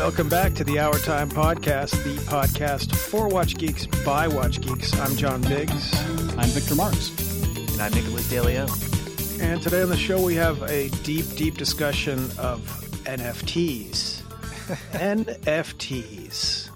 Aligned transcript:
Welcome 0.00 0.30
back 0.30 0.54
to 0.54 0.64
the 0.64 0.78
Hour 0.78 0.98
Time 1.00 1.28
Podcast, 1.28 1.90
the 2.04 2.16
podcast 2.22 2.96
for 2.96 3.28
Watch 3.28 3.58
Geeks 3.58 3.84
by 4.02 4.26
Watch 4.26 4.62
Geeks. 4.62 4.98
I'm 4.98 5.14
John 5.14 5.42
Biggs. 5.42 5.94
I'm 6.38 6.48
Victor 6.48 6.74
Marks. 6.74 7.10
And 7.72 7.82
I'm 7.82 7.92
Nicholas 7.92 8.26
DeLeo. 8.32 8.66
And 9.42 9.62
today 9.62 9.82
on 9.82 9.90
the 9.90 9.98
show, 9.98 10.24
we 10.24 10.34
have 10.36 10.62
a 10.62 10.88
deep, 11.04 11.26
deep 11.36 11.58
discussion 11.58 12.18
of 12.38 12.60
NFTs. 13.04 14.22
NFTs. 14.92 16.70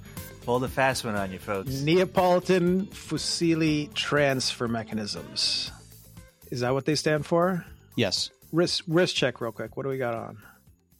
Pull 0.44 0.58
the 0.58 0.68
fast 0.68 1.06
one 1.06 1.16
on 1.16 1.32
you, 1.32 1.38
folks. 1.38 1.80
Neapolitan 1.80 2.88
Fusili 2.88 3.92
Transfer 3.94 4.68
Mechanisms. 4.68 5.72
Is 6.50 6.60
that 6.60 6.74
what 6.74 6.84
they 6.84 6.94
stand 6.94 7.24
for? 7.24 7.64
Yes. 7.96 8.28
Wrist, 8.52 8.82
wrist 8.86 9.16
check, 9.16 9.40
real 9.40 9.50
quick. 9.50 9.78
What 9.78 9.84
do 9.84 9.88
we 9.88 9.96
got 9.96 10.12
on? 10.12 10.36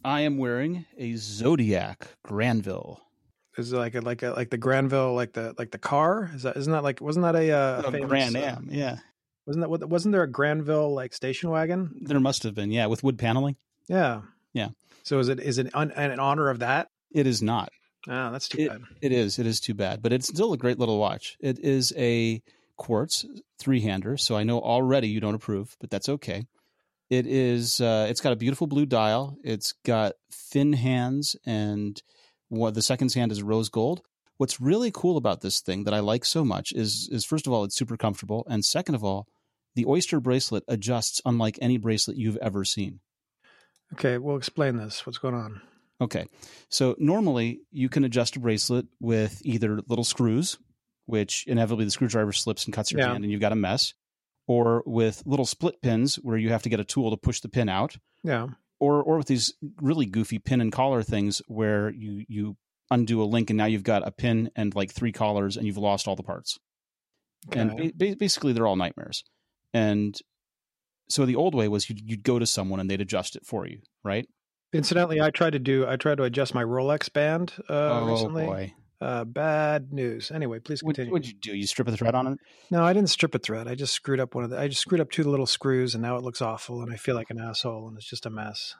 I 0.04 0.20
am 0.22 0.36
wearing 0.38 0.84
a 0.98 1.14
Zodiac 1.16 2.08
Granville. 2.24 3.00
Is 3.56 3.72
it 3.72 3.76
like 3.76 3.94
a, 3.94 4.00
like 4.00 4.22
a, 4.22 4.30
like 4.30 4.50
the 4.50 4.58
Granville, 4.58 5.14
like 5.14 5.32
the 5.32 5.54
like 5.58 5.70
the 5.70 5.78
car? 5.78 6.30
Is 6.34 6.42
that 6.42 6.56
isn't 6.56 6.72
that 6.72 6.82
like 6.82 7.00
wasn't 7.00 7.24
that 7.24 7.36
a, 7.36 7.50
uh, 7.52 7.82
a 7.86 7.90
famous, 7.92 8.08
Grand 8.08 8.36
uh, 8.36 8.40
Am? 8.40 8.68
Yeah, 8.70 8.96
wasn't 9.46 9.62
that 9.62 9.70
what- 9.70 9.88
wasn't 9.88 10.12
there 10.12 10.22
a 10.24 10.30
Granville 10.30 10.92
like 10.92 11.14
station 11.14 11.50
wagon? 11.50 11.94
there 12.02 12.18
must 12.20 12.42
have 12.42 12.54
been. 12.54 12.70
Yeah, 12.72 12.86
with 12.86 13.02
wood 13.04 13.18
paneling. 13.18 13.56
Yeah, 13.88 14.22
Yeah. 14.52 14.68
So 15.04 15.18
is 15.20 15.28
it 15.28 15.38
is 15.40 15.58
it 15.58 15.70
un, 15.74 15.90
in 15.92 16.18
honor 16.18 16.48
of 16.50 16.58
that? 16.60 16.88
It 17.12 17.26
is 17.26 17.42
not. 17.42 17.70
Oh, 18.08 18.32
that's 18.32 18.48
too 18.48 18.62
It, 18.62 18.68
bad. 18.70 18.80
it 19.00 19.12
is. 19.12 19.38
It 19.38 19.46
is 19.46 19.60
too 19.60 19.74
bad, 19.74 20.02
but 20.02 20.12
it's 20.12 20.26
still 20.28 20.52
a 20.52 20.58
great 20.58 20.78
little 20.78 20.98
watch. 20.98 21.36
It 21.40 21.58
is 21.60 21.92
a 21.96 22.42
quartz 22.76 23.24
three 23.58 23.80
hander, 23.80 24.16
so 24.16 24.36
I 24.36 24.42
know 24.42 24.58
already 24.60 25.08
you 25.08 25.20
don't 25.20 25.34
approve, 25.34 25.76
but 25.80 25.90
that's 25.90 26.08
okay. 26.08 26.44
It 27.18 27.26
is. 27.26 27.80
Uh, 27.80 28.06
it's 28.08 28.20
got 28.20 28.32
a 28.32 28.36
beautiful 28.36 28.66
blue 28.66 28.86
dial. 28.86 29.36
It's 29.44 29.72
got 29.84 30.12
thin 30.32 30.72
hands, 30.72 31.36
and 31.46 32.00
what 32.48 32.74
the 32.74 32.82
second 32.82 33.12
hand 33.12 33.30
is 33.32 33.42
rose 33.42 33.68
gold. 33.68 34.02
What's 34.36 34.60
really 34.60 34.90
cool 34.92 35.16
about 35.16 35.40
this 35.42 35.60
thing 35.60 35.84
that 35.84 35.94
I 35.94 36.00
like 36.00 36.24
so 36.24 36.44
much 36.44 36.72
is 36.72 37.08
is 37.12 37.24
first 37.24 37.46
of 37.46 37.52
all 37.52 37.64
it's 37.64 37.76
super 37.76 37.96
comfortable, 37.96 38.44
and 38.48 38.64
second 38.64 38.94
of 38.96 39.04
all, 39.04 39.26
the 39.74 39.86
Oyster 39.86 40.20
bracelet 40.20 40.64
adjusts 40.68 41.20
unlike 41.24 41.58
any 41.62 41.76
bracelet 41.78 42.16
you've 42.16 42.36
ever 42.38 42.64
seen. 42.64 43.00
Okay, 43.92 44.18
we'll 44.18 44.36
explain 44.36 44.76
this. 44.76 45.06
What's 45.06 45.18
going 45.18 45.34
on? 45.34 45.60
Okay. 46.00 46.26
So 46.68 46.96
normally 46.98 47.60
you 47.70 47.88
can 47.88 48.02
adjust 48.04 48.34
a 48.36 48.40
bracelet 48.40 48.86
with 49.00 49.40
either 49.44 49.80
little 49.86 50.02
screws, 50.04 50.58
which 51.06 51.44
inevitably 51.46 51.84
the 51.84 51.90
screwdriver 51.92 52.32
slips 52.32 52.64
and 52.64 52.74
cuts 52.74 52.90
your 52.90 53.00
Yeah. 53.00 53.12
hand 53.12 53.22
and 53.22 53.30
you've 53.30 53.40
got 53.40 53.52
a 53.52 53.56
mess, 53.56 53.94
or 54.46 54.82
with 54.86 55.22
little 55.26 55.46
split 55.46 55.80
pins 55.82 56.16
where 56.16 56.36
you 56.36 56.50
have 56.50 56.62
to 56.62 56.68
get 56.68 56.80
a 56.80 56.84
tool 56.84 57.10
to 57.10 57.16
push 57.16 57.40
the 57.40 57.48
pin 57.48 57.68
out, 57.68 57.96
Yeah. 58.22 58.48
or 58.78 59.02
or 59.02 59.18
with 59.18 59.26
these 59.26 59.54
really 59.80 60.06
goofy 60.06 60.38
pin 60.38 60.60
and 60.60 60.70
collar 60.72 61.02
things 61.02 61.40
where 61.48 61.90
you 61.90 62.24
you 62.28 62.56
undo 62.90 63.22
a 63.22 63.24
link 63.24 63.48
and 63.50 63.56
now 63.56 63.64
you've 63.64 63.82
got 63.82 64.06
a 64.06 64.10
pin 64.10 64.50
and 64.54 64.74
like 64.74 64.92
three 64.92 65.12
collars 65.12 65.56
and 65.56 65.66
you've 65.66 65.78
lost 65.78 66.06
all 66.06 66.16
the 66.16 66.22
parts. 66.22 66.58
And 67.52 67.70
Okay. 67.72 67.88
ba- 67.88 68.10
ba- 68.10 68.16
basically 68.16 68.52
they're 68.52 68.66
all 68.66 68.76
nightmares. 68.76 69.24
And 69.72 70.16
so 71.08 71.24
the 71.26 71.36
old 71.36 71.54
way 71.54 71.66
was 71.68 71.88
you'd, 71.88 72.00
you'd 72.00 72.22
go 72.22 72.38
to 72.38 72.46
someone 72.46 72.80
and 72.80 72.88
they'd 72.90 73.00
adjust 73.00 73.36
it 73.36 73.44
for 73.46 73.66
you, 73.66 73.80
right? 74.04 74.26
Incidentally, 74.72 75.20
I 75.20 75.30
tried 75.30 75.52
to 75.54 75.58
do 75.58 75.86
I 75.86 75.96
tried 75.96 76.16
to 76.16 76.24
adjust 76.24 76.54
my 76.54 76.62
Rolex 76.64 77.10
band 77.12 77.54
uh, 77.70 77.72
oh 78.02 78.06
recently. 78.10 78.46
boy. 78.46 78.74
Uh, 79.04 79.22
bad 79.24 79.92
news. 79.92 80.30
Anyway, 80.30 80.58
please 80.60 80.82
What, 80.82 80.94
continue. 80.94 81.12
what'd 81.12 81.28
you 81.28 81.34
do? 81.34 81.54
You 81.54 81.66
strip 81.66 81.88
a 81.88 81.92
thread 81.92 82.14
on 82.14 82.26
it? 82.26 82.38
no, 82.70 82.82
I 82.82 82.94
didn't 82.94 83.10
strip 83.10 83.34
a 83.34 83.38
thread. 83.38 83.68
I 83.68 83.74
just 83.74 83.92
screwed 83.92 84.18
up 84.18 84.34
one 84.34 84.44
of 84.44 84.50
the. 84.50 84.58
I 84.58 84.68
just 84.68 84.80
screwed 84.80 85.02
up 85.02 85.10
two 85.10 85.24
little 85.24 85.44
screws, 85.44 85.94
and 85.94 86.00
now 86.00 86.16
it 86.16 86.22
looks 86.22 86.40
awful, 86.40 86.80
and 86.80 86.90
I 86.90 86.96
feel 86.96 87.14
like 87.14 87.28
an 87.28 87.38
asshole, 87.38 87.86
and 87.88 87.98
it's 87.98 88.08
just 88.08 88.24
a 88.24 88.30
mess. 88.30 88.74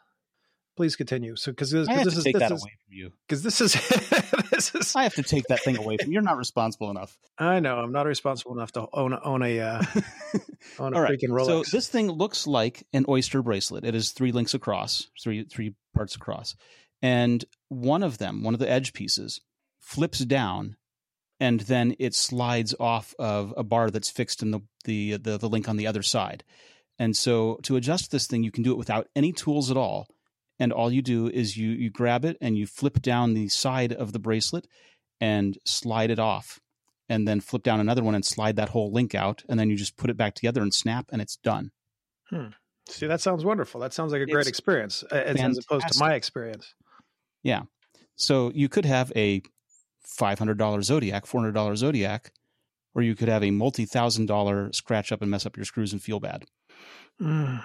Please 0.77 0.97
continue. 0.97 1.37
So, 1.37 1.53
because 1.53 1.71
this, 1.71 1.87
this 1.87 2.17
is 2.17 2.25
take 2.25 2.33
this 2.33 2.41
that 2.41 2.53
is 2.53 2.63
away 2.63 2.73
from 2.87 2.97
you. 2.97 3.13
because 3.29 3.43
this 3.43 3.61
is 3.61 3.75
this 4.51 4.75
is. 4.75 4.97
I 4.97 5.03
have 5.03 5.15
to 5.17 5.23
take 5.23 5.45
that 5.49 5.63
thing 5.63 5.77
away 5.77 5.99
from 5.99 6.09
you. 6.09 6.15
You're 6.15 6.23
not 6.23 6.39
responsible 6.39 6.91
enough. 6.91 7.19
I 7.39 7.61
know 7.61 7.77
I'm 7.77 7.93
not 7.93 8.07
responsible 8.07 8.55
enough 8.57 8.73
to 8.73 8.87
own 8.95 9.13
a, 9.13 9.21
own 9.23 9.43
a 9.43 9.61
uh, 9.61 9.83
own 10.79 10.97
a 10.97 11.03
right. 11.03 11.13
freaking 11.13 11.29
Rolex. 11.33 11.47
So 11.47 11.63
this 11.71 11.89
thing 11.89 12.11
looks 12.11 12.47
like 12.47 12.87
an 12.95 13.05
oyster 13.11 13.43
bracelet. 13.43 13.85
It 13.85 13.95
is 13.95 14.13
three 14.13 14.33
links 14.33 14.55
across, 14.55 15.07
three 15.23 15.45
three 15.45 15.75
parts 15.95 16.17
across, 16.17 16.57
and 17.03 17.45
one 17.69 18.03
of 18.03 18.17
them, 18.17 18.43
one 18.43 18.55
of 18.55 18.61
the 18.61 18.71
edge 18.71 18.95
pieces, 18.95 19.43
flips 19.85 20.21
down, 20.21 20.77
and 21.39 21.61
then 21.61 21.95
it 21.99 22.15
slides 22.15 22.75
off 22.81 23.15
of 23.19 23.53
a 23.57 23.63
bar 23.63 23.91
that's 23.91 24.11
fixed 24.11 24.43
in 24.43 24.51
the 24.51 24.61
the 24.85 25.17
the, 25.17 25.39
the 25.39 25.49
link 25.49 25.69
on 25.69 25.77
the 25.77 25.87
other 25.87 26.03
side. 26.03 26.45
And 26.99 27.17
so 27.17 27.59
to 27.65 27.77
adjust 27.77 28.11
this 28.11 28.27
thing, 28.27 28.43
you 28.43 28.53
can 28.53 28.63
do 28.63 28.73
it 28.73 28.79
without 28.79 29.09
any 29.15 29.33
tools 29.33 29.71
at 29.71 29.77
all. 29.77 30.07
And 30.61 30.73
all 30.73 30.93
you 30.93 31.03
do 31.03 31.29
is 31.29 31.57
you 31.57 31.71
you 31.71 31.91
grab 31.91 32.25
it 32.25 32.37
and 32.41 32.57
you 32.57 32.67
flip 32.67 33.03
down 33.03 33.35
the 33.35 33.49
side 33.49 33.93
of 33.93 34.13
the 34.13 34.21
bracelet 34.21 34.67
and 35.21 35.59
slide 35.65 36.11
it 36.11 36.19
off. 36.19 36.61
And 37.07 37.29
then 37.29 37.41
flip 37.41 37.63
down 37.63 37.81
another 37.81 38.03
one 38.03 38.15
and 38.15 38.25
slide 38.25 38.57
that 38.57 38.71
whole 38.71 38.91
link 38.91 39.15
out. 39.15 39.45
And 39.49 39.61
then 39.61 39.69
you 39.69 39.77
just 39.77 39.99
put 39.99 40.09
it 40.09 40.17
back 40.17 40.35
together 40.35 40.63
and 40.63 40.73
snap 40.73 41.11
and 41.13 41.21
it's 41.21 41.37
done. 41.37 41.71
Hmm. 42.31 42.47
See, 42.89 43.07
that 43.07 43.21
sounds 43.21 43.45
wonderful. 43.45 43.81
That 43.81 43.93
sounds 43.93 44.13
like 44.13 44.23
a 44.23 44.27
great 44.27 44.41
It's 44.41 44.49
experience, 44.49 45.03
as, 45.11 45.37
as 45.41 45.59
opposed 45.59 45.89
to 45.89 45.99
my 45.99 46.15
experience. 46.15 46.75
Yeah. 47.43 47.63
So 48.17 48.53
you 48.55 48.69
could 48.69 48.85
have 48.85 49.13
a 49.17 49.43
$500 50.07 50.83
Zodiac, 50.83 51.27
$400 51.27 51.77
Zodiac, 51.77 52.33
or 52.95 53.03
you 53.03 53.15
could 53.15 53.29
have 53.29 53.43
a 53.43 53.51
multi 53.51 53.85
thousand 53.87 54.27
dollar 54.27 54.73
scratch 54.73 55.11
up 55.13 55.23
and 55.23 55.31
mess 55.31 55.47
up 55.47 55.57
your 55.57 55.65
screws 55.65 55.93
and 55.93 56.03
feel 56.03 56.21
bad. 56.21 56.45
Mm, 57.21 57.65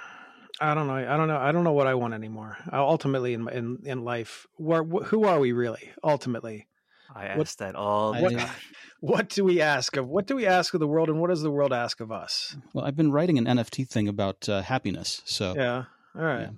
I 0.62 0.74
don't 0.74 0.88
know. 0.88 0.94
I 0.96 1.18
don't 1.18 1.28
know. 1.28 1.38
I 1.38 1.52
don't 1.52 1.64
know 1.64 1.74
what 1.74 1.88
I 1.88 1.94
want 1.96 2.14
anymore. 2.14 2.58
Uh, 2.72 2.78
ultimately, 2.86 3.34
in 3.34 3.48
in 3.50 3.80
in 3.86 4.04
life, 4.04 4.46
where, 4.56 4.84
wh- 4.84 5.06
who 5.06 5.26
are 5.26 5.40
we 5.40 5.52
really? 5.52 5.92
Ultimately, 6.04 6.68
I 7.16 7.26
ask 7.28 7.38
What- 7.38 7.56
that 7.60 7.76
all 7.76 8.14
the 8.14 8.22
What- 8.22 8.34
time. 8.38 8.50
what 9.02 9.30
do 9.30 9.44
we 9.46 9.62
ask 9.62 9.96
of? 9.98 10.08
What 10.08 10.28
do 10.28 10.36
we 10.36 10.46
ask 10.46 10.74
of 10.74 10.80
the 10.80 10.88
world, 10.88 11.10
and 11.10 11.20
what 11.22 11.30
does 11.30 11.42
the 11.42 11.52
world 11.52 11.74
ask 11.74 12.00
of 12.00 12.12
us? 12.12 12.56
Well, 12.74 12.86
I've 12.86 12.96
been 12.96 13.12
writing 13.12 13.38
an 13.38 13.46
NFT 13.46 13.88
thing 13.88 14.08
about 14.08 14.48
uh, 14.50 14.62
happiness. 14.62 15.22
So 15.26 15.54
Yeah. 15.56 15.86
All 16.16 16.22
right. 16.24 16.42
Yeah. 16.42 16.50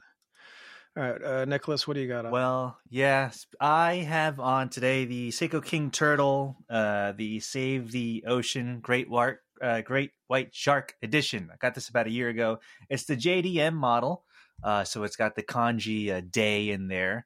All 0.97 1.03
right, 1.03 1.23
uh, 1.23 1.45
Nicholas, 1.45 1.87
what 1.87 1.93
do 1.93 2.01
you 2.01 2.07
got? 2.09 2.25
On? 2.25 2.33
Well, 2.33 2.77
yes, 2.89 3.45
I 3.61 3.95
have 3.95 4.41
on 4.41 4.67
today 4.67 5.05
the 5.05 5.29
Seiko 5.29 5.63
King 5.63 5.89
Turtle, 5.89 6.57
uh, 6.69 7.13
the 7.13 7.39
Save 7.39 7.93
the 7.93 8.25
Ocean 8.27 8.79
Great 8.81 9.09
White, 9.09 9.37
uh, 9.61 9.79
Great 9.81 10.11
White 10.27 10.53
Shark 10.53 10.95
Edition. 11.01 11.49
I 11.49 11.55
got 11.55 11.75
this 11.75 11.87
about 11.87 12.07
a 12.07 12.11
year 12.11 12.27
ago. 12.27 12.59
It's 12.89 13.05
the 13.05 13.15
JDM 13.15 13.73
model, 13.73 14.25
uh, 14.65 14.83
so 14.83 15.03
it's 15.03 15.15
got 15.15 15.37
the 15.37 15.43
kanji 15.43 16.11
uh, 16.11 16.21
day 16.29 16.71
in 16.71 16.89
there. 16.89 17.25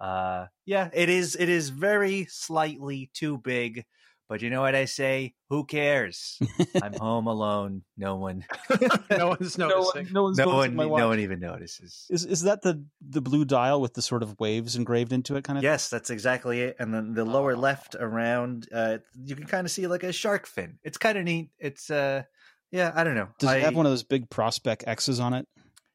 Uh, 0.00 0.46
yeah, 0.64 0.88
it 0.94 1.10
is. 1.10 1.36
It 1.36 1.50
is 1.50 1.68
very 1.68 2.24
slightly 2.30 3.10
too 3.12 3.36
big, 3.36 3.84
but 4.32 4.40
you 4.40 4.48
know 4.48 4.62
what 4.62 4.74
I 4.74 4.86
say? 4.86 5.34
Who 5.50 5.66
cares? 5.66 6.40
I'm 6.82 6.94
home 6.94 7.26
alone. 7.26 7.82
No 7.98 8.16
one, 8.16 8.46
no 9.10 9.28
one's 9.28 9.58
noticing. 9.58 10.08
no 10.10 10.22
one's 10.22 10.38
no 10.38 10.46
one, 10.46 10.74
no 10.74 10.88
one 10.88 11.20
even 11.20 11.38
notices. 11.38 12.06
Is 12.08 12.24
is 12.24 12.40
that 12.44 12.62
the 12.62 12.82
the 13.06 13.20
blue 13.20 13.44
dial 13.44 13.82
with 13.82 13.92
the 13.92 14.00
sort 14.00 14.22
of 14.22 14.40
waves 14.40 14.74
engraved 14.74 15.12
into 15.12 15.36
it 15.36 15.44
kind 15.44 15.58
of? 15.58 15.62
Yes, 15.62 15.90
that's 15.90 16.08
exactly 16.08 16.62
it. 16.62 16.76
And 16.78 16.94
then 16.94 17.12
the 17.12 17.26
lower 17.26 17.54
left 17.54 17.94
around, 18.00 18.66
uh, 18.72 18.98
you 19.22 19.36
can 19.36 19.44
kind 19.46 19.66
of 19.66 19.70
see 19.70 19.86
like 19.86 20.02
a 20.02 20.12
shark 20.12 20.46
fin. 20.46 20.78
It's 20.82 20.96
kind 20.96 21.18
of 21.18 21.24
neat. 21.24 21.50
It's 21.58 21.90
uh, 21.90 22.22
yeah, 22.70 22.90
I 22.94 23.04
don't 23.04 23.14
know. 23.14 23.28
Does 23.38 23.50
I, 23.50 23.56
it 23.58 23.62
have 23.64 23.76
one 23.76 23.84
of 23.84 23.92
those 23.92 24.04
big 24.04 24.30
prospect 24.30 24.84
X's 24.86 25.20
on 25.20 25.34
it? 25.34 25.46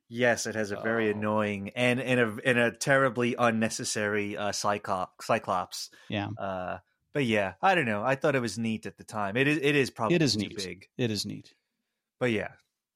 Yes, 0.09 0.45
it 0.45 0.53
has 0.53 0.69
a 0.69 0.75
very 0.77 1.07
Oh. 1.07 1.17
annoying 1.17 1.71
and 1.75 1.99
in 1.99 2.19
a 2.19 2.35
in 2.37 2.57
a 2.59 2.71
terribly 2.71 3.35
unnecessary 3.37 4.37
uh, 4.37 4.51
cyclops. 4.51 5.25
Cyclops. 5.25 5.89
Yeah, 6.09 6.27
Uh, 6.37 6.77
but 7.17 7.25
yeah, 7.25 7.53
I 7.63 7.73
don't 7.73 7.87
know. 7.87 8.03
I 8.03 8.13
thought 8.13 8.35
it 8.35 8.41
was 8.41 8.59
neat 8.59 8.85
at 8.85 8.99
the 8.99 9.03
time. 9.03 9.35
It 9.37 9.47
is. 9.47 9.57
It 9.57 9.75
is 9.75 9.89
probably 9.89 10.17
it 10.17 10.21
is 10.21 10.35
too 10.35 10.49
neat. 10.49 10.55
big. 10.55 10.87
It 10.99 11.09
is 11.09 11.25
neat. 11.25 11.51
But 12.19 12.29
yeah, 12.29 12.49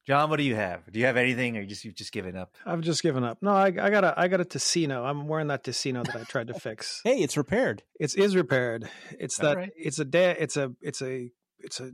John, 0.06 0.30
what 0.30 0.36
do 0.36 0.44
you 0.44 0.54
have? 0.54 0.82
Do 0.92 1.00
you 1.00 1.06
have 1.06 1.16
anything, 1.16 1.56
or 1.56 1.62
you 1.62 1.66
just 1.66 1.84
you've 1.84 1.96
just 1.96 2.12
given 2.12 2.36
up? 2.36 2.54
I've 2.64 2.82
just 2.82 3.02
given 3.02 3.24
up. 3.24 3.38
No, 3.42 3.50
I, 3.50 3.66
I 3.66 3.90
got 3.90 4.04
a 4.04 4.14
I 4.16 4.28
got 4.28 4.40
a 4.40 4.44
Tessino. 4.44 5.04
I'm 5.04 5.26
wearing 5.26 5.48
that 5.48 5.64
Tessino 5.64 6.04
that 6.04 6.14
I 6.14 6.22
tried 6.22 6.46
to 6.46 6.54
fix. 6.54 7.00
Hey, 7.04 7.16
it's 7.16 7.36
repaired. 7.36 7.82
It's 7.98 8.14
is 8.14 8.36
repaired. 8.36 8.88
It's 9.18 9.38
that. 9.38 9.56
Alright. 9.56 9.72
It's 9.74 9.98
a 9.98 10.04
day. 10.04 10.36
It's 10.38 10.56
a. 10.56 10.70
It's 10.80 11.02
a. 11.02 11.28
It's 11.58 11.80
a. 11.80 11.90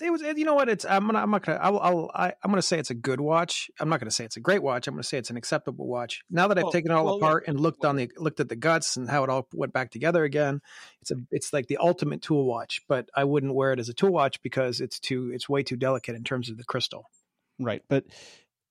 It 0.00 0.10
was. 0.10 0.22
You 0.22 0.44
know 0.44 0.54
what? 0.54 0.68
It's. 0.68 0.84
I'm 0.84 1.06
gonna. 1.06 1.18
I'm 1.18 1.30
not 1.30 1.44
gonna. 1.44 1.58
I'll. 1.60 1.78
I'll 1.78 2.10
I, 2.14 2.28
I'm 2.42 2.50
gonna 2.50 2.62
say 2.62 2.78
it's 2.78 2.90
a 2.90 2.94
good 2.94 3.20
watch. 3.20 3.70
I'm 3.80 3.88
not 3.88 3.98
gonna 4.00 4.10
say 4.10 4.24
it's 4.24 4.36
a 4.36 4.40
great 4.40 4.62
watch. 4.62 4.86
I'm 4.86 4.94
gonna 4.94 5.02
say 5.02 5.18
it's 5.18 5.30
an 5.30 5.36
acceptable 5.36 5.86
watch. 5.86 6.22
Now 6.30 6.48
that 6.48 6.58
I've 6.58 6.64
Well- 6.64 6.72
taken 6.72 6.90
it 6.90 6.94
all 6.94 7.04
well, 7.04 7.16
apart 7.16 7.44
and 7.48 7.58
looked 7.58 7.84
on 7.84 7.96
the 7.96 8.10
looked 8.16 8.40
at 8.40 8.48
the 8.48 8.56
guts 8.56 8.96
and 8.96 9.08
how 9.08 9.24
it 9.24 9.30
all 9.30 9.48
went 9.52 9.72
back 9.72 9.90
together 9.90 10.24
again, 10.24 10.60
it's 11.00 11.10
a. 11.10 11.16
It's 11.30 11.52
like 11.52 11.66
the 11.66 11.78
ultimate 11.78 12.22
tool 12.22 12.44
watch. 12.44 12.82
But 12.88 13.08
I 13.16 13.24
wouldn't 13.24 13.54
wear 13.54 13.72
it 13.72 13.80
as 13.80 13.88
a 13.88 13.94
tool 13.94 14.10
watch 14.12 14.40
because 14.42 14.80
it's 14.80 15.00
too. 15.00 15.30
It's 15.34 15.48
way 15.48 15.62
too 15.62 15.76
delicate 15.76 16.14
in 16.14 16.24
terms 16.24 16.48
of 16.50 16.56
the 16.58 16.64
crystal. 16.64 17.10
Right, 17.58 17.82
but 17.88 18.04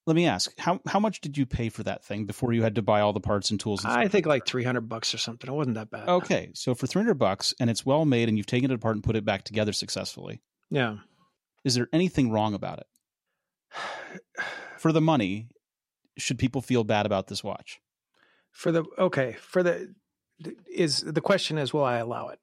let 0.06 0.16
me 0.16 0.26
ask 0.26 0.58
how 0.58 0.80
how 0.88 1.02
much 1.02 1.20
did 1.20 1.38
you 1.38 1.46
pay 1.46 1.68
for 1.68 1.84
that 1.84 2.06
thing 2.06 2.24
before 2.26 2.54
you 2.54 2.64
had 2.64 2.76
to 2.76 2.82
buy 2.82 3.02
all 3.02 3.12
the 3.12 3.20
parts 3.20 3.52
and 3.52 3.60
tools? 3.60 3.84
And 3.84 3.92
I 3.92 4.08
think 4.08 4.26
like 4.26 4.46
300 4.46 4.88
bucks 4.88 5.14
or 5.14 5.18
something. 5.18 5.52
It 5.52 5.54
wasn't 5.54 5.76
that 5.76 5.90
bad. 5.92 6.08
Okay, 6.08 6.52
so 6.54 6.74
for 6.74 6.88
three 6.88 7.02
hundred 7.02 7.16
bucks 7.20 7.54
and 7.60 7.70
it's 7.70 7.86
well 7.86 8.06
made 8.06 8.30
and 8.30 8.38
you've 8.38 8.48
taken 8.48 8.72
it 8.72 8.76
apart 8.76 8.96
and 8.96 9.04
put 9.04 9.18
it 9.18 9.26
back 9.26 9.44
together 9.44 9.74
successfully, 9.74 10.42
Yeah. 10.70 10.96
Is 11.68 11.76
there 11.76 11.90
anything 11.92 12.32
wrong 12.32 12.54
about 12.54 12.80
it? 12.80 12.88
For 14.78 14.94
the 14.94 15.02
money, 15.02 15.50
should 16.18 16.40
people 16.40 16.62
feel 16.62 16.84
bad 16.86 17.06
about 17.06 17.28
this 17.28 17.44
watch? 17.44 17.80
For 18.52 18.72
the 18.72 18.86
okay, 18.98 19.34
for 19.34 19.62
the 19.62 19.94
is 20.74 21.02
the 21.02 21.22
question 21.22 21.58
is 21.58 21.74
will 21.74 21.84
I 21.84 21.98
allow 21.98 22.30
it? 22.30 22.40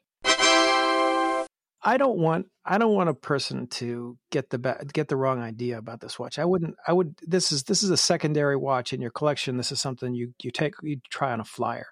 I 1.87 1.97
don't 1.97 2.19
want 2.19 2.47
I 2.65 2.79
don't 2.79 2.95
want 2.95 3.09
a 3.09 3.15
person 3.15 3.67
to 3.69 4.19
get 4.31 4.51
the 4.51 4.59
ba- 4.59 4.85
get 4.93 5.09
the 5.09 5.17
wrong 5.17 5.41
idea 5.41 5.79
about 5.79 6.01
this 6.01 6.19
watch. 6.19 6.39
I 6.39 6.45
wouldn't 6.45 6.77
I 6.87 6.93
would 6.93 7.17
this 7.23 7.51
is 7.51 7.65
this 7.65 7.83
is 7.83 7.91
a 7.91 7.97
secondary 7.97 8.57
watch 8.57 8.93
in 8.93 9.01
your 9.01 9.11
collection. 9.11 9.57
This 9.57 9.73
is 9.73 9.81
something 9.81 10.15
you 10.15 10.35
you 10.43 10.51
take 10.51 10.75
you 10.83 10.99
try 11.11 11.33
on 11.33 11.41
a 11.41 11.45
flyer. 11.45 11.87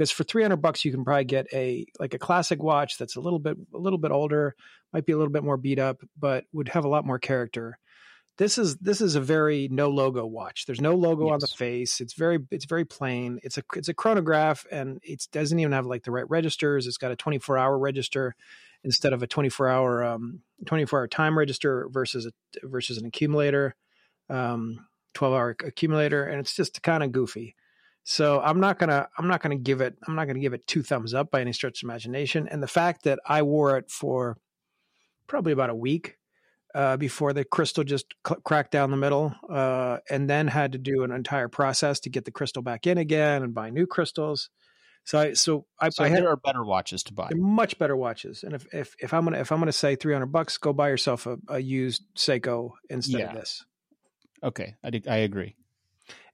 Because 0.00 0.10
for 0.10 0.24
300 0.24 0.56
bucks 0.56 0.82
you 0.82 0.90
can 0.90 1.04
probably 1.04 1.24
get 1.24 1.46
a 1.52 1.84
like 1.98 2.14
a 2.14 2.18
classic 2.18 2.62
watch 2.62 2.96
that's 2.96 3.16
a 3.16 3.20
little 3.20 3.38
bit 3.38 3.58
a 3.74 3.76
little 3.76 3.98
bit 3.98 4.10
older, 4.10 4.56
might 4.94 5.04
be 5.04 5.12
a 5.12 5.18
little 5.18 5.30
bit 5.30 5.44
more 5.44 5.58
beat 5.58 5.78
up, 5.78 6.00
but 6.18 6.46
would 6.54 6.70
have 6.70 6.86
a 6.86 6.88
lot 6.88 7.04
more 7.04 7.18
character. 7.18 7.78
This 8.38 8.56
is 8.56 8.78
this 8.78 9.02
is 9.02 9.14
a 9.14 9.20
very 9.20 9.68
no 9.70 9.90
logo 9.90 10.24
watch. 10.24 10.64
There's 10.64 10.80
no 10.80 10.94
logo 10.94 11.26
yes. 11.26 11.32
on 11.34 11.38
the 11.40 11.48
face. 11.48 12.00
It's 12.00 12.14
very 12.14 12.38
it's 12.50 12.64
very 12.64 12.86
plain. 12.86 13.40
It's 13.42 13.58
a 13.58 13.62
it's 13.76 13.90
a 13.90 13.94
chronograph 13.94 14.64
and 14.72 15.00
it 15.02 15.28
doesn't 15.32 15.58
even 15.58 15.72
have 15.72 15.84
like 15.84 16.04
the 16.04 16.12
right 16.12 16.30
registers. 16.30 16.86
It's 16.86 16.96
got 16.96 17.12
a 17.12 17.16
24 17.16 17.58
hour 17.58 17.78
register 17.78 18.34
instead 18.82 19.12
of 19.12 19.22
a 19.22 19.26
24 19.26 19.68
hour 19.68 20.02
um, 20.02 20.40
24 20.64 20.98
hour 20.98 21.08
time 21.08 21.36
register 21.36 21.90
versus 21.90 22.24
a 22.24 22.32
versus 22.66 22.96
an 22.96 23.04
accumulator 23.04 23.76
um, 24.30 24.86
12 25.12 25.34
hour 25.34 25.56
accumulator 25.62 26.24
and 26.24 26.40
it's 26.40 26.56
just 26.56 26.82
kind 26.82 27.02
of 27.02 27.12
goofy 27.12 27.54
so 28.02 28.40
i'm 28.40 28.60
not 28.60 28.78
gonna 28.78 29.08
i'm 29.18 29.28
not 29.28 29.42
gonna 29.42 29.56
give 29.56 29.80
it 29.80 29.96
i'm 30.06 30.14
not 30.14 30.26
gonna 30.26 30.40
give 30.40 30.54
it 30.54 30.66
two 30.66 30.82
thumbs 30.82 31.14
up 31.14 31.30
by 31.30 31.40
any 31.40 31.52
stretch 31.52 31.82
of 31.82 31.86
imagination 31.86 32.48
and 32.48 32.62
the 32.62 32.68
fact 32.68 33.04
that 33.04 33.18
i 33.26 33.42
wore 33.42 33.76
it 33.76 33.90
for 33.90 34.36
probably 35.26 35.52
about 35.52 35.70
a 35.70 35.74
week 35.74 36.16
uh, 36.74 36.96
before 36.96 37.32
the 37.32 37.44
crystal 37.44 37.84
just 37.84 38.06
cl- 38.26 38.40
cracked 38.42 38.70
down 38.70 38.90
the 38.90 38.96
middle, 38.96 39.34
uh, 39.48 39.98
and 40.08 40.28
then 40.28 40.46
had 40.46 40.72
to 40.72 40.78
do 40.78 41.02
an 41.02 41.10
entire 41.10 41.48
process 41.48 42.00
to 42.00 42.10
get 42.10 42.24
the 42.24 42.30
crystal 42.30 42.62
back 42.62 42.86
in 42.86 42.98
again 42.98 43.42
and 43.42 43.54
buy 43.54 43.70
new 43.70 43.86
crystals. 43.86 44.50
So 45.04 45.18
I 45.18 45.32
so 45.32 45.66
I, 45.80 45.88
so 45.88 46.04
I 46.04 46.08
had, 46.08 46.18
there 46.18 46.28
are 46.28 46.36
better 46.36 46.64
watches 46.64 47.02
to 47.04 47.14
buy. 47.14 47.30
Much 47.34 47.78
better 47.78 47.96
watches. 47.96 48.44
And 48.44 48.54
if 48.54 48.72
if 48.72 48.94
if 49.00 49.14
I'm 49.14 49.24
gonna 49.24 49.38
if 49.38 49.50
I'm 49.50 49.58
gonna 49.58 49.72
say 49.72 49.96
three 49.96 50.12
hundred 50.12 50.26
bucks, 50.26 50.58
go 50.58 50.72
buy 50.72 50.90
yourself 50.90 51.26
a, 51.26 51.38
a 51.48 51.58
used 51.58 52.04
Seiko 52.16 52.72
instead 52.88 53.20
yeah. 53.20 53.30
of 53.30 53.34
this. 53.34 53.64
Okay, 54.42 54.74
I 54.84 55.00
I 55.08 55.16
agree. 55.18 55.56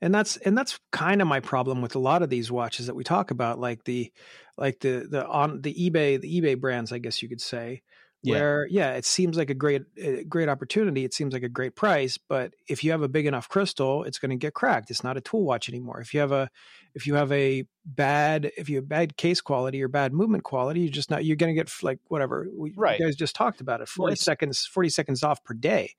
And 0.00 0.14
that's 0.14 0.36
and 0.38 0.56
that's 0.56 0.78
kind 0.92 1.22
of 1.22 1.28
my 1.28 1.40
problem 1.40 1.82
with 1.82 1.94
a 1.94 2.00
lot 2.00 2.22
of 2.22 2.30
these 2.30 2.50
watches 2.50 2.86
that 2.86 2.94
we 2.94 3.04
talk 3.04 3.30
about, 3.30 3.58
like 3.58 3.84
the 3.84 4.12
like 4.56 4.80
the 4.80 5.06
the 5.10 5.26
on 5.26 5.62
the 5.62 5.74
eBay 5.74 6.20
the 6.20 6.40
eBay 6.40 6.58
brands, 6.60 6.92
I 6.92 6.98
guess 6.98 7.22
you 7.22 7.28
could 7.28 7.40
say 7.40 7.82
where 8.22 8.66
yeah. 8.70 8.90
yeah. 8.90 8.96
it 8.96 9.04
seems 9.04 9.36
like 9.36 9.50
a 9.50 9.54
great 9.54 9.82
a 9.96 10.24
great 10.24 10.48
opportunity 10.48 11.04
it 11.04 11.14
seems 11.14 11.32
like 11.32 11.42
a 11.42 11.48
great 11.48 11.76
price 11.76 12.18
but 12.28 12.52
if 12.68 12.82
you 12.82 12.90
have 12.90 13.02
a 13.02 13.08
big 13.08 13.26
enough 13.26 13.48
crystal 13.48 14.04
it's 14.04 14.18
going 14.18 14.30
to 14.30 14.36
get 14.36 14.54
cracked 14.54 14.90
it's 14.90 15.04
not 15.04 15.16
a 15.16 15.20
tool 15.20 15.44
watch 15.44 15.68
anymore 15.68 16.00
if 16.00 16.14
you 16.14 16.20
have 16.20 16.32
a 16.32 16.50
if 16.94 17.06
you 17.06 17.14
have 17.14 17.30
a 17.32 17.64
bad 17.84 18.50
if 18.56 18.68
you 18.68 18.76
have 18.76 18.88
bad 18.88 19.16
case 19.16 19.40
quality 19.40 19.82
or 19.82 19.88
bad 19.88 20.12
movement 20.12 20.44
quality 20.44 20.80
you're 20.80 20.90
just 20.90 21.10
not 21.10 21.24
you're 21.24 21.36
going 21.36 21.54
to 21.54 21.60
get 21.60 21.70
like 21.82 21.98
whatever 22.08 22.46
we 22.56 22.72
right. 22.76 22.98
you 22.98 23.06
guys 23.06 23.16
just 23.16 23.36
talked 23.36 23.60
about 23.60 23.80
it 23.80 23.88
40 23.88 24.16
seconds 24.16 24.66
40 24.66 24.88
seconds 24.88 25.22
off 25.22 25.42
per 25.44 25.54
day 25.54 25.94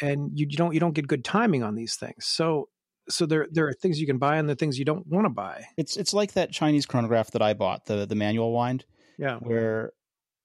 and 0.00 0.30
you, 0.38 0.46
you 0.48 0.56
don't 0.56 0.74
you 0.74 0.80
don't 0.80 0.94
get 0.94 1.06
good 1.06 1.24
timing 1.24 1.62
on 1.62 1.74
these 1.74 1.96
things 1.96 2.26
so 2.26 2.68
so 3.08 3.26
there 3.26 3.46
there 3.50 3.66
are 3.66 3.72
things 3.72 4.00
you 4.00 4.06
can 4.06 4.18
buy 4.18 4.36
and 4.36 4.48
the 4.48 4.56
things 4.56 4.78
you 4.78 4.84
don't 4.84 5.06
want 5.06 5.24
to 5.24 5.30
buy 5.30 5.64
it's 5.76 5.96
it's 5.96 6.14
like 6.14 6.32
that 6.32 6.52
chinese 6.52 6.86
chronograph 6.86 7.30
that 7.30 7.42
i 7.42 7.54
bought 7.54 7.86
the 7.86 8.06
the 8.06 8.14
manual 8.14 8.52
wind 8.52 8.84
yeah 9.18 9.36
where 9.38 9.92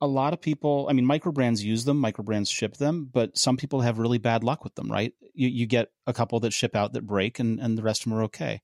a 0.01 0.07
lot 0.07 0.33
of 0.33 0.41
people, 0.41 0.87
I 0.89 0.93
mean, 0.93 1.05
microbrands 1.05 1.61
use 1.61 1.85
them, 1.85 2.01
microbrands 2.01 2.51
ship 2.51 2.77
them, 2.77 3.07
but 3.11 3.37
some 3.37 3.55
people 3.55 3.81
have 3.81 3.99
really 3.99 4.17
bad 4.17 4.43
luck 4.43 4.63
with 4.63 4.73
them, 4.73 4.91
right? 4.91 5.13
You, 5.35 5.47
you 5.47 5.67
get 5.67 5.91
a 6.07 6.13
couple 6.13 6.39
that 6.39 6.53
ship 6.53 6.75
out 6.75 6.93
that 6.93 7.05
break 7.05 7.37
and, 7.37 7.59
and 7.59 7.77
the 7.77 7.83
rest 7.83 8.01
of 8.01 8.09
them 8.09 8.17
are 8.17 8.23
okay. 8.23 8.61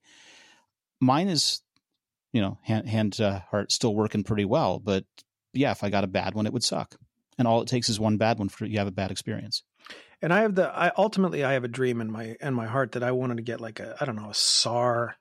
Mine 1.00 1.28
is, 1.28 1.62
you 2.34 2.42
know, 2.42 2.58
hand, 2.64 2.90
hand 2.90 3.22
uh, 3.22 3.42
heart 3.52 3.72
still 3.72 3.94
working 3.94 4.24
pretty 4.24 4.46
well, 4.46 4.80
but 4.80 5.06
yeah, 5.54 5.70
if 5.70 5.84
I 5.84 5.92
got 5.92 6.04
a 6.04 6.08
bad 6.08 6.34
one, 6.34 6.48
it 6.48 6.54
would 6.54 6.64
suck. 6.64 6.96
And 7.38 7.48
all 7.48 7.62
it 7.62 7.68
takes 7.68 7.88
is 7.88 8.00
one 8.00 8.18
bad 8.18 8.40
one 8.40 8.50
for 8.50 8.66
you 8.66 8.80
have 8.80 8.88
a 8.88 8.92
bad 8.92 9.12
experience. 9.12 9.62
And 10.22 10.34
I 10.34 10.42
have 10.42 10.56
the, 10.56 10.68
I 10.68 10.92
ultimately, 10.98 11.44
I 11.44 11.54
have 11.54 11.64
a 11.64 11.70
dream 11.70 12.02
in 12.02 12.12
my, 12.12 12.36
in 12.42 12.54
my 12.54 12.66
heart 12.66 12.94
that 12.94 13.04
I 13.04 13.12
wanted 13.12 13.38
to 13.38 13.44
get 13.44 13.62
like 13.62 13.80
a, 13.80 13.96
I 14.02 14.06
don't 14.06 14.16
know, 14.16 14.30
a 14.30 14.34
SAR, 14.34 15.16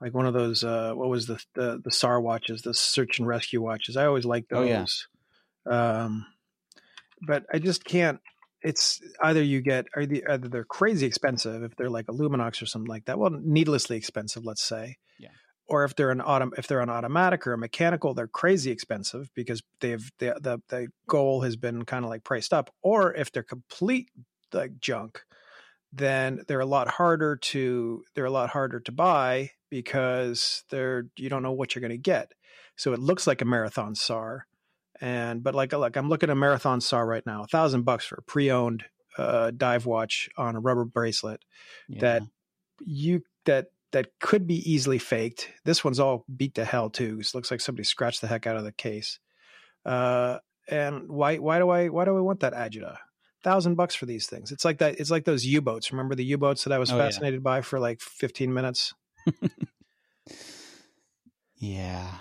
like 0.00 0.12
one 0.12 0.26
of 0.26 0.34
those, 0.34 0.62
uh, 0.64 0.92
what 0.94 1.08
was 1.08 1.26
the, 1.26 1.42
the, 1.54 1.80
the 1.82 1.90
SAR 1.90 2.20
watches, 2.20 2.62
the 2.62 2.74
search 2.74 3.18
and 3.18 3.26
rescue 3.26 3.62
watches. 3.62 3.96
I 3.96 4.04
always 4.06 4.24
liked 4.24 4.50
those. 4.50 4.58
Oh, 4.58 4.64
yeah 4.64 4.84
um, 5.66 6.26
but 7.26 7.44
I 7.52 7.58
just 7.58 7.84
can't. 7.84 8.20
It's 8.62 9.00
either 9.22 9.42
you 9.42 9.60
get 9.60 9.86
are 9.94 10.06
the 10.06 10.24
either 10.26 10.48
they're 10.48 10.64
crazy 10.64 11.06
expensive 11.06 11.62
if 11.62 11.76
they're 11.76 11.90
like 11.90 12.08
a 12.08 12.12
Luminox 12.12 12.62
or 12.62 12.66
something 12.66 12.88
like 12.88 13.04
that. 13.06 13.18
Well, 13.18 13.30
needlessly 13.30 13.96
expensive, 13.96 14.44
let's 14.44 14.62
say. 14.62 14.96
Yeah. 15.18 15.28
Or 15.66 15.84
if 15.84 15.94
they're 15.96 16.10
an 16.10 16.20
autom- 16.20 16.58
if 16.58 16.66
they're 16.66 16.80
an 16.80 16.90
automatic 16.90 17.46
or 17.46 17.52
a 17.52 17.58
mechanical, 17.58 18.14
they're 18.14 18.26
crazy 18.26 18.70
expensive 18.70 19.30
because 19.34 19.62
they've 19.80 20.10
the 20.18 20.34
the, 20.40 20.62
the 20.68 20.88
goal 21.06 21.42
has 21.42 21.56
been 21.56 21.84
kind 21.84 22.04
of 22.04 22.10
like 22.10 22.24
priced 22.24 22.52
up. 22.52 22.70
Or 22.82 23.14
if 23.14 23.32
they're 23.32 23.42
complete 23.42 24.08
like 24.54 24.80
junk, 24.80 25.22
then 25.92 26.40
they're 26.48 26.60
a 26.60 26.66
lot 26.66 26.88
harder 26.88 27.36
to 27.36 28.04
they're 28.14 28.24
a 28.24 28.30
lot 28.30 28.50
harder 28.50 28.80
to 28.80 28.92
buy 28.92 29.50
because 29.70 30.64
they're 30.70 31.06
you 31.16 31.28
don't 31.28 31.42
know 31.42 31.52
what 31.52 31.74
you're 31.74 31.80
going 31.80 31.90
to 31.90 31.98
get. 31.98 32.32
So 32.76 32.92
it 32.92 33.00
looks 33.00 33.26
like 33.26 33.40
a 33.40 33.44
marathon 33.44 33.94
SAR, 33.94 34.46
and 35.00 35.42
but 35.42 35.54
like 35.54 35.72
like 35.72 35.96
I'm 35.96 36.08
looking 36.08 36.30
at 36.30 36.32
a 36.32 36.36
marathon 36.36 36.80
SAR 36.80 37.06
right 37.06 37.24
now, 37.26 37.42
a 37.42 37.46
thousand 37.46 37.82
bucks 37.82 38.04
for 38.04 38.16
a 38.16 38.22
pre-owned 38.22 38.84
uh, 39.16 39.52
dive 39.56 39.86
watch 39.86 40.28
on 40.36 40.56
a 40.56 40.60
rubber 40.60 40.84
bracelet 40.84 41.44
yeah. 41.88 42.00
that 42.00 42.22
you 42.84 43.22
that 43.44 43.66
that 43.92 44.18
could 44.18 44.46
be 44.46 44.70
easily 44.70 44.98
faked. 44.98 45.50
This 45.64 45.84
one's 45.84 46.00
all 46.00 46.24
beat 46.36 46.56
to 46.56 46.64
hell 46.64 46.90
too. 46.90 47.18
It 47.20 47.34
looks 47.34 47.50
like 47.50 47.60
somebody 47.60 47.84
scratched 47.84 48.20
the 48.20 48.26
heck 48.26 48.46
out 48.46 48.56
of 48.56 48.64
the 48.64 48.72
case. 48.72 49.20
Uh, 49.84 50.38
and 50.68 51.08
why 51.08 51.36
why 51.36 51.58
do 51.58 51.70
I 51.70 51.88
why 51.88 52.04
do 52.04 52.16
I 52.16 52.20
want 52.20 52.40
that 52.40 52.54
Agita? 52.54 52.96
Thousand 53.44 53.76
bucks 53.76 53.94
for 53.94 54.06
these 54.06 54.26
things. 54.26 54.50
It's 54.50 54.64
like 54.64 54.78
that. 54.78 54.98
It's 54.98 55.10
like 55.10 55.24
those 55.24 55.44
U 55.44 55.60
boats. 55.60 55.92
Remember 55.92 56.16
the 56.16 56.24
U 56.24 56.38
boats 56.38 56.64
that 56.64 56.72
I 56.72 56.78
was 56.78 56.90
oh, 56.90 56.98
fascinated 56.98 57.40
yeah. 57.40 57.44
by 57.44 57.60
for 57.60 57.78
like 57.78 58.00
15 58.00 58.52
minutes. 58.52 58.94
yeah 61.56 62.18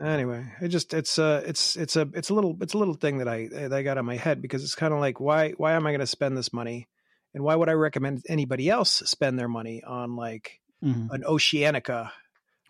anyway 0.00 0.46
it 0.60 0.68
just 0.68 0.94
it's 0.94 1.18
a 1.18 1.42
it's 1.46 1.76
it's 1.76 1.96
a 1.96 2.08
it's 2.14 2.30
a 2.30 2.34
little 2.34 2.56
it's 2.60 2.74
a 2.74 2.78
little 2.78 2.94
thing 2.94 3.18
that 3.18 3.28
i 3.28 3.48
that 3.48 3.72
i 3.72 3.82
got 3.82 3.98
on 3.98 4.04
my 4.04 4.16
head 4.16 4.40
because 4.40 4.62
it's 4.62 4.74
kind 4.74 4.94
of 4.94 5.00
like 5.00 5.20
why 5.20 5.50
why 5.52 5.72
am 5.72 5.86
i 5.86 5.90
going 5.90 6.00
to 6.00 6.06
spend 6.06 6.36
this 6.36 6.52
money 6.52 6.88
and 7.34 7.42
why 7.42 7.54
would 7.54 7.68
i 7.68 7.72
recommend 7.72 8.22
anybody 8.28 8.70
else 8.70 9.02
spend 9.04 9.38
their 9.38 9.48
money 9.48 9.82
on 9.82 10.16
like 10.16 10.60
mm-hmm. 10.82 11.12
an 11.12 11.24
oceanica 11.24 12.12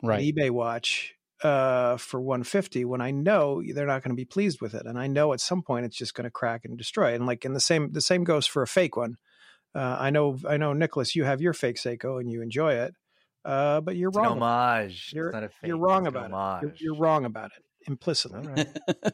right 0.02 0.34
ebay 0.34 0.50
watch 0.50 1.14
uh 1.44 1.96
for 1.96 2.20
150 2.20 2.84
when 2.84 3.00
i 3.00 3.10
know 3.10 3.62
they're 3.74 3.86
not 3.86 4.02
going 4.02 4.10
to 4.10 4.16
be 4.16 4.24
pleased 4.24 4.60
with 4.60 4.74
it 4.74 4.86
and 4.86 4.98
i 4.98 5.06
know 5.06 5.32
at 5.32 5.40
some 5.40 5.62
point 5.62 5.86
it's 5.86 5.96
just 5.96 6.14
going 6.14 6.24
to 6.24 6.30
crack 6.30 6.64
and 6.64 6.76
destroy 6.76 7.14
and 7.14 7.26
like 7.26 7.44
in 7.44 7.52
the 7.52 7.60
same 7.60 7.92
the 7.92 8.00
same 8.00 8.24
goes 8.24 8.46
for 8.46 8.62
a 8.62 8.66
fake 8.66 8.96
one 8.96 9.16
uh, 9.74 9.96
i 10.00 10.10
know 10.10 10.36
i 10.48 10.56
know 10.56 10.72
nicholas 10.72 11.14
you 11.14 11.24
have 11.24 11.40
your 11.40 11.52
fake 11.52 11.76
seiko 11.76 12.18
and 12.18 12.30
you 12.30 12.42
enjoy 12.42 12.72
it 12.72 12.94
uh, 13.44 13.80
but 13.80 13.96
you're 13.96 14.08
it's 14.08 14.18
wrong. 14.18 14.42
homage. 14.42 15.12
You're, 15.14 15.32
fake, 15.32 15.50
you're 15.62 15.78
wrong 15.78 16.06
about 16.06 16.26
it. 16.62 16.66
You're, 16.66 16.74
you're, 16.92 17.00
wrong 17.00 17.24
about 17.24 17.50
it 17.56 17.64
implicitly. 17.88 18.46
Right. 18.46 18.68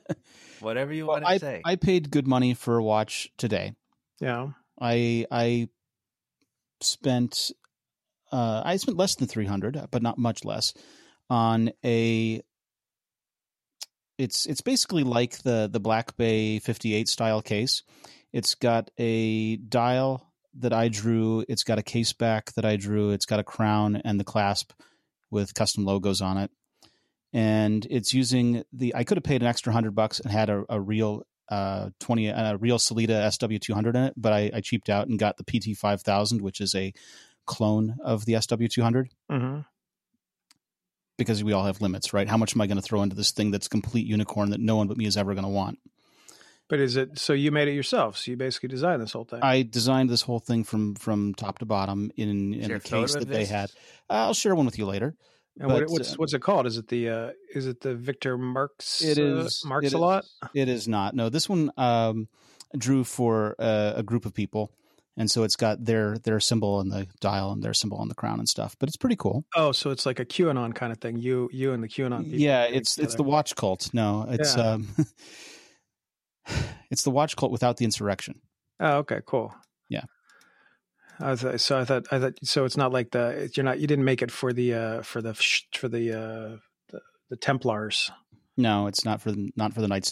Whatever 0.61 0.93
you 0.93 1.07
well, 1.07 1.21
want 1.21 1.25
to 1.25 1.31
I, 1.31 1.39
say. 1.39 1.63
I 1.65 1.77
paid 1.77 2.11
good 2.11 2.27
money 2.27 2.55
for 2.55 2.77
a 2.77 2.83
watch 2.83 3.31
today. 3.39 3.75
Yeah. 4.21 4.49
I 4.81 5.27
I 5.31 5.69
spent 6.81 7.53
uh, 8.33 8.63
I 8.65 8.77
spent 8.77 8.97
less 8.99 9.15
than 9.15 9.29
three 9.29 9.47
hundred, 9.47 9.81
but 9.91 10.03
not 10.03 10.19
much 10.19 10.45
less, 10.45 10.75
on 11.31 11.71
a. 11.85 12.43
It's 14.17 14.47
it's 14.47 14.61
basically 14.61 15.03
like 15.03 15.39
the 15.39 15.69
the 15.71 15.81
Black 15.81 16.17
Bay 16.17 16.59
fifty 16.59 16.95
eight 16.95 17.09
style 17.09 17.43
case. 17.43 17.83
It's 18.33 18.55
got 18.55 18.91
a 18.99 19.57
dial 19.57 20.33
that 20.59 20.73
I 20.73 20.89
drew. 20.89 21.45
It's 21.49 21.65
got 21.65 21.79
a 21.79 21.83
case 21.83 22.13
back 22.13 22.53
that 22.55 22.65
I 22.65 22.77
drew. 22.77 23.11
It's 23.11 23.27
got 23.27 23.41
a 23.41 23.45
crown 23.45 23.97
and 24.05 24.19
the 24.19 24.25
clasp 24.25 24.73
with 25.31 25.55
custom 25.55 25.85
logos 25.85 26.21
on 26.21 26.39
it. 26.39 26.51
And 27.33 27.87
it's 27.91 28.15
using 28.15 28.63
the. 28.73 28.95
I 28.95 29.03
could 29.05 29.17
have 29.17 29.25
paid 29.25 29.43
an 29.43 29.49
extra 29.49 29.73
hundred 29.73 29.97
bucks 29.97 30.21
and 30.21 30.31
had 30.31 30.49
a, 30.49 30.65
a 30.69 30.81
real 30.81 31.25
uh, 31.49 31.91
twenty 32.01 32.29
a 32.29 32.57
real 32.59 32.79
Sellita 32.79 33.31
SW 33.33 33.59
two 33.59 33.75
hundred 33.75 33.97
in 33.97 34.05
it, 34.05 34.15
but 34.17 34.33
I, 34.33 34.51
I, 34.55 34.61
cheaped 34.61 34.89
out 34.89 35.09
and 35.09 35.19
got 35.19 35.37
the 35.37 35.45
PT 35.45 35.77
five 35.77 36.03
thousand, 36.03 36.41
which 36.41 36.61
is 36.61 36.75
a 36.75 36.93
clone 37.47 37.97
of 38.03 38.25
the 38.25 38.41
SW 38.41 38.67
two 38.71 38.83
hundred. 38.83 39.11
Mm-hmm. 39.31 39.61
Because 41.17 41.45
we 41.45 41.53
all 41.53 41.65
have 41.65 41.81
limits, 41.81 42.13
right? 42.13 42.29
How 42.29 42.37
much 42.37 42.57
am 42.57 42.61
I 42.61 42.67
going 42.67 42.77
to 42.77 42.83
throw 42.83 43.03
into 43.03 43.15
this 43.15 43.31
thing 43.31 43.53
that's 43.53 43.69
complete 43.69 44.07
unicorn 44.07 44.51
that 44.51 44.61
no 44.61 44.77
one 44.77 44.89
but 44.89 44.97
me 44.97 45.07
is 45.07 45.17
ever 45.17 45.33
going 45.35 45.45
to 45.45 45.51
want? 45.51 45.79
But 46.69 46.81
is 46.81 46.97
it 46.97 47.19
so 47.19 47.35
you 47.35 47.53
made 47.53 47.69
it 47.69 47.75
yourself? 47.75 48.17
So 48.17 48.31
you 48.31 48.37
basically 48.37 48.71
designed 48.71 49.03
this 49.03 49.13
whole 49.13 49.25
thing. 49.25 49.41
I 49.43 49.63
designed 49.63 50.11
this 50.11 50.23
whole 50.23 50.41
thing 50.41 50.65
from 50.65 50.95
from 50.95 51.35
top 51.35 51.59
to 51.59 51.67
bottom 51.67 52.11
in 52.17 52.55
in 52.55 52.71
a 52.73 52.81
case 52.81 53.15
that 53.15 53.29
they 53.29 53.45
had. 53.45 53.71
Uh, 54.09 54.27
I'll 54.27 54.35
share 54.35 54.55
one 54.55 54.67
with 54.67 54.79
you 54.79 54.87
later. 54.87 55.15
And 55.61 55.69
but, 55.69 55.83
what, 55.83 55.91
what's 55.91 56.13
uh, 56.13 56.17
what's 56.17 56.33
it 56.33 56.41
called? 56.41 56.67
Is 56.67 56.79
it 56.79 56.89
the 56.89 57.09
uh, 57.09 57.31
is 57.55 57.67
it 57.67 57.81
the 57.81 57.95
Victor 57.95 58.39
Marx? 58.39 59.03
It 59.03 59.19
is 59.19 59.63
uh, 59.65 59.69
Marks 59.69 59.87
it 59.87 59.93
a 59.93 59.99
lot. 59.99 60.25
It 60.55 60.69
is 60.69 60.89
not. 60.89 61.15
No, 61.15 61.29
this 61.29 61.49
one 61.49 61.71
um, 61.77 62.29
drew 62.77 63.05
for 63.05 63.55
uh, 63.59 63.93
a 63.97 64.03
group 64.03 64.25
of 64.27 64.35
people, 64.35 64.73
and 65.17 65.31
so 65.31 65.43
it's 65.45 65.57
got 65.57 65.85
their 65.85 66.19
their 66.19 66.41
symbol 66.41 66.75
on 66.77 66.89
the 66.89 67.07
dial 67.21 67.53
and 67.53 67.63
their 67.63 67.75
symbol 67.75 67.99
on 67.99 68.09
the 68.09 68.15
crown 68.15 68.39
and 68.39 68.49
stuff. 68.49 68.77
But 68.79 68.89
it's 68.89 68.97
pretty 68.97 69.17
cool. 69.17 69.45
Oh, 69.55 69.73
so 69.73 69.91
it's 69.91 70.07
like 70.07 70.19
a 70.21 70.25
QAnon 70.25 70.75
kind 70.75 70.93
of 70.93 70.99
thing. 70.99 71.19
You 71.19 71.49
you 71.53 71.73
and 71.73 71.83
the 71.83 71.89
QAnon 71.89 72.25
people. 72.25 72.39
Yeah, 72.41 72.65
it's 72.65 72.99
it's 72.99 73.15
the 73.15 73.23
watch 73.23 73.55
cult. 73.57 73.93
No, 73.95 74.27
it's 74.29 74.57
Yeah. 74.57 74.71
um, 74.73 74.89
it's 76.91 77.03
the 77.03 77.11
watch 77.11 77.37
cult 77.37 77.53
without 77.53 77.77
the 77.77 77.85
insurrection. 77.85 78.41
Oh, 78.81 78.97
okay, 78.99 79.21
cool. 79.27 79.55
Yeah. 79.89 80.05
I 81.21 81.37
thought, 81.37 81.61
so 81.61 81.79
I 81.79 81.85
thought 81.85 82.07
I 82.11 82.19
thought 82.19 82.35
so. 82.43 82.65
It's 82.65 82.77
not 82.77 82.93
like 82.93 83.13
the 83.13 83.49
you're 83.55 83.63
not 83.65 83.79
you 83.79 83.87
didn't 83.87 84.05
make 84.05 84.21
it 84.21 84.33
for 84.33 84.53
the 84.53 84.75
uh 84.75 85.03
for 85.03 85.23
the 85.23 85.35
for 85.73 85.89
the 85.89 86.11
uh 86.13 86.57
the, 86.91 87.01
the 87.31 87.37
Templars. 87.37 88.11
No, 88.57 88.87
it's 88.89 89.05
not 89.05 89.21
for 89.21 89.31
the, 89.33 89.51
not 89.57 89.75
for 89.75 89.81
the 89.81 89.89
Knights 89.89 90.11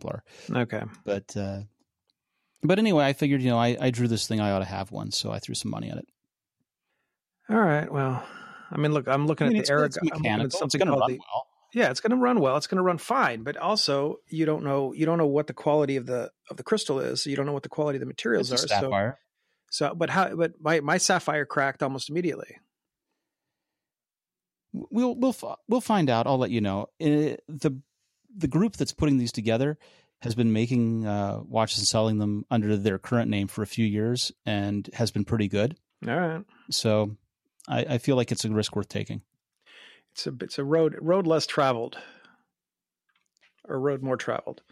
Templar. 0.00 0.22
Okay. 0.50 0.82
But 1.04 1.36
uh, 1.36 1.60
but 2.66 2.78
anyway, 2.78 3.04
I 3.04 3.12
figured 3.12 3.42
you 3.42 3.50
know 3.50 3.58
I, 3.58 3.76
I 3.80 3.90
drew 3.90 4.08
this 4.08 4.26
thing. 4.26 4.40
I 4.40 4.52
ought 4.52 4.60
to 4.60 4.64
have 4.64 4.90
one, 4.92 5.10
so 5.12 5.30
I 5.30 5.38
threw 5.38 5.54
some 5.54 5.70
money 5.70 5.90
at 5.90 5.98
it. 5.98 6.06
All 7.48 7.60
right. 7.60 7.90
Well, 7.90 8.26
I 8.70 8.76
mean, 8.78 8.92
look, 8.92 9.06
I'm 9.08 9.26
looking 9.26 9.46
I 9.46 9.50
mean, 9.50 9.58
at 9.60 9.66
the 9.66 9.72
Aragon. 9.72 9.98
I'm 10.02 10.06
looking 10.06 10.22
mechanical. 10.22 10.58
at 10.60 10.64
It's 10.66 10.74
going 10.76 10.86
to 10.88 10.92
run 10.98 11.10
the, 11.12 11.18
well. 11.18 11.46
yeah, 11.72 11.90
it's 11.90 12.00
going 12.00 12.10
to 12.10 12.16
run 12.16 12.40
well. 12.40 12.56
It's 12.56 12.66
going 12.66 12.78
to 12.78 12.82
run 12.82 12.98
fine, 12.98 13.42
but 13.44 13.56
also 13.56 14.16
you 14.28 14.46
don't 14.46 14.64
know 14.64 14.92
you 14.92 15.06
don't 15.06 15.18
know 15.18 15.26
what 15.26 15.46
the 15.46 15.54
quality 15.54 15.96
of 15.96 16.06
the 16.06 16.30
of 16.50 16.56
the 16.56 16.62
crystal 16.64 16.98
is. 17.00 17.22
So 17.22 17.30
you 17.30 17.36
don't 17.36 17.46
know 17.46 17.52
what 17.52 17.62
the 17.62 17.68
quality 17.68 17.96
of 17.96 18.00
the 18.00 18.06
materials 18.06 18.50
It's 18.50 18.64
are. 18.64 18.68
So 18.68 18.74
sapphire. 18.80 19.18
so, 19.70 19.94
but 19.94 20.10
how? 20.10 20.34
But 20.34 20.54
my 20.60 20.80
my 20.80 20.98
sapphire 20.98 21.44
cracked 21.46 21.82
almost 21.82 22.10
immediately. 22.10 22.56
we'll 24.72 25.14
we'll 25.14 25.36
we'll 25.68 25.80
find 25.80 26.10
out. 26.10 26.26
I'll 26.26 26.38
let 26.38 26.50
you 26.50 26.60
know. 26.60 26.88
Uh, 27.00 27.36
the 27.48 27.78
The 28.36 28.48
group 28.48 28.76
that's 28.76 28.92
putting 28.92 29.18
these 29.18 29.32
together 29.32 29.78
has 30.22 30.34
been 30.34 30.52
making 30.52 31.06
uh, 31.06 31.40
watches 31.46 31.78
and 31.78 31.86
selling 31.86 32.18
them 32.18 32.44
under 32.50 32.76
their 32.76 32.98
current 32.98 33.30
name 33.30 33.48
for 33.48 33.62
a 33.62 33.66
few 33.66 33.84
years 33.84 34.32
and 34.44 34.88
has 34.94 35.10
been 35.10 35.24
pretty 35.24 35.48
good. 35.48 35.76
All 36.06 36.16
right. 36.16 36.44
So 36.70 37.16
I, 37.68 37.80
I 37.80 37.98
feel 37.98 38.16
like 38.16 38.32
it's 38.32 38.44
a 38.44 38.50
risk 38.50 38.74
worth 38.76 38.88
taking. 38.88 39.22
It's 40.12 40.26
a 40.26 40.32
it's 40.40 40.58
a 40.58 40.64
road 40.64 40.96
road 41.00 41.26
less 41.26 41.46
traveled, 41.46 41.98
or 43.68 43.78
road 43.78 44.02
more 44.02 44.16
traveled. 44.16 44.62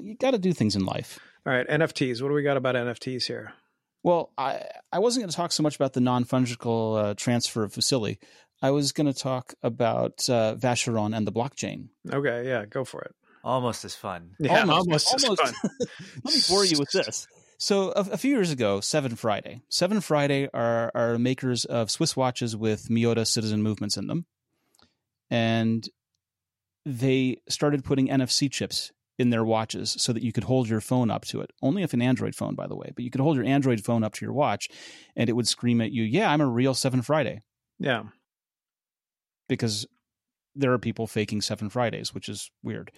You 0.00 0.14
got 0.14 0.30
to 0.30 0.38
do 0.38 0.52
things 0.52 0.76
in 0.76 0.84
life. 0.84 1.18
All 1.44 1.52
right, 1.52 1.66
NFTs. 1.68 2.22
What 2.22 2.28
do 2.28 2.34
we 2.34 2.42
got 2.42 2.56
about 2.56 2.76
NFTs 2.76 3.26
here? 3.26 3.52
Well, 4.02 4.32
I 4.38 4.62
I 4.92 5.00
wasn't 5.00 5.22
going 5.22 5.30
to 5.30 5.36
talk 5.36 5.50
so 5.50 5.64
much 5.64 5.74
about 5.74 5.92
the 5.92 6.00
non 6.00 6.24
fungible 6.24 7.02
uh, 7.02 7.14
transfer 7.14 7.64
of 7.64 7.72
Facility. 7.72 8.18
I 8.62 8.70
was 8.70 8.92
going 8.92 9.12
to 9.12 9.18
talk 9.18 9.54
about 9.62 10.28
uh, 10.30 10.54
Vacheron 10.54 11.16
and 11.16 11.26
the 11.26 11.32
blockchain. 11.32 11.88
Okay, 12.10 12.46
yeah, 12.46 12.64
go 12.64 12.84
for 12.84 13.02
it. 13.02 13.14
Almost 13.46 13.84
as 13.84 13.94
fun. 13.94 14.32
Yeah, 14.40 14.62
Almost- 14.62 14.78
almost, 14.78 15.14
as 15.14 15.24
almost. 15.24 15.42
fun. 15.42 15.54
Let 16.24 16.34
me 16.34 16.40
bore 16.48 16.64
you 16.64 16.78
with 16.80 16.90
this. 16.90 17.28
So 17.58 17.90
a, 17.92 18.00
a 18.12 18.16
few 18.18 18.32
years 18.32 18.50
ago, 18.50 18.80
Seven 18.80 19.14
Friday. 19.14 19.62
Seven 19.68 20.00
Friday 20.00 20.48
are 20.52 20.90
are 20.96 21.16
makers 21.16 21.64
of 21.64 21.90
Swiss 21.90 22.16
watches 22.16 22.56
with 22.56 22.88
Miyota 22.88 23.24
citizen 23.26 23.62
movements 23.62 23.96
in 23.96 24.08
them, 24.08 24.26
and 25.30 25.88
they 26.84 27.38
started 27.48 27.84
putting 27.84 28.08
NFC 28.08 28.50
chips 28.50 28.90
in 29.18 29.30
their 29.30 29.44
watches 29.44 29.94
so 29.98 30.12
that 30.12 30.22
you 30.24 30.32
could 30.32 30.44
hold 30.44 30.68
your 30.68 30.80
phone 30.80 31.10
up 31.10 31.24
to 31.26 31.40
it. 31.40 31.50
Only 31.62 31.82
if 31.84 31.94
an 31.94 32.02
Android 32.02 32.34
phone, 32.34 32.54
by 32.56 32.66
the 32.66 32.76
way, 32.76 32.90
but 32.94 33.04
you 33.04 33.10
could 33.10 33.20
hold 33.22 33.36
your 33.36 33.46
Android 33.46 33.82
phone 33.82 34.02
up 34.04 34.12
to 34.14 34.24
your 34.26 34.34
watch, 34.34 34.68
and 35.14 35.30
it 35.30 35.34
would 35.34 35.46
scream 35.48 35.80
at 35.80 35.92
you, 35.92 36.02
"Yeah, 36.02 36.30
I'm 36.32 36.40
a 36.40 36.46
real 36.48 36.74
Seven 36.74 37.00
Friday," 37.00 37.42
Yeah, 37.78 38.02
because 39.48 39.86
there 40.54 40.72
are 40.72 40.78
people 40.78 41.06
faking 41.06 41.40
Seven 41.42 41.68
Fridays, 41.70 42.12
which 42.12 42.28
is 42.28 42.50
weird. 42.62 42.90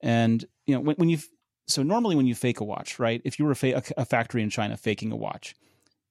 And 0.00 0.44
you 0.66 0.74
know 0.74 0.80
when, 0.80 0.96
when 0.96 1.08
you 1.08 1.18
so 1.66 1.82
normally 1.82 2.16
when 2.16 2.26
you 2.26 2.34
fake 2.34 2.60
a 2.60 2.64
watch, 2.64 2.98
right? 2.98 3.20
If 3.24 3.38
you 3.38 3.44
were 3.44 3.52
a, 3.52 3.56
fa- 3.56 3.82
a 3.96 4.04
factory 4.04 4.42
in 4.42 4.50
China 4.50 4.76
faking 4.76 5.12
a 5.12 5.16
watch, 5.16 5.54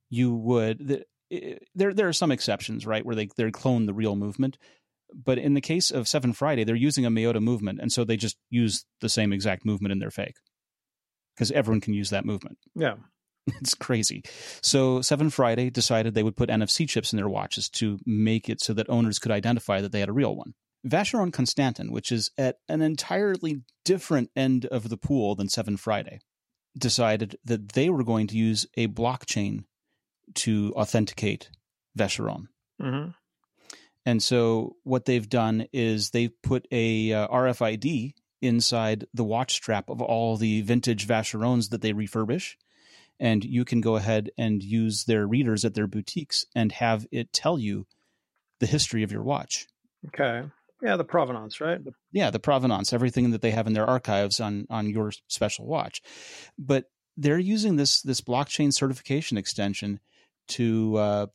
you 0.09 0.33
would 0.33 0.87
the, 0.87 1.05
i- 1.33 1.57
there 1.75 1.93
there 1.93 2.07
are 2.07 2.13
some 2.13 2.31
exceptions, 2.31 2.85
right, 2.85 3.05
where 3.05 3.15
they 3.15 3.29
they 3.37 3.49
clone 3.51 3.85
the 3.85 3.93
real 3.93 4.15
movement. 4.15 4.57
But 5.15 5.37
in 5.37 5.53
the 5.53 5.61
case 5.61 5.89
of 5.89 6.07
Seven 6.07 6.33
Friday, 6.33 6.65
they're 6.65 6.75
using 6.75 7.05
a 7.05 7.09
Miyota 7.09 7.41
movement, 7.41 7.79
and 7.81 7.91
so 7.93 8.03
they 8.03 8.17
just 8.17 8.35
use 8.49 8.85
the 8.99 9.07
same 9.09 9.31
exact 9.31 9.65
movement 9.65 9.93
in 9.93 9.99
their 9.99 10.11
fake 10.11 10.35
because 11.35 11.49
everyone 11.51 11.79
can 11.81 11.93
use 11.93 12.09
that 12.09 12.25
movement. 12.25 12.57
yeah. 12.75 12.95
It's 13.61 13.73
crazy. 13.75 14.23
So 14.61 15.01
Seven 15.01 15.29
Friday 15.29 15.69
decided 15.69 16.13
they 16.13 16.23
would 16.23 16.35
put 16.35 16.49
NFC 16.49 16.85
chips 16.89 17.13
in 17.13 17.17
their 17.17 17.29
watches 17.29 17.69
to 17.69 17.97
make 18.05 18.49
it 18.49 18.59
so 18.59 18.73
that 18.73 18.89
owners 18.89 19.19
could 19.19 19.31
identify 19.31 19.79
that 19.79 19.93
they 19.93 20.01
had 20.01 20.09
a 20.09 20.13
real 20.13 20.35
one. 20.35 20.53
Vacheron 20.85 21.33
Constantin, 21.33 21.91
which 21.91 22.11
is 22.11 22.31
at 22.37 22.59
an 22.69 22.81
entirely 22.81 23.61
different 23.83 24.29
end 24.35 24.65
of 24.65 24.89
the 24.89 24.97
pool 24.97 25.35
than 25.35 25.49
Seven 25.49 25.77
Friday, 25.77 26.19
decided 26.77 27.37
that 27.43 27.69
they 27.69 27.89
were 27.89 28.03
going 28.03 28.27
to 28.27 28.37
use 28.37 28.67
a 28.75 28.87
blockchain 28.87 29.65
to 30.35 30.73
authenticate 30.75 31.49
Vacheron. 31.97 32.47
hmm 32.79 33.09
And 34.05 34.21
so 34.21 34.75
what 34.83 35.05
they've 35.05 35.29
done 35.29 35.67
is 35.73 36.11
they've 36.11 36.41
put 36.41 36.67
a 36.71 37.11
uh, 37.11 37.27
RFID 37.27 38.13
inside 38.41 39.05
the 39.13 39.23
watch 39.23 39.53
strap 39.53 39.89
of 39.89 40.01
all 40.01 40.37
the 40.37 40.61
vintage 40.61 41.07
Vacherons 41.07 41.69
that 41.69 41.81
they 41.81 41.93
refurbish. 41.93 42.55
And 43.19 43.43
you 43.43 43.65
can 43.65 43.81
go 43.81 43.95
ahead 43.95 44.29
and 44.37 44.61
use 44.61 45.05
their 45.05 45.25
readers 45.25 45.65
at 45.65 45.73
their 45.73 45.87
boutiques 45.87 46.45
and 46.55 46.71
have 46.73 47.07
it 47.11 47.33
tell 47.33 47.57
you 47.57 47.87
the 48.59 48.67
history 48.67 49.01
of 49.01 49.11
your 49.11 49.23
watch. 49.23 49.67
Okay. 50.07 50.47
Yeah, 50.81 50.95
the 50.95 51.03
provenance, 51.03 51.59
right? 51.59 51.79
Yeah, 52.11 52.29
the 52.29 52.39
provenance, 52.39 52.93
everything 52.93 53.31
that 53.31 53.41
they 53.41 53.51
have 53.51 53.67
in 53.67 53.73
their 53.73 53.89
archives 53.89 54.39
on 54.39 54.67
on 54.69 54.89
your 54.89 55.11
special 55.27 55.65
watch. 55.65 56.01
But 56.57 56.85
they're 57.15 57.39
using 57.39 57.75
this 57.77 58.01
this 58.01 58.21
blockchain 58.21 58.73
certification 58.73 59.37
extension 59.37 59.99
to 60.49 60.97
uh, 60.97 61.25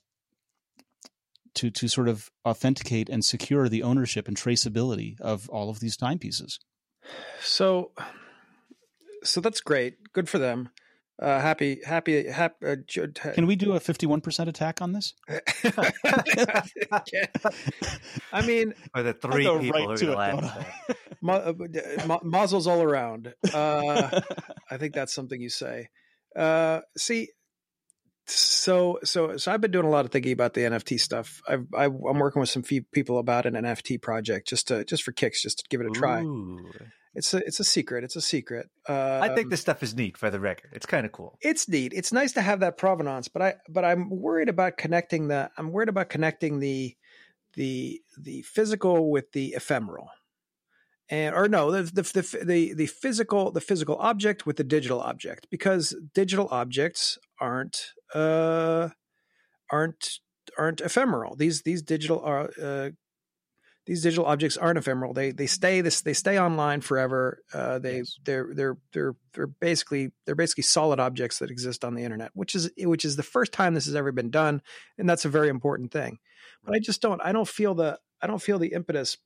to 1.55 1.71
to 1.71 1.89
sort 1.89 2.09
of 2.09 2.31
authenticate 2.47 3.09
and 3.09 3.25
secure 3.25 3.69
the 3.69 3.83
ownership 3.83 4.29
and 4.29 4.37
traceability 4.37 5.21
of 5.21 5.49
all 5.49 5.71
of 5.71 5.81
these 5.81 5.97
timepieces. 5.97 6.61
So, 7.41 7.91
so 9.25 9.41
that's 9.41 9.61
great. 9.61 10.13
Good 10.13 10.29
for 10.29 10.39
them. 10.39 10.71
Uh, 11.23 11.41
happy, 11.41 11.79
happy, 11.87 12.26
happy. 12.29 12.67
Uh, 12.67 12.76
ju- 12.85 13.07
Can 13.12 13.47
we 13.47 13.55
do 13.55 13.75
a 13.75 13.81
fifty 13.81 14.07
one 14.07 14.21
percent 14.21 14.49
attack 14.49 14.83
on 14.83 14.91
this? 14.93 15.14
I 18.33 18.47
mean, 18.47 18.75
Or 18.95 19.02
the 19.02 19.12
three 19.12 19.45
people 19.45 19.59
right 19.71 19.88
who 19.88 19.97
to 19.97 20.17
are 20.17 20.29
it, 20.31 20.33
going 20.33 20.43
to 20.43 20.43
don't 20.43 20.43
laugh. 20.43 20.45
I? 20.45 20.59
at 20.59 20.67
that. 20.88 20.97
mu- 21.23 21.33
uh, 21.33 21.52
mu- 22.07 22.21
muzzles 22.31 22.67
all 22.67 22.83
around. 22.83 23.35
Uh, 23.52 24.21
I 24.71 24.76
think 24.79 24.95
that's 24.95 25.14
something 25.14 25.41
you 25.41 25.50
say. 25.50 25.88
Uh, 26.37 26.81
see, 26.97 27.29
so 28.26 28.99
so 29.05 29.37
so 29.37 29.52
I've 29.52 29.61
been 29.61 29.71
doing 29.71 29.87
a 29.87 29.91
lot 29.91 30.05
of 30.05 30.11
thinking 30.11 30.33
about 30.33 30.55
the 30.55 30.62
NFT 30.62 30.99
stuff. 30.99 31.41
I've, 31.47 31.67
I, 31.75 31.85
I'm 31.85 32.19
working 32.19 32.41
with 32.41 32.49
some 32.49 32.62
fe- 32.62 32.87
people 32.93 33.19
about 33.19 33.47
an 33.47 33.55
NFT 33.55 34.00
project 34.00 34.49
just 34.49 34.69
to 34.69 34.85
just 34.85 35.02
for 35.02 35.12
kicks, 35.12 35.43
just 35.43 35.59
to 35.59 35.64
give 35.71 35.81
it 35.81 35.87
a 35.87 35.91
try. 35.91 36.23
Ooh. 36.23 36.59
It's 37.14 37.35
a 37.35 37.38
it's 37.38 37.61
a 37.61 37.64
secret. 37.64 38.04
It's 38.04 38.16
a 38.16 38.23
secret. 38.23 38.71
Uh, 38.88 39.21
I 39.23 39.35
think 39.35 39.50
this 39.50 39.61
stuff 39.61 39.83
is 39.83 39.95
neat 39.95 40.16
for 40.16 40.31
the 40.31 40.40
record. 40.40 40.71
It's 40.73 40.87
kind 40.87 41.04
of 41.04 41.12
cool. 41.12 41.37
it's 41.42 41.69
neat. 41.69 41.92
It's 41.95 42.12
nice 42.12 42.33
to 42.33 42.40
have 42.40 42.61
that 42.61 42.78
provenance, 42.78 43.28
but 43.28 43.42
I 43.42 43.54
but 43.69 43.85
I'm 43.85 44.09
worried 44.09 44.49
about 44.49 44.78
connecting 44.78 45.28
the 45.28 45.50
I'm 45.59 45.73
worried 45.73 45.90
about 45.90 46.09
connecting 46.09 46.61
the 46.61 46.97
the 47.54 48.00
the 48.19 48.42
physical 48.42 49.11
with 49.11 49.33
the 49.33 49.49
ephemeral. 49.54 50.09
And 51.11 51.35
or 51.35 51.49
no, 51.49 51.71
the 51.71 51.83
the 51.83 52.02
the 52.02 52.45
the, 52.45 52.75
the 52.75 52.87
physical 52.87 53.50
the 53.50 53.61
physical 53.61 53.97
object 53.97 54.47
with 54.47 54.57
the 54.57 54.64
digital 54.64 55.00
object 55.00 55.49
because 55.50 55.95
digital 56.14 56.49
objects 56.50 57.19
aren't 57.38 57.88
uh 58.14 58.88
aren't 59.71 60.21
aren't 60.59 60.81
ephemeral. 60.81 61.37
These 61.37 61.62
these 61.62 61.83
digital 61.83 62.21
are 62.21 62.50
uh 62.61 62.90
these 63.85 64.03
digital 64.03 64.27
objects 64.27 64.57
aren't 64.57 64.79
ephemeral. 64.79 65.12
They 65.12 65.33
they 65.33 65.47
stay 65.47 65.81
this 65.81 66.03
they 66.03 66.12
stay 66.12 66.39
online 66.39 66.81
forever. 66.81 67.43
Uh, 67.53 67.79
they 67.79 67.99
Yes. 67.99 68.19
they're 68.25 68.49
they're 68.55 68.77
they're 68.93 69.15
they're 69.35 69.47
basically 69.47 70.12
they're 70.25 70.35
basically 70.35 70.62
solid 70.62 71.01
objects 71.01 71.39
that 71.41 71.51
exist 71.51 71.85
on 71.85 71.95
the 71.95 72.05
internet, 72.05 72.31
which 72.35 72.55
is 72.55 72.71
which 72.79 73.05
is 73.05 73.17
the 73.17 73.23
first 73.23 73.53
time 73.53 73.75
this 73.75 73.87
has 73.87 73.97
ever 73.97 74.12
been 74.12 74.31
done, 74.31 74.62
and 74.99 75.09
that's 75.09 75.25
a 75.25 75.29
very 75.29 75.49
important 75.49 75.91
thing. 75.91 76.19
But 76.65 76.75
I 76.77 76.79
just 76.79 77.03
don't 77.03 77.21
I 77.25 77.33
don't 77.33 77.49
feel 77.49 77.75
the 77.75 77.99
I 78.21 78.27
don't 78.27 78.43
feel 78.43 78.59
the 78.59 78.73
impetus. 78.73 79.19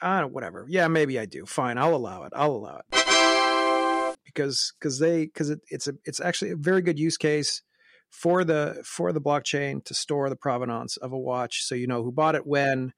I 0.00 0.20
don't 0.20 0.32
whatever. 0.32 0.66
Yeah, 0.68 0.88
maybe 0.88 1.18
I 1.18 1.26
do. 1.26 1.46
Fine, 1.46 1.78
I'll 1.78 1.94
allow 1.94 2.24
it. 2.24 2.32
I'll 2.36 2.52
allow 2.52 2.80
it 2.92 4.14
because 4.24 4.72
because 4.78 4.98
they 4.98 5.24
because 5.26 5.50
it, 5.50 5.60
it's 5.68 5.88
a 5.88 5.94
it's 6.04 6.20
actually 6.20 6.50
a 6.52 6.56
very 6.56 6.82
good 6.82 6.98
use 6.98 7.16
case 7.16 7.62
for 8.10 8.44
the 8.44 8.80
for 8.84 9.12
the 9.12 9.20
blockchain 9.20 9.84
to 9.84 9.94
store 9.94 10.28
the 10.28 10.36
provenance 10.36 10.96
of 10.96 11.12
a 11.12 11.18
watch, 11.18 11.64
so 11.64 11.74
you 11.74 11.86
know 11.86 12.02
who 12.02 12.12
bought 12.12 12.34
it 12.34 12.46
when 12.46 12.92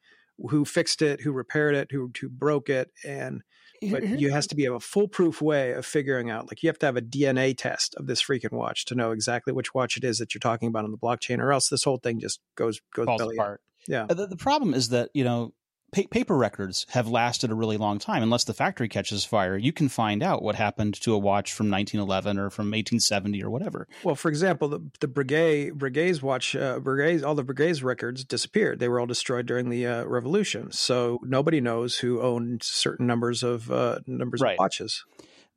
who 0.51 0.65
fixed 0.65 1.03
it, 1.03 1.21
who 1.21 1.33
repaired 1.33 1.75
it, 1.75 1.91
who 1.91 2.11
who 2.21 2.29
broke 2.29 2.69
it, 2.69 2.91
and 3.05 3.43
mm-hmm. 3.83 3.93
but 3.93 4.21
you 4.21 4.31
has 4.31 4.47
to 4.49 4.55
be 4.55 4.67
a 4.67 4.81
foolproof 4.81 5.41
way 5.41 5.73
of 5.73 5.87
figuring 5.87 6.31
out. 6.31 6.49
Like 6.49 6.63
you 6.63 6.69
have 6.69 6.79
to 6.81 6.87
have 6.87 6.97
a 6.97 7.03
DNA 7.03 7.57
test 7.57 7.95
of 7.97 8.07
this 8.07 8.23
freaking 8.23 8.53
watch 8.53 8.85
to 8.87 8.95
know 8.95 9.13
exactly 9.13 9.53
which 9.53 9.75
watch 9.75 9.97
it 9.97 10.05
is 10.05 10.19
that 10.19 10.35
you're 10.35 10.41
talking 10.41 10.69
about 10.69 10.85
on 10.85 10.91
the 10.91 10.99
blockchain, 10.99 11.39
or 11.39 11.53
else 11.53 11.69
this 11.69 11.85
whole 11.85 11.99
thing 11.99 12.21
just 12.21 12.41
goes 12.55 12.81
goes 12.95 13.07
falls 13.07 13.21
belly 13.21 13.39
up. 13.39 13.61
Yeah, 13.89 14.07
The, 14.09 14.27
the 14.27 14.37
problem 14.37 14.75
is 14.75 14.89
that 14.89 15.11
you 15.15 15.25
know 15.25 15.53
pa- 15.97 16.09
paper 16.11 16.37
records 16.37 16.87
have 16.91 17.09
lasted 17.09 17.51
a 17.51 17.55
really 17.55 17.77
long 17.77 17.99
time. 17.99 18.23
Unless 18.23 18.45
the 18.45 18.55
factory 18.55 18.89
catches 18.89 19.25
fire, 19.25 19.57
you 19.57 19.73
can 19.73 19.89
find 19.89 20.23
out 20.23 20.43
what 20.43 20.55
happened 20.55 21.01
to 21.01 21.15
a 21.15 21.19
watch 21.19 21.53
from 21.53 21.71
1911 21.71 22.39
or 22.39 22.51
from 22.51 22.67
1870 22.67 23.43
or 23.43 23.51
whatever. 23.51 23.89
Well, 24.05 24.15
for 24.15 24.29
example, 24.29 24.69
the 24.69 24.81
the 25.01 25.09
Breguet 25.09 25.73
Breguet's 25.73 26.23
watch 26.23 26.55
uh, 26.55 26.79
Breguet's 26.81 27.23
all 27.23 27.35
the 27.35 27.45
Breguet's 27.45 27.83
records 27.83 28.23
disappeared. 28.25 28.79
They 28.79 28.89
were 28.89 29.01
all 29.01 29.07
destroyed 29.07 29.47
during 29.47 29.71
the 29.71 29.87
uh, 29.87 30.05
revolution. 30.05 30.71
So 30.73 31.19
nobody 31.23 31.61
knows 31.61 31.99
who 31.99 32.21
owned 32.21 32.63
certain 32.63 33.07
numbers 33.07 33.43
of 33.43 33.71
uh, 33.71 34.01
numbers 34.07 34.41
Right. 34.43 34.53
of 34.55 34.59
watches. 34.61 35.05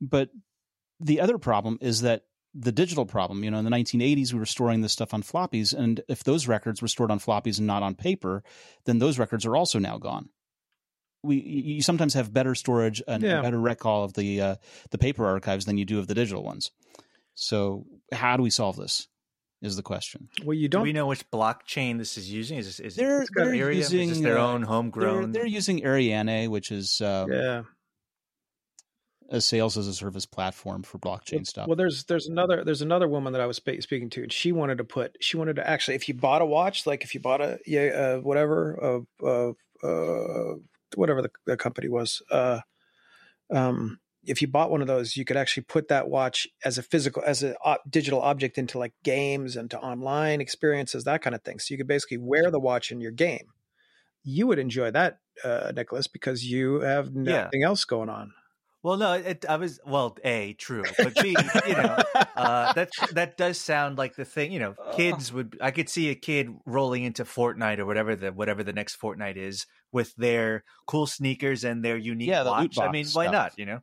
But 0.00 0.30
the 0.98 1.20
other 1.20 1.38
problem 1.38 1.78
is 1.80 2.00
that 2.02 2.22
the 2.54 2.72
digital 2.72 3.06
problem, 3.06 3.44
you 3.44 3.50
know, 3.50 3.58
in 3.58 3.64
the 3.64 3.70
1980s, 3.70 4.32
we 4.32 4.38
were 4.40 4.46
storing 4.46 4.80
this 4.80 4.92
stuff 4.92 5.14
on 5.14 5.22
floppies. 5.22 5.72
And 5.72 6.00
if 6.08 6.24
those 6.24 6.48
records 6.48 6.82
were 6.82 6.88
stored 6.88 7.10
on 7.10 7.20
floppies 7.20 7.58
and 7.58 7.66
not 7.66 7.82
on 7.82 7.94
paper, 7.94 8.42
then 8.86 8.98
those 8.98 9.18
records 9.18 9.46
are 9.46 9.54
also 9.56 9.78
now 9.78 9.98
gone. 9.98 10.28
We, 11.22 11.36
you 11.36 11.82
sometimes 11.82 12.14
have 12.14 12.32
better 12.32 12.54
storage 12.54 13.02
and 13.06 13.22
Yeah. 13.22 13.42
better 13.42 13.60
recall 13.60 14.04
of 14.04 14.14
the 14.14 14.40
uh, 14.40 14.56
the 14.90 14.98
paper 14.98 15.26
archives 15.26 15.66
than 15.66 15.76
you 15.78 15.84
do 15.84 15.98
of 15.98 16.06
the 16.06 16.14
digital 16.14 16.42
ones. 16.42 16.70
So, 17.34 17.86
how 18.12 18.36
do 18.36 18.42
we 18.42 18.50
solve 18.50 18.76
this? 18.76 19.06
Is 19.62 19.76
the 19.76 19.82
question. 19.82 20.30
Well, 20.42 20.54
you 20.54 20.68
Do 20.68 20.78
don't. 20.78 20.82
we 20.84 20.94
know 20.94 21.06
which 21.06 21.30
blockchain 21.30 21.98
this 21.98 22.16
is 22.16 22.32
using? 22.32 22.56
Is 22.56 22.64
this, 22.64 22.80
is 22.80 22.96
They're- 22.96 23.20
it 23.22 23.28
they're 23.34 23.46
Ethereum? 23.48 23.74
using, 23.76 24.08
is 24.08 24.16
this 24.16 24.20
their 24.24 24.38
uh, 24.38 24.46
own 24.46 24.62
They're, 24.62 24.68
homegrown? 24.70 25.32
they're 25.32 25.46
using 25.46 25.82
Arianee, 25.82 26.48
which 26.48 26.72
is 26.72 27.02
uh, 27.02 27.26
yeah. 27.30 27.62
A 29.30 29.40
sales 29.40 29.78
as 29.78 29.86
a 29.86 29.94
service 29.94 30.26
platform 30.26 30.82
for 30.82 30.98
blockchain 30.98 31.46
stuff. 31.46 31.68
Well, 31.68 31.76
there's 31.76 32.04
there's 32.04 32.26
another 32.26 32.64
there's 32.64 32.82
another 32.82 33.08
woman 33.08 33.32
that 33.32 33.40
I 33.40 33.46
was 33.46 33.56
spe- 33.56 33.80
speaking 33.80 34.10
to, 34.10 34.22
and 34.24 34.32
she 34.32 34.52
wanted 34.52 34.78
to 34.78 34.84
put 34.84 35.16
she 35.20 35.36
wanted 35.36 35.56
to 35.56 35.68
actually 35.68 35.94
if 35.94 36.08
you 36.08 36.14
bought 36.14 36.42
a 36.42 36.46
watch, 36.46 36.86
like 36.86 37.04
if 37.04 37.14
you 37.14 37.20
bought 37.20 37.40
a 37.40 37.58
yeah 37.66 37.82
uh, 37.82 38.16
whatever 38.18 39.04
uh, 39.22 39.26
uh, 39.26 39.52
uh, 39.86 40.54
whatever 40.96 41.22
the, 41.22 41.30
the 41.46 41.56
company 41.56 41.88
was, 41.88 42.22
uh, 42.30 42.60
um, 43.50 43.98
if 44.24 44.42
you 44.42 44.48
bought 44.48 44.70
one 44.70 44.80
of 44.82 44.86
those, 44.86 45.16
you 45.16 45.24
could 45.24 45.36
actually 45.36 45.62
put 45.62 45.88
that 45.88 46.08
watch 46.08 46.46
as 46.64 46.76
a 46.76 46.82
physical 46.82 47.22
as 47.24 47.42
a 47.42 47.56
op- 47.64 47.88
digital 47.88 48.20
object 48.20 48.58
into 48.58 48.78
like 48.78 48.92
games 49.04 49.56
and 49.56 49.70
to 49.70 49.78
online 49.78 50.40
experiences, 50.40 51.04
that 51.04 51.22
kind 51.22 51.34
of 51.34 51.42
thing. 51.42 51.58
So 51.58 51.72
you 51.72 51.78
could 51.78 51.88
basically 51.88 52.18
wear 52.18 52.50
the 52.50 52.60
watch 52.60 52.90
in 52.90 53.00
your 53.00 53.12
game. 53.12 53.46
You 54.22 54.46
would 54.48 54.58
enjoy 54.58 54.90
that, 54.90 55.18
uh, 55.42 55.72
Nicholas, 55.74 56.06
because 56.06 56.44
you 56.44 56.80
have 56.80 57.06
Yeah. 57.14 57.44
nothing 57.44 57.62
else 57.64 57.84
going 57.86 58.10
on. 58.10 58.32
Well, 58.82 58.96
no, 58.96 59.12
it, 59.12 59.44
I 59.48 59.56
was 59.56 59.78
well, 59.84 60.16
a 60.24 60.54
true, 60.54 60.84
but 60.96 61.14
b, 61.22 61.36
you 61.66 61.74
know, 61.74 61.98
uh, 62.36 62.72
that 62.72 62.90
that 63.12 63.36
does 63.36 63.58
sound 63.58 63.98
like 63.98 64.16
the 64.16 64.24
thing. 64.24 64.52
You 64.52 64.58
know, 64.58 64.74
kids 64.96 65.32
would. 65.32 65.58
I 65.60 65.70
could 65.70 65.88
see 65.88 66.08
a 66.08 66.14
kid 66.14 66.48
rolling 66.64 67.04
into 67.04 67.24
Fortnite 67.24 67.78
or 67.78 67.86
whatever 67.86 68.16
the 68.16 68.32
whatever 68.32 68.64
the 68.64 68.72
next 68.72 68.98
Fortnite 69.00 69.36
is 69.36 69.66
with 69.92 70.14
their 70.16 70.64
cool 70.86 71.06
sneakers 71.06 71.62
and 71.62 71.84
their 71.84 71.98
unique 71.98 72.28
Yeah, 72.28 72.42
the 72.42 72.50
watch. 72.50 72.78
I 72.78 72.90
mean, 72.90 73.06
why 73.12 73.24
stuff. 73.26 73.32
not? 73.32 73.58
You 73.58 73.66
know, 73.66 73.80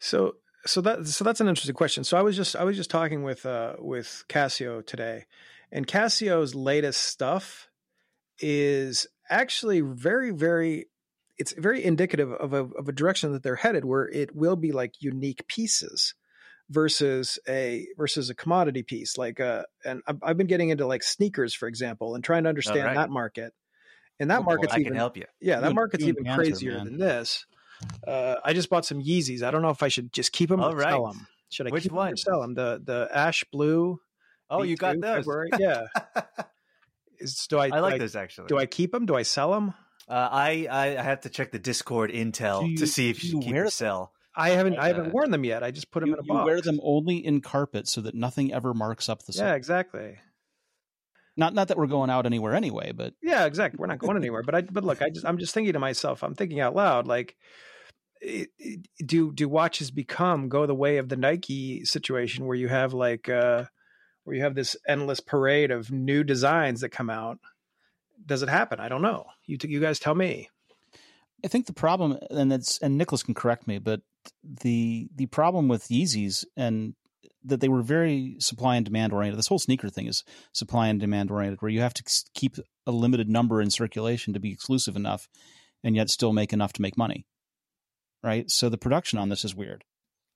So 0.00 0.34
so 0.66 0.80
that 0.80 1.06
so 1.06 1.24
that's 1.24 1.40
an 1.40 1.48
interesting 1.48 1.74
question. 1.74 2.04
So 2.04 2.16
I 2.16 2.22
was 2.22 2.36
just 2.36 2.56
I 2.56 2.64
was 2.64 2.76
just 2.76 2.90
talking 2.90 3.22
with 3.22 3.46
uh 3.46 3.76
with 3.78 4.24
Casio 4.28 4.84
today, 4.84 5.26
and 5.70 5.86
Casio's 5.86 6.54
latest 6.54 7.02
stuff 7.02 7.68
is 8.40 9.06
actually 9.30 9.80
very 9.80 10.32
very 10.32 10.86
it's 11.38 11.52
very 11.52 11.84
indicative 11.84 12.32
of 12.32 12.52
a 12.52 12.64
of 12.78 12.88
a 12.88 12.92
direction 12.92 13.32
that 13.32 13.42
they're 13.42 13.56
headed 13.56 13.84
where 13.84 14.08
it 14.08 14.34
will 14.34 14.56
be 14.56 14.72
like 14.72 14.94
unique 15.00 15.46
pieces 15.48 16.14
versus 16.70 17.38
a 17.48 17.86
versus 17.98 18.30
a 18.30 18.34
commodity 18.34 18.82
piece 18.82 19.18
like 19.18 19.38
uh 19.38 19.62
and 19.84 20.00
I've, 20.06 20.18
I've 20.22 20.36
been 20.38 20.46
getting 20.46 20.70
into 20.70 20.86
like 20.86 21.02
sneakers 21.02 21.52
for 21.54 21.68
example 21.68 22.14
and 22.14 22.24
trying 22.24 22.44
to 22.44 22.48
understand 22.48 22.84
right. 22.84 22.94
that 22.94 23.10
market 23.10 23.52
and 24.18 24.30
that 24.30 24.38
Oh, 24.40 24.42
boy, 24.44 24.46
market's 24.52 24.72
I 24.74 24.78
even 24.78 24.92
can 24.92 24.96
help 24.96 25.16
you. 25.16 25.24
yeah, 25.40 25.60
that 25.60 25.68
You- 25.70 25.74
market's 25.74 26.04
you 26.04 26.10
even 26.10 26.24
Panther, 26.24 26.42
crazier 26.44 26.74
man. 26.76 26.84
than 26.84 26.98
this. 26.98 27.46
Uh, 28.06 28.36
I 28.44 28.52
just 28.52 28.70
bought 28.70 28.86
some 28.86 29.02
Yeezys. 29.02 29.42
I 29.42 29.50
don't 29.50 29.60
know 29.60 29.70
if 29.70 29.82
I 29.82 29.88
should 29.88 30.12
just 30.12 30.30
keep 30.32 30.48
them 30.48 30.60
All 30.60 30.72
or 30.72 30.80
sell 30.80 31.06
them. 31.08 31.26
Should 31.50 31.66
I 31.66 31.70
Which 31.70 31.82
keep 31.82 31.92
'em 31.92 31.96
or 31.98 32.00
one? 32.02 32.16
sell 32.16 32.40
them? 32.40 32.54
The 32.54 32.80
the 32.82 33.08
ash 33.12 33.44
blue. 33.52 34.00
Oh, 34.48 34.62
you 34.62 34.76
got 34.76 34.96
V2 34.96 35.00
those. 35.02 35.16
February? 35.16 35.50
Yeah. 35.58 35.86
Is, 37.18 37.46
do 37.48 37.58
I, 37.58 37.66
I 37.68 37.80
like 37.80 37.94
do 37.94 37.98
those 38.00 38.16
actually. 38.16 38.46
Do 38.48 38.58
I 38.58 38.66
keep 38.66 38.92
them? 38.92 39.04
Do 39.06 39.14
I 39.16 39.22
sell 39.22 39.52
them? 39.52 39.74
Uh, 40.08 40.28
I, 40.30 40.66
I 40.70 40.86
I 40.98 41.02
have 41.02 41.22
to 41.22 41.30
check 41.30 41.50
the 41.52 41.58
Discord 41.58 42.10
intel 42.10 42.68
you- 42.70 42.76
to 42.78 42.86
see 42.86 43.08
if 43.10 43.24
you 43.24 43.38
you 43.38 43.40
keep 43.40 43.52
wear 43.52 43.62
or 43.62 43.64
them? 43.64 43.70
sell. 43.70 44.12
I 44.36 44.50
haven't. 44.50 44.76
I 44.78 44.90
Uh, 44.90 44.94
haven't 44.94 45.12
worn 45.12 45.30
them 45.30 45.44
yet. 45.44 45.62
I 45.62 45.70
just 45.70 45.90
put 45.90 46.00
them 46.00 46.08
you, 46.08 46.14
in 46.14 46.20
a 46.20 46.22
you 46.24 46.28
box. 46.28 46.44
wear 46.44 46.60
them 46.60 46.80
only 46.82 47.24
in 47.24 47.40
carpet 47.40 47.86
so 47.88 48.00
that 48.02 48.14
nothing 48.14 48.52
ever 48.52 48.74
marks 48.74 49.08
up 49.08 49.22
the 49.22 49.32
sole. 49.32 49.46
Yeah, 49.46 49.54
exactly. 49.54 50.16
Not 51.36 51.54
not 51.54 51.68
that 51.68 51.76
we're 51.78 51.86
going 51.86 52.10
out 52.10 52.26
anywhere 52.26 52.54
anyway, 52.54 52.92
but 52.92 53.14
Yeah, 53.22 53.46
exactly. 53.46 53.78
We're 53.78 53.86
not 53.86 53.98
going 53.98 54.16
anywhere. 54.16 54.42
But 54.42 54.54
I. 54.54 54.60
But 54.62 54.84
look, 54.84 55.02
I 55.02 55.10
just. 55.10 55.24
I'm 55.26 55.38
just 55.38 55.54
thinking 55.54 55.72
to 55.72 55.78
myself. 55.78 56.22
I'm 56.22 56.34
thinking 56.34 56.60
out 56.60 56.74
loud. 56.76 57.06
Like, 57.06 57.36
it, 58.20 58.50
it- 58.58 58.88
do 59.06 59.32
do 59.32 59.48
watches 59.48 59.90
become 59.90 60.48
go 60.48 60.66
the 60.66 60.74
way 60.74 60.98
of 60.98 61.08
the 61.08 61.16
Nike 61.16 61.84
situation 61.84 62.44
where 62.46 62.56
you 62.56 62.68
have 62.68 62.92
like 62.92 63.28
uh 63.28 63.64
where 64.24 64.36
you 64.36 64.42
have 64.42 64.54
this 64.54 64.76
endless 64.88 65.20
parade 65.20 65.70
of 65.70 65.90
new 65.92 66.24
designs 66.24 66.80
that 66.82 66.90
come 66.90 67.10
out? 67.10 67.38
Does 68.26 68.42
it 68.42 68.48
happen? 68.48 68.80
I 68.80 68.88
don't 68.88 69.02
know. 69.02 69.26
You 69.46 69.58
t- 69.58 69.68
you 69.68 69.80
guys 69.80 69.98
tell 69.98 70.14
me. 70.14 70.48
I 71.44 71.48
think 71.48 71.66
the 71.66 71.74
problem, 71.74 72.18
and 72.30 72.50
that's 72.50 72.78
and 72.78 72.96
Nicholas 72.96 73.22
can 73.22 73.34
correct 73.34 73.66
me, 73.66 73.78
but 73.78 74.00
the 74.42 75.08
the 75.14 75.26
problem 75.26 75.68
with 75.68 75.88
Yeezys 75.88 76.44
and 76.56 76.94
that 77.44 77.60
they 77.60 77.68
were 77.68 77.82
very 77.82 78.36
supply 78.38 78.76
and 78.76 78.84
demand 78.84 79.12
oriented. 79.12 79.38
This 79.38 79.48
whole 79.48 79.58
sneaker 79.58 79.90
thing 79.90 80.06
is 80.06 80.24
supply 80.52 80.88
and 80.88 80.98
demand 80.98 81.30
oriented, 81.30 81.60
where 81.60 81.70
you 81.70 81.80
have 81.80 81.94
to 81.94 82.04
keep 82.34 82.56
a 82.86 82.90
limited 82.90 83.28
number 83.28 83.60
in 83.60 83.70
circulation 83.70 84.32
to 84.32 84.40
be 84.40 84.52
exclusive 84.52 84.96
enough, 84.96 85.28
and 85.82 85.94
yet 85.94 86.08
still 86.08 86.32
make 86.32 86.52
enough 86.52 86.72
to 86.74 86.82
make 86.82 86.96
money. 86.96 87.26
Right. 88.22 88.50
So 88.50 88.70
the 88.70 88.78
production 88.78 89.18
on 89.18 89.28
this 89.28 89.44
is 89.44 89.54
weird. 89.54 89.84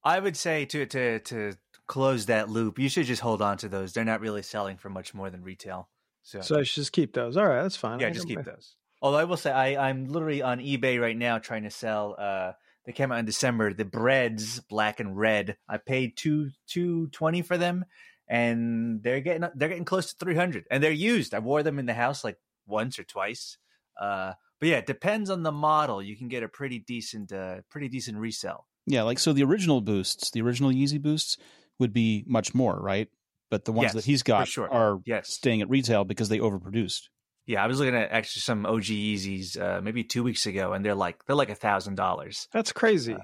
I 0.05 0.20
would 0.20 0.37
say 0.37 0.66
to 0.66 0.85
to 0.87 1.18
to 1.20 1.55
close 1.87 2.27
that 2.27 2.51
loop, 2.51 2.79
you 2.79 2.90
should 2.90 3.07
just 3.07 3.22
hold 3.22 3.40
on 3.40 3.57
to 3.59 3.68
those. 3.68 3.92
They're 3.92 4.05
not 4.05 4.20
really 4.20 4.42
selling 4.42 4.77
for 4.77 4.90
much 4.90 5.14
more 5.14 5.31
than 5.31 5.42
retail. 5.42 5.88
So, 6.29 6.43
So 6.43 6.59
I 6.59 6.62
should 6.62 6.83
just 6.83 6.93
keep 6.93 7.14
those. 7.14 7.38
All 7.38 7.47
right, 7.47 7.62
that's 7.62 7.77
fine. 7.77 8.01
yeah, 8.01 8.09
I 8.09 8.11
just 8.11 8.27
keep 8.27 8.37
mind. 8.37 8.49
those. 8.49 8.77
Although 9.01 9.17
I 9.17 9.25
will 9.25 9.38
say, 9.38 9.51
I 9.51 9.88
I'm 9.88 10.09
literally 10.09 10.43
on 10.43 10.59
eBay 10.59 11.01
right 11.01 11.17
now 11.17 11.38
trying 11.38 11.62
to 11.62 11.71
sell. 11.71 12.17
uh 12.19 12.53
They 12.85 12.93
came 12.93 13.11
out 13.11 13.19
in 13.19 13.25
December. 13.25 13.73
The 13.73 13.87
breads, 13.87 14.61
black 14.69 15.01
and 15.01 15.17
red. 15.17 15.57
I 15.67 15.79
paid 15.79 16.19
two 16.19 16.51
two 16.67 17.07
twenty 17.09 17.41
for 17.41 17.57
them, 17.57 17.87
and 18.29 19.03
they're 19.03 19.21
getting 19.21 19.49
they're 19.55 19.71
getting 19.71 19.87
close 19.87 20.12
to 20.12 20.17
three 20.23 20.35
hundred, 20.35 20.67
and 20.71 20.83
they're 20.83 20.91
used. 20.91 21.33
I 21.33 21.38
wore 21.38 21.62
them 21.62 21.79
in 21.79 21.87
the 21.87 21.95
house 21.95 22.25
like 22.25 22.37
once 22.67 22.99
or 22.99 23.05
twice. 23.05 23.57
Uh, 23.99 24.35
but 24.61 24.69
yeah, 24.69 24.77
it 24.77 24.87
depends 24.87 25.31
on 25.31 25.43
the 25.45 25.53
model. 25.53 26.03
You 26.03 26.14
can 26.14 26.29
get 26.29 26.43
a 26.43 26.49
pretty 26.49 26.79
decent, 26.79 27.33
uh, 27.33 27.62
pretty 27.71 27.88
decent 27.88 28.19
resell. 28.19 28.67
Yeah, 28.87 29.05
like 29.05 29.19
so 29.19 29.33
the 29.33 29.45
original 29.45 29.81
boosts, 29.81 30.31
the 30.31 30.43
original 30.43 30.71
Yeezy 30.71 31.01
boosts 31.01 31.38
would 31.79 31.93
be 31.93 32.25
much 32.27 32.55
more, 32.55 32.79
right? 32.79 33.09
But 33.50 33.64
the 33.64 33.72
ones 33.72 33.84
Yes, 33.87 33.94
that 33.94 34.04
he's 34.04 34.22
got 34.22 34.48
sure. 34.48 34.70
are 34.70 34.98
Yes. 35.04 35.32
staying 35.32 35.62
at 35.62 35.70
retail 35.70 36.04
because 36.04 36.28
they 36.28 36.38
overproduced. 36.38 37.08
Yeah, 37.46 37.64
I 37.64 37.66
was 37.66 37.78
looking 37.78 37.94
at 37.96 38.11
actually 38.11 38.40
some 38.40 38.66
OG 38.66 38.84
Yeezys 38.84 39.58
uh, 39.58 39.80
maybe 39.80 40.04
two 40.04 40.22
weeks 40.22 40.44
ago, 40.46 40.74
and 40.74 40.84
they're 40.84 40.94
like 40.94 41.24
they're 41.24 41.37
like 41.37 41.48
a 41.48 41.54
thousand 41.54 41.94
dollars. 41.94 42.46
That's 42.52 42.72
crazy. 42.72 43.14
Uh, 43.14 43.18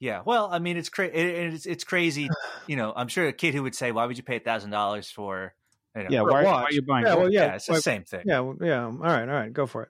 Yeah, 0.00 0.22
well, 0.24 0.48
I 0.50 0.58
mean, 0.58 0.76
it's 0.76 0.88
crazy. 0.88 1.14
it, 1.14 1.54
it's 1.54 1.66
it's 1.66 1.84
crazy. 1.84 2.28
You 2.66 2.76
know, 2.76 2.92
I'm 2.94 3.08
sure 3.08 3.26
a 3.26 3.32
kid 3.32 3.54
who 3.54 3.62
would 3.62 3.74
say, 3.74 3.92
"Why 3.92 4.04
would 4.04 4.18
you 4.18 4.22
pay 4.22 4.36
a 4.36 4.40
thousand 4.40 4.72
dollars 4.72 5.10
for?" 5.10 5.54
You 5.96 6.02
know, 6.02 6.08
Yeah, 6.10 6.20
For 6.20 6.28
a 6.28 6.32
why, 6.34 6.42
why 6.44 6.62
are 6.64 6.72
you 6.72 6.82
buying? 6.82 7.06
yeah, 7.06 7.12
gold? 7.14 7.22
well, 7.24 7.32
yeah, 7.32 7.44
yeah, 7.46 7.54
it's 7.54 7.66
the 7.66 7.80
same 7.80 8.04
thing. 8.04 8.24
Yeah, 8.26 8.40
well, 8.40 8.56
yeah. 8.60 8.84
All 8.84 8.92
right, 8.92 9.26
all 9.26 9.34
right, 9.34 9.50
go 9.50 9.64
for 9.66 9.84
it. 9.84 9.88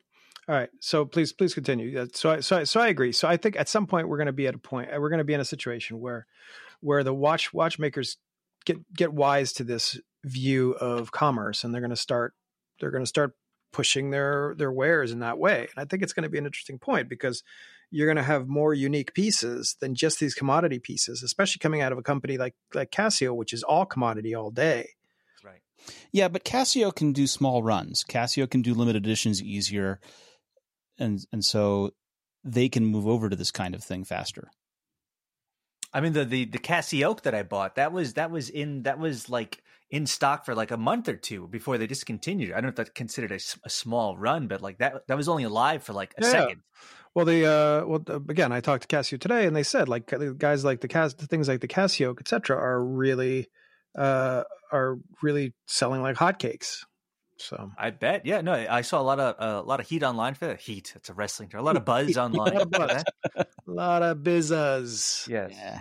All 0.48 0.54
right. 0.54 0.70
So 0.80 1.04
please, 1.04 1.32
please 1.32 1.54
continue. 1.54 1.88
Yeah, 1.88 2.04
So, 2.14 2.30
I, 2.30 2.40
so, 2.40 2.58
I, 2.58 2.64
so 2.64 2.80
I 2.80 2.86
agree. 2.88 3.10
So 3.12 3.26
I 3.28 3.36
think 3.36 3.56
at 3.56 3.68
some 3.68 3.86
point 3.88 4.08
we're 4.08 4.16
going 4.16 4.26
to 4.28 4.32
be 4.32 4.46
at 4.46 4.54
a 4.54 4.58
point. 4.58 4.88
We're 4.96 5.08
going 5.10 5.18
to 5.18 5.24
be 5.24 5.34
in 5.34 5.40
a 5.40 5.44
situation 5.44 5.98
where, 6.00 6.26
where 6.80 7.02
the 7.04 7.12
watch 7.12 7.52
watchmakers 7.52 8.16
get 8.68 8.94
get 8.94 9.12
wise 9.12 9.52
to 9.54 9.64
this 9.64 9.98
view 10.24 10.72
of 10.72 11.10
commerce, 11.10 11.64
and 11.64 11.72
they're 11.72 11.80
going 11.80 11.90
to 11.90 11.96
start. 11.96 12.34
They're 12.78 12.90
going 12.90 13.02
to 13.02 13.08
start 13.08 13.32
pushing 13.72 14.10
their 14.10 14.54
their 14.56 14.70
wares 14.70 15.10
in 15.10 15.20
that 15.20 15.38
way. 15.38 15.60
And 15.60 15.82
I 15.82 15.84
think 15.84 16.02
it's 16.02 16.12
going 16.12 16.24
to 16.24 16.28
be 16.28 16.38
an 16.38 16.46
interesting 16.46 16.78
point 16.78 17.08
because 17.08 17.42
you're 17.90 18.06
going 18.06 18.16
to 18.16 18.22
have 18.22 18.46
more 18.46 18.74
unique 18.74 19.14
pieces 19.14 19.76
than 19.80 19.94
just 19.94 20.20
these 20.20 20.34
commodity 20.34 20.78
pieces, 20.78 21.22
especially 21.22 21.60
coming 21.60 21.80
out 21.80 21.92
of 21.92 21.98
a 21.98 22.02
company 22.02 22.36
like 22.36 22.54
like 22.74 22.90
Casio, 22.90 23.34
which 23.34 23.52
is 23.52 23.62
all 23.62 23.86
commodity 23.86 24.34
all 24.34 24.50
day. 24.50 24.90
Right. 25.42 25.62
Yeah, 26.12 26.28
but 26.28 26.44
Casio 26.44 26.94
can 26.94 27.12
do 27.12 27.26
small 27.26 27.62
runs. 27.62 28.04
Casio 28.04 28.48
can 28.48 28.62
do 28.62 28.74
limited 28.74 29.04
editions 29.04 29.42
easier, 29.42 30.00
and 30.98 31.20
and 31.32 31.44
so 31.44 31.92
they 32.44 32.68
can 32.68 32.84
move 32.84 33.06
over 33.06 33.28
to 33.28 33.36
this 33.36 33.50
kind 33.50 33.74
of 33.74 33.82
thing 33.82 34.04
faster. 34.04 34.50
I 35.92 36.00
mean, 36.00 36.12
the 36.12 36.24
the 36.24 36.44
the 36.44 36.58
CasiOak 36.58 37.22
that 37.22 37.34
I 37.34 37.42
bought 37.42 37.76
that 37.76 37.92
was 37.92 38.14
that 38.14 38.30
was 38.30 38.50
in 38.50 38.82
that 38.82 38.98
was 38.98 39.30
like 39.30 39.62
in 39.90 40.06
stock 40.06 40.44
for 40.44 40.54
like 40.54 40.70
a 40.70 40.76
month 40.76 41.08
or 41.08 41.16
two 41.16 41.48
before 41.48 41.78
they 41.78 41.86
discontinued. 41.86 42.52
I 42.52 42.56
don't 42.56 42.64
know 42.64 42.68
if 42.68 42.74
that's 42.76 42.90
considered 42.90 43.32
a 43.32 43.70
small 43.70 44.16
run, 44.16 44.48
but 44.48 44.60
like 44.60 44.78
that 44.78 45.06
that 45.06 45.16
was 45.16 45.28
only 45.28 45.44
alive 45.44 45.82
for 45.82 45.94
like 45.94 46.14
a 46.18 46.22
Yeah. 46.22 46.30
second. 46.32 46.62
Well, 47.14 47.24
the 47.24 47.46
uh, 47.46 47.86
well 47.86 48.04
again, 48.28 48.52
I 48.52 48.60
talked 48.60 48.88
to 48.88 48.96
Casio 48.96 49.18
today, 49.18 49.46
and 49.46 49.56
they 49.56 49.62
said 49.62 49.88
like 49.88 50.06
the 50.06 50.34
guys 50.34 50.64
like 50.64 50.80
the 50.80 50.88
Cas, 50.88 51.14
the 51.14 51.26
things 51.26 51.48
like 51.48 51.60
the 51.60 51.68
Casio, 51.68 52.18
etc., 52.18 52.56
are 52.56 52.84
really 52.84 53.48
uh, 53.96 54.44
are 54.70 54.98
really 55.22 55.54
selling 55.66 56.02
like 56.02 56.16
hotcakes. 56.16 56.84
So 57.38 57.70
I 57.78 57.90
bet. 57.90 58.26
Yeah, 58.26 58.40
no, 58.40 58.52
I 58.52 58.82
saw 58.82 59.00
a 59.00 59.02
lot 59.02 59.20
of 59.20 59.36
uh, 59.38 59.62
a 59.62 59.66
lot 59.66 59.80
of 59.80 59.88
heat 59.88 60.02
online 60.02 60.34
for 60.34 60.46
that. 60.46 60.60
Heat. 60.60 60.92
It's 60.96 61.08
a 61.08 61.14
wrestling 61.14 61.48
term. 61.48 61.60
A 61.60 61.64
lot 61.64 61.76
of 61.76 61.84
buzz 61.84 62.16
online. 62.16 62.54
lot 62.54 62.62
of 62.62 62.70
buzz. 62.70 63.04
a 63.36 63.46
lot 63.66 64.02
of 64.02 64.18
bizzas. 64.18 65.28
Yes. 65.28 65.52
Yeah. 65.52 65.80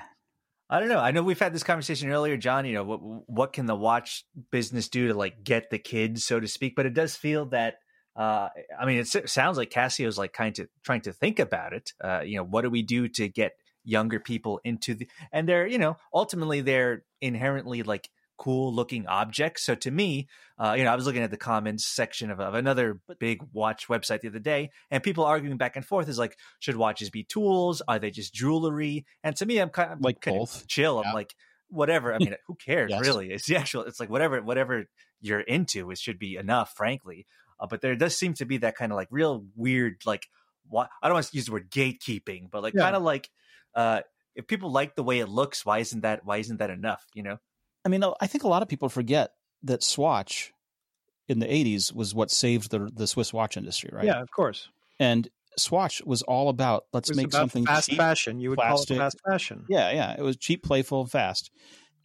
I 0.70 0.80
don't 0.80 0.89
know. 0.89 1.00
I 1.00 1.12
know 1.12 1.24
we've 1.24 1.39
had 1.39 1.54
this 1.54 1.63
conversation 1.63 2.10
earlier, 2.10 2.36
John. 2.38 2.65
You 2.65 2.74
know, 2.74 2.84
what 2.84 3.00
what 3.30 3.54
can 3.54 3.65
the 3.65 3.76
watch 3.76 4.26
business 4.52 4.89
do 4.89 5.08
to 5.08 5.13
like 5.13 5.43
get 5.43 5.70
the 5.70 5.80
kids, 5.80 6.26
so 6.26 6.39
to 6.39 6.48
speak? 6.48 6.76
But 6.76 6.86
it 6.86 6.93
does 6.93 7.15
feel 7.15 7.46
that. 7.48 7.76
Uh, 8.15 8.50
I 8.80 8.86
mean, 8.86 8.98
it 8.98 9.30
sounds 9.30 9.58
like 9.58 9.70
Casio's 9.70 10.17
like 10.17 10.34
kind 10.34 10.58
of 10.58 10.67
trying 10.84 11.02
to 11.02 11.13
think 11.13 11.38
about 11.38 11.74
it. 11.74 11.93
Uh, 12.04 12.22
you 12.22 12.38
know, 12.38 12.43
what 12.43 12.63
do 12.63 12.70
we 12.72 12.82
do 12.82 13.08
to 13.10 13.30
get 13.30 13.54
younger 13.84 14.20
people 14.20 14.60
into 14.63 14.96
the? 14.96 15.08
And 15.32 15.48
they're, 15.48 15.67
you 15.67 15.78
know, 15.78 15.98
ultimately 16.12 16.62
they're 16.62 17.04
inherently 17.22 17.84
like 17.84 18.10
cool 18.38 18.73
looking 18.73 19.08
objects. 19.08 19.63
So 19.63 19.76
to 19.76 19.91
me, 19.91 20.28
uh, 20.58 20.76
you 20.78 20.84
know, 20.84 20.91
I 20.91 20.95
was 20.95 21.06
looking 21.06 21.23
at 21.23 21.32
the 21.32 21.38
comments 21.38 21.86
section 21.86 22.32
of, 22.32 22.39
of 22.39 22.54
another 22.54 23.00
big 23.19 23.41
watch 23.52 23.88
website 23.88 24.21
the 24.21 24.30
other 24.30 24.39
day, 24.39 24.69
and 24.91 25.04
people 25.04 25.26
arguing 25.26 25.58
back 25.58 25.76
and 25.76 25.86
forth 25.86 26.08
is 26.10 26.17
like, 26.19 26.38
should 26.60 26.76
watches 26.76 27.10
be 27.10 27.23
tools? 27.23 27.82
Are 27.88 28.00
they 28.00 28.12
just 28.12 28.34
jewelry? 28.34 29.06
And 29.23 29.36
to 29.38 29.45
me, 29.45 29.58
I'm 29.60 29.69
kind 29.69 29.91
of 29.93 30.02
Like 30.02 30.21
kind 30.21 30.38
of 30.38 30.41
both. 30.41 30.67
chill. 30.67 31.02
Yeah. 31.04 31.10
I'm 31.10 31.15
like, 31.15 31.36
whatever. 31.69 32.13
I 32.13 32.19
mean, 32.19 32.36
who 32.47 32.56
cares 32.56 32.91
Yes. 32.91 33.02
really? 33.02 33.32
It's 33.32 33.45
the 33.47 33.58
actual. 33.58 33.84
It's 33.84 34.00
like 34.00 34.10
whatever, 34.10 34.41
whatever 34.41 34.86
you're 35.19 35.41
into, 35.41 35.89
it 35.91 35.97
should 35.97 36.19
be 36.19 36.36
enough, 36.36 36.73
frankly. 36.76 37.26
Uh, 37.60 37.67
but 37.67 37.82
there 37.82 37.95
does 37.95 38.15
seem 38.15 38.34
to 38.36 38.45
be 38.45 38.58
that 38.58 38.76
kind 38.76 38.91
of 38.91 38.95
like 38.95 39.08
real 39.12 39.45
weird, 39.56 40.02
like 40.06 40.28
what 40.69 40.89
I 41.02 41.08
don't 41.08 41.15
want 41.15 41.26
to 41.28 41.36
use 41.36 41.47
the 41.47 41.52
word 41.54 41.71
gatekeeping, 41.71 42.52
but 42.52 42.62
like 42.62 42.76
Yeah. 42.76 42.84
kind 42.84 42.95
of 42.95 43.02
like 43.04 43.30
uh, 43.73 44.02
if 44.36 44.47
people 44.47 44.71
like 44.71 44.95
the 44.95 45.04
way 45.04 45.19
it 45.19 45.28
looks, 45.28 45.65
why 45.65 45.80
isn't 45.80 46.02
that 46.02 46.23
why 46.23 46.38
isn't 46.38 46.58
that 46.58 46.69
enough? 46.69 47.04
You 47.13 47.23
know? 47.23 47.38
I 47.88 47.89
mean, 47.89 48.04
I 48.19 48.28
think 48.28 48.43
a 48.43 48.50
lot 48.50 48.62
of 48.62 48.67
people 48.67 48.89
forget 48.89 49.32
that 49.63 49.82
Swatch 49.82 50.52
in 51.30 51.39
the 51.39 51.45
80s 51.45 51.95
was 51.95 52.13
what 52.13 52.30
saved 52.30 52.69
the 52.69 52.91
the 52.93 53.08
Swiss 53.08 53.32
watch 53.32 53.56
industry, 53.56 53.89
right? 53.93 54.04
Yeah, 54.04 54.21
of 54.21 54.30
course. 54.30 54.67
And 55.00 55.30
Swatch 55.58 56.02
was 56.06 56.21
all 56.21 56.50
about 56.50 56.84
let's 56.91 57.15
make 57.15 57.28
about 57.28 57.38
something 57.38 57.65
fast 57.65 57.88
cheap. 57.88 57.97
fashion. 57.97 58.41
You 58.41 58.50
would 58.50 58.60
plastic. 58.60 58.97
call 58.97 58.97
it 58.97 59.06
fast 59.06 59.21
fashion. 59.26 59.63
Yeah, 59.69 59.91
yeah. 59.91 60.15
It 60.17 60.21
was 60.21 60.36
cheap, 60.36 60.63
playful, 60.63 61.06
fast. 61.06 61.50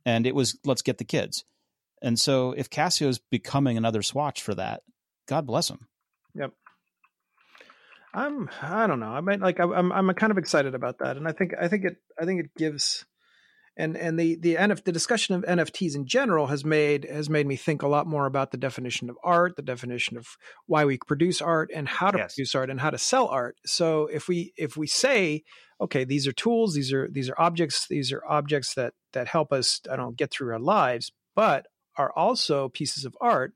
And 0.06 0.24
it 0.24 0.36
was 0.36 0.56
let's 0.64 0.82
get 0.82 0.98
the 0.98 1.04
kids. 1.04 1.44
And 2.00 2.18
so 2.18 2.52
if 2.52 2.70
Casio's 2.70 3.18
becoming 3.18 3.76
another 3.76 4.02
Swatch 4.02 4.40
for 4.40 4.54
that, 4.54 4.82
God 5.26 5.46
bless 5.46 5.68
him. 5.68 5.88
Yep. 6.36 6.52
I'm 8.14 8.48
I 8.62 8.86
don't 8.86 9.00
know. 9.00 9.10
I 9.10 9.20
mean 9.20 9.40
like 9.40 9.58
I'm 9.58 9.90
I'm 9.90 10.14
kind 10.14 10.30
of 10.30 10.38
excited 10.38 10.76
about 10.76 11.00
that 11.00 11.16
and 11.16 11.26
I 11.26 11.32
think 11.32 11.54
I 11.60 11.66
think 11.66 11.84
it 11.86 11.96
I 12.16 12.24
think 12.24 12.44
it 12.44 12.50
gives 12.56 13.04
and 13.76 13.96
and 13.96 14.18
the 14.18 14.36
the 14.36 14.56
NF, 14.56 14.84
the 14.84 14.92
discussion 14.92 15.34
of 15.34 15.44
NFTs 15.44 15.94
in 15.94 16.06
general 16.06 16.48
has 16.48 16.64
made 16.64 17.04
has 17.10 17.30
made 17.30 17.46
me 17.46 17.56
think 17.56 17.82
a 17.82 17.88
lot 17.88 18.06
more 18.06 18.26
about 18.26 18.50
the 18.50 18.56
definition 18.58 19.08
of 19.08 19.16
art, 19.24 19.56
the 19.56 19.62
definition 19.62 20.16
of 20.16 20.26
why 20.66 20.84
we 20.84 20.98
produce 20.98 21.40
art 21.40 21.70
and 21.74 21.88
how 21.88 22.10
to 22.10 22.18
Yes. 22.18 22.34
produce 22.34 22.54
art 22.54 22.70
and 22.70 22.80
how 22.80 22.90
to 22.90 22.98
sell 22.98 23.28
art. 23.28 23.56
So 23.64 24.06
if 24.06 24.28
we 24.28 24.52
if 24.56 24.76
we 24.76 24.86
say 24.86 25.42
okay, 25.80 26.04
these 26.04 26.26
are 26.28 26.32
tools, 26.32 26.74
these 26.74 26.92
are 26.92 27.08
these 27.10 27.28
are 27.28 27.40
objects, 27.40 27.86
these 27.88 28.12
are 28.12 28.22
objects 28.28 28.74
that 28.74 28.94
that 29.14 29.28
help 29.28 29.52
us 29.52 29.80
I 29.90 29.96
don't 29.96 30.16
get 30.16 30.30
through 30.30 30.52
our 30.52 30.60
lives, 30.60 31.12
but 31.34 31.66
are 31.96 32.12
also 32.14 32.68
pieces 32.68 33.04
of 33.04 33.16
art 33.20 33.52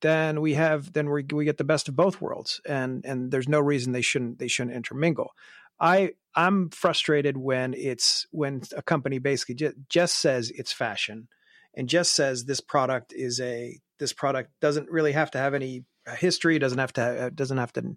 then 0.00 0.40
we 0.40 0.54
have 0.54 0.92
then 0.92 1.10
we 1.10 1.24
we 1.32 1.44
get 1.44 1.56
the 1.56 1.64
best 1.64 1.88
of 1.88 1.96
both 1.96 2.20
worlds, 2.20 2.60
and 2.66 3.04
and 3.04 3.30
there's 3.32 3.48
no 3.48 3.60
reason 3.60 3.92
they 3.92 4.00
shouldn't 4.02 4.38
they 4.38 4.48
shouldn't 4.48 4.76
intermingle. 4.76 5.32
I 5.80 6.12
I'm 6.34 6.70
frustrated 6.70 7.36
when 7.36 7.74
it's 7.74 8.26
when 8.30 8.62
a 8.76 8.82
company 8.82 9.18
basically 9.18 9.56
just, 9.56 9.76
just 9.88 10.14
says 10.16 10.50
it's 10.54 10.72
fashion, 10.72 11.28
and 11.74 11.88
just 11.88 12.14
says 12.14 12.44
this 12.44 12.60
product 12.60 13.12
is 13.12 13.40
a 13.40 13.78
this 13.98 14.12
product 14.12 14.50
doesn't 14.60 14.90
really 14.90 15.12
have 15.12 15.30
to 15.32 15.38
have 15.38 15.54
any 15.54 15.84
history, 16.18 16.58
doesn't 16.58 16.78
have 16.78 16.92
to 16.94 17.30
doesn't 17.34 17.58
have 17.58 17.72
to 17.74 17.96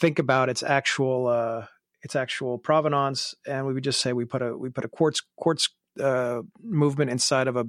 think 0.00 0.18
about 0.18 0.48
its 0.48 0.62
actual 0.62 1.28
uh, 1.28 1.66
its 2.02 2.16
actual 2.16 2.58
provenance, 2.58 3.34
and 3.46 3.66
we 3.66 3.74
would 3.74 3.84
just 3.84 4.00
say 4.00 4.12
we 4.12 4.24
put 4.24 4.42
a 4.42 4.56
we 4.56 4.70
put 4.70 4.84
a 4.84 4.88
quartz 4.88 5.22
quartz 5.36 5.68
uh, 6.00 6.42
movement 6.62 7.10
inside 7.10 7.48
of 7.48 7.56
a 7.56 7.66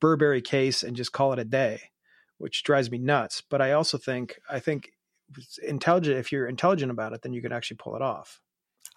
Burberry 0.00 0.42
case 0.42 0.82
and 0.82 0.96
just 0.96 1.12
call 1.12 1.32
it 1.32 1.38
a 1.38 1.44
day 1.44 1.80
which 2.42 2.64
drives 2.64 2.90
me 2.90 2.98
nuts. 2.98 3.40
But 3.48 3.62
I 3.62 3.70
also 3.70 3.96
think 3.98 4.40
I 4.50 4.58
think 4.58 4.90
intelligent. 5.62 6.18
If 6.18 6.32
you're 6.32 6.48
intelligent 6.48 6.90
about 6.90 7.12
it, 7.12 7.22
then 7.22 7.32
you 7.32 7.40
can 7.40 7.52
actually 7.52 7.76
pull 7.76 7.94
it 7.94 8.02
off. 8.02 8.40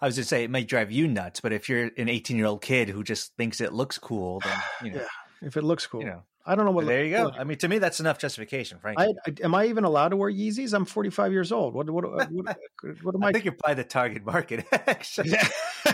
I 0.00 0.06
was 0.06 0.16
going 0.16 0.24
to 0.24 0.28
say 0.28 0.44
it 0.44 0.50
might 0.50 0.68
drive 0.68 0.92
you 0.92 1.08
nuts, 1.08 1.40
but 1.40 1.52
if 1.52 1.68
you're 1.68 1.90
an 1.96 2.08
18 2.08 2.36
year 2.36 2.46
old 2.46 2.62
kid 2.62 2.88
who 2.88 3.02
just 3.02 3.34
thinks 3.36 3.60
it 3.60 3.72
looks 3.72 3.98
cool, 3.98 4.40
then 4.40 4.58
you 4.84 4.90
know, 4.92 4.98
Yeah. 4.98 5.06
If 5.42 5.56
it 5.56 5.64
looks 5.64 5.86
cool, 5.86 6.00
you 6.00 6.06
know, 6.06 6.22
I 6.46 6.54
don't 6.54 6.64
know 6.64 6.70
what. 6.70 6.86
there 6.86 7.04
you 7.04 7.10
go. 7.10 7.30
I 7.36 7.44
mean, 7.44 7.58
to 7.58 7.68
me, 7.68 7.78
that's 7.78 7.98
enough 7.98 8.18
justification, 8.18 8.78
frankly. 8.78 9.06
I, 9.26 9.30
I, 9.30 9.44
am 9.44 9.54
I 9.54 9.66
even 9.66 9.84
allowed 9.84 10.10
to 10.10 10.16
wear 10.16 10.30
Yeezys? 10.30 10.72
I'm 10.72 10.84
45 10.84 11.32
years 11.32 11.50
old. 11.50 11.74
What 11.74 11.90
what 11.90 12.10
what, 12.10 12.30
what, 12.30 12.56
what 13.02 13.14
am 13.14 13.24
I 13.24 13.28
I? 13.28 13.32
think 13.32 13.44
you're 13.44 13.52
probably 13.54 13.74
the 13.82 13.84
target 13.84 14.24
market. 14.24 14.64
Actually, 14.72 15.30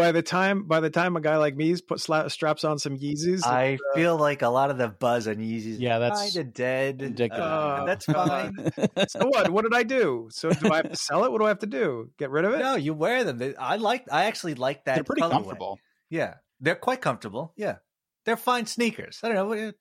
by 0.00 0.12
the 0.12 0.22
time 0.22 0.64
by 0.64 0.80
the 0.80 0.90
time 0.90 1.16
a 1.16 1.20
guy 1.20 1.36
like 1.36 1.56
me's 1.56 1.80
put 1.80 1.98
sla- 1.98 2.30
straps 2.30 2.64
on 2.64 2.78
some 2.78 2.96
Yeezys, 2.98 3.44
I 3.46 3.78
feel 3.94 4.16
like 4.16 4.42
a 4.42 4.48
lot 4.48 4.70
of 4.70 4.78
the 4.78 4.88
buzz 4.88 5.28
on 5.28 5.36
Yeezys, 5.36 5.76
Yeah, 5.78 5.98
that's 5.98 6.20
kind 6.20 6.36
of 6.36 6.54
dead. 6.54 7.00
ridiculous. 7.02 7.40
Uh, 7.44 7.84
that's 7.86 8.04
fine. 8.06 8.54
so 9.08 9.26
what? 9.28 9.50
What 9.50 9.62
did 9.62 9.74
I 9.74 9.82
do? 9.82 10.28
So 10.32 10.50
do 10.50 10.72
I 10.72 10.76
have 10.76 10.90
to 10.90 10.96
sell 10.96 11.24
it? 11.24 11.32
What 11.32 11.38
do 11.40 11.44
I 11.44 11.48
have 11.48 11.60
to 11.60 11.66
do? 11.66 12.10
Get 12.18 12.30
rid 12.30 12.44
of 12.44 12.54
it? 12.54 12.58
no, 12.58 12.74
you 12.76 12.94
wear 12.94 13.24
them. 13.24 13.38
They- 13.38 13.56
I 13.56 13.76
like. 13.76 14.04
I 14.10 14.24
actually 14.24 14.54
like 14.54 14.84
that. 14.86 14.94
They're 14.96 15.04
pretty 15.04 15.22
colorway. 15.22 15.30
comfortable. 15.30 15.78
Yeah, 16.08 16.34
they're 16.60 16.74
quite 16.74 17.00
comfortable. 17.00 17.52
Yeah, 17.56 17.76
they're 18.24 18.36
fine 18.36 18.66
sneakers. 18.66 19.20
I 19.22 19.28
don't 19.28 19.36
know 19.36 19.44
what, 19.46 19.58
what 19.58 19.74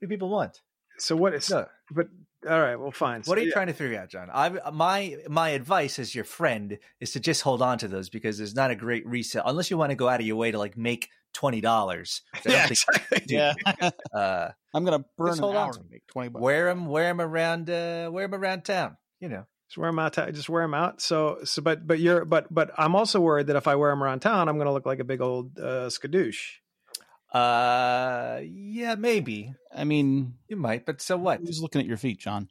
do 0.00 0.08
people 0.08 0.28
want. 0.30 0.60
So 0.98 1.16
what 1.16 1.34
is? 1.34 1.48
No. 1.50 1.66
But 1.90 2.08
all 2.48 2.60
right, 2.60 2.76
well, 2.76 2.90
fine. 2.90 3.22
What 3.24 3.38
are 3.38 3.40
you 3.40 3.48
yeah. 3.48 3.54
trying 3.54 3.66
to 3.68 3.72
figure 3.72 3.98
out, 3.98 4.08
John? 4.08 4.28
I 4.32 4.70
my 4.72 5.16
my 5.28 5.50
advice 5.50 5.98
as 5.98 6.14
your 6.14 6.24
friend 6.24 6.78
is 7.00 7.12
to 7.12 7.20
just 7.20 7.42
hold 7.42 7.62
on 7.62 7.78
to 7.78 7.88
those 7.88 8.08
because 8.08 8.38
there's 8.38 8.54
not 8.54 8.70
a 8.70 8.74
great 8.74 9.06
resale 9.06 9.42
unless 9.46 9.70
you 9.70 9.78
want 9.78 9.90
to 9.90 9.96
go 9.96 10.08
out 10.08 10.20
of 10.20 10.26
your 10.26 10.36
way 10.36 10.50
to 10.50 10.58
like 10.58 10.76
make 10.76 11.08
twenty 11.32 11.60
dollars. 11.60 12.22
Yeah, 12.44 12.66
exactly. 12.68 13.22
Yeah. 13.28 13.54
Uh, 14.14 14.50
I'm 14.74 14.84
going 14.84 14.98
to 15.00 15.06
burn 15.16 15.28
Just 15.28 15.38
an 15.38 15.44
hold 15.44 15.56
on 15.56 15.66
hour 15.66 15.72
to 15.72 15.80
and 15.80 15.90
make 15.90 16.06
20 16.08 16.28
bucks. 16.30 16.42
wear 16.42 16.66
them, 16.66 16.86
wear 16.86 17.08
them 17.08 17.20
around, 17.20 17.70
uh, 17.70 18.10
wear 18.12 18.26
them 18.26 18.40
around 18.40 18.64
town. 18.64 18.96
You 19.20 19.28
know, 19.28 19.46
Just 19.68 19.78
wear 19.78 19.90
them 19.90 19.98
out. 19.98 20.14
Just 20.14 20.48
wear 20.48 20.62
them 20.62 20.74
out. 20.74 21.00
So, 21.00 21.38
so, 21.44 21.62
but, 21.62 21.86
but 21.86 21.98
you're, 21.98 22.24
but, 22.24 22.52
but 22.52 22.70
I'm 22.78 22.94
also 22.94 23.20
worried 23.20 23.48
that 23.48 23.56
if 23.56 23.68
I 23.68 23.74
wear 23.76 23.90
them 23.90 24.02
around 24.02 24.20
town, 24.20 24.48
I'm 24.48 24.56
going 24.56 24.66
to 24.66 24.72
look 24.72 24.86
like 24.86 24.98
a 24.98 25.04
big 25.04 25.20
old 25.20 25.58
uh, 25.58 25.88
skadoosh. 25.88 26.40
Uh, 27.34 28.40
yeah, 28.44 28.94
maybe 28.96 29.54
I 29.74 29.84
mean, 29.84 30.34
you 30.48 30.56
might, 30.56 30.86
but 30.86 31.00
so 31.00 31.16
what? 31.16 31.40
who's 31.40 31.60
looking 31.62 31.80
at 31.80 31.86
your 31.86 31.96
feet, 31.96 32.18
John? 32.18 32.48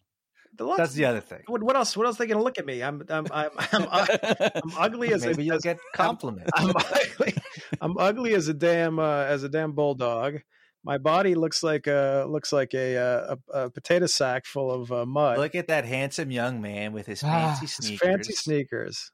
The 0.58 0.66
looks- 0.66 0.78
That's 0.80 0.94
the 0.94 1.06
other 1.06 1.22
thing. 1.22 1.44
what, 1.48 1.64
what 1.64 1.76
else? 1.76 1.96
What 1.96 2.06
else 2.08 2.18
are 2.18 2.24
they 2.24 2.28
going 2.28 2.38
to 2.40 2.44
look 2.44 2.58
at 2.60 2.66
me? 2.66 2.84
I'm, 2.84 3.02
I'm, 3.10 3.26
I'm, 3.32 3.50
I'm, 3.58 3.88
I'm 4.56 4.72
ugly 4.78 5.14
as 5.14 5.26
Maybe 5.26 5.44
a, 5.44 5.46
you'll 5.46 5.56
as, 5.56 5.62
get 5.64 5.78
compliments. 5.96 6.52
I'm 6.56 6.74
ugly. 6.76 7.34
I'm 7.80 7.98
ugly 7.98 8.34
as 8.36 8.48
a 8.50 8.54
damn, 8.54 9.00
uh, 9.00 9.24
as 9.24 9.44
a 9.44 9.50
damn 9.50 9.72
bulldog. 9.72 10.40
My 10.84 10.98
body 10.98 11.36
looks 11.36 11.62
like 11.64 11.86
a 11.88 12.26
looks 12.28 12.52
like 12.52 12.74
a 12.74 12.96
a, 12.96 13.38
a 13.54 13.70
potato 13.70 14.08
sack 14.08 14.46
full 14.48 14.72
of 14.72 14.92
uh, 14.92 15.06
mud. 15.06 15.38
Look 15.38 15.54
at 15.54 15.68
that 15.68 15.86
handsome 15.86 16.32
young 16.32 16.60
man 16.60 16.92
with 16.92 17.06
his 17.06 17.24
Ah, 17.24 17.56
fancy 17.60 17.66
It's 17.66 17.76
sneakers. 17.76 18.00
fancy 18.00 18.34
sneakers. 18.34 19.12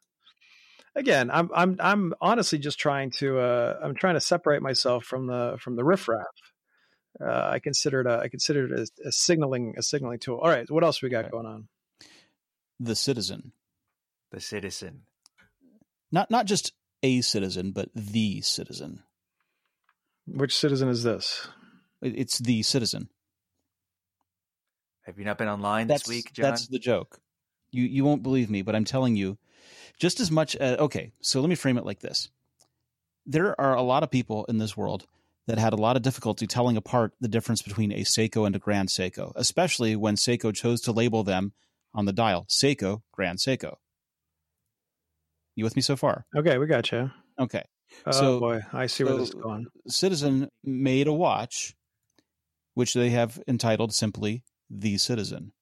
Again, 0.97 1.29
I'm 1.31 1.51
I'm 1.53 1.77
I'm 1.79 2.13
honestly 2.19 2.57
just 2.57 2.79
trying 2.79 3.11
to 3.19 3.37
uh, 3.39 3.79
I'm 3.83 3.93
trying 3.93 4.15
to 4.15 4.19
separate 4.19 4.63
myself 4.63 5.05
from 5.05 5.27
the 5.27 5.57
from 5.61 5.75
the 5.75 5.83
riffraff. 5.83 6.25
Uh, 7.23 7.49
I 7.53 7.59
consider 7.59 8.01
it 8.01 8.07
a, 8.07 8.19
I 8.19 8.29
consider 8.29 8.65
it 8.65 8.79
a, 8.79 9.07
a 9.07 9.11
signaling 9.11 9.75
a 9.77 9.83
signaling 9.83 10.17
tool. 10.17 10.39
All 10.39 10.49
right, 10.49 10.69
what 10.71 10.83
else 10.83 11.03
we 11.03 11.09
got 11.09 11.25
Okay. 11.25 11.31
going 11.31 11.45
on? 11.45 11.67
the 12.79 12.95
citizen. 12.95 13.51
The 14.31 14.39
citizen. 14.39 15.03
Not 16.11 16.31
not 16.31 16.47
just 16.47 16.73
a 17.03 17.21
citizen, 17.21 17.73
but 17.73 17.89
the 17.93 18.41
citizen. 18.41 19.03
Which 20.25 20.55
citizen 20.55 20.89
is 20.89 21.03
this? 21.03 21.47
It's 22.01 22.39
the 22.39 22.63
citizen. 22.63 23.09
Have 25.03 25.17
you 25.19 25.25
not 25.25 25.37
been 25.37 25.47
online 25.47 25.87
That's 25.87 26.03
this 26.03 26.09
week, 26.09 26.33
John? 26.33 26.49
that's 26.49 26.67
the 26.67 26.79
joke. 26.79 27.19
You 27.71 27.83
you 27.83 28.03
won't 28.05 28.23
believe 28.23 28.49
me, 28.49 28.61
but 28.61 28.75
I'm 28.75 28.85
telling 28.85 29.15
you, 29.15 29.37
just 29.99 30.19
as 30.19 30.31
much. 30.31 30.55
As, 30.55 30.77
okay, 30.79 31.11
so 31.21 31.41
let 31.41 31.49
me 31.49 31.55
frame 31.55 31.77
it 31.77 31.85
like 31.85 31.99
this: 31.99 32.29
there 33.25 33.59
are 33.59 33.75
a 33.75 33.81
lot 33.81 34.03
of 34.03 34.11
people 34.11 34.45
in 34.45 34.57
this 34.57 34.77
world 34.77 35.05
that 35.47 35.57
had 35.57 35.73
a 35.73 35.77
lot 35.77 35.95
of 35.95 36.01
difficulty 36.01 36.45
telling 36.47 36.75
apart 36.77 37.13
the 37.21 37.27
difference 37.27 37.61
between 37.61 37.91
a 37.91 38.01
Seiko 38.01 38.45
and 38.45 38.55
a 38.55 38.59
Grand 38.59 38.89
Seiko, 38.89 39.31
especially 39.35 39.95
when 39.95 40.15
Seiko 40.15 40.53
chose 40.53 40.81
to 40.81 40.91
label 40.91 41.23
them 41.23 41.53
on 41.93 42.05
the 42.05 42.13
dial 42.13 42.45
Seiko 42.49 43.01
Grand 43.11 43.39
Seiko. 43.39 43.75
You 45.55 45.63
with 45.63 45.75
me 45.75 45.81
so 45.81 45.95
far? 45.95 46.25
Okay, 46.35 46.57
we 46.57 46.67
got 46.67 46.91
you. 46.91 47.11
Okay. 47.39 47.63
Oh 48.05 48.11
So- 48.11 48.39
boy, 48.39 48.61
I 48.73 48.87
see 48.87 49.03
where 49.03 49.15
this 49.17 49.29
is 49.29 49.35
going. 49.35 49.67
Citizen 49.87 50.49
made 50.63 51.07
a 51.07 51.13
watch, 51.13 51.75
which 52.73 52.93
they 52.93 53.09
have 53.11 53.41
entitled 53.47 53.93
simply 53.93 54.43
"The 54.69 54.97
Citizen." 54.97 55.53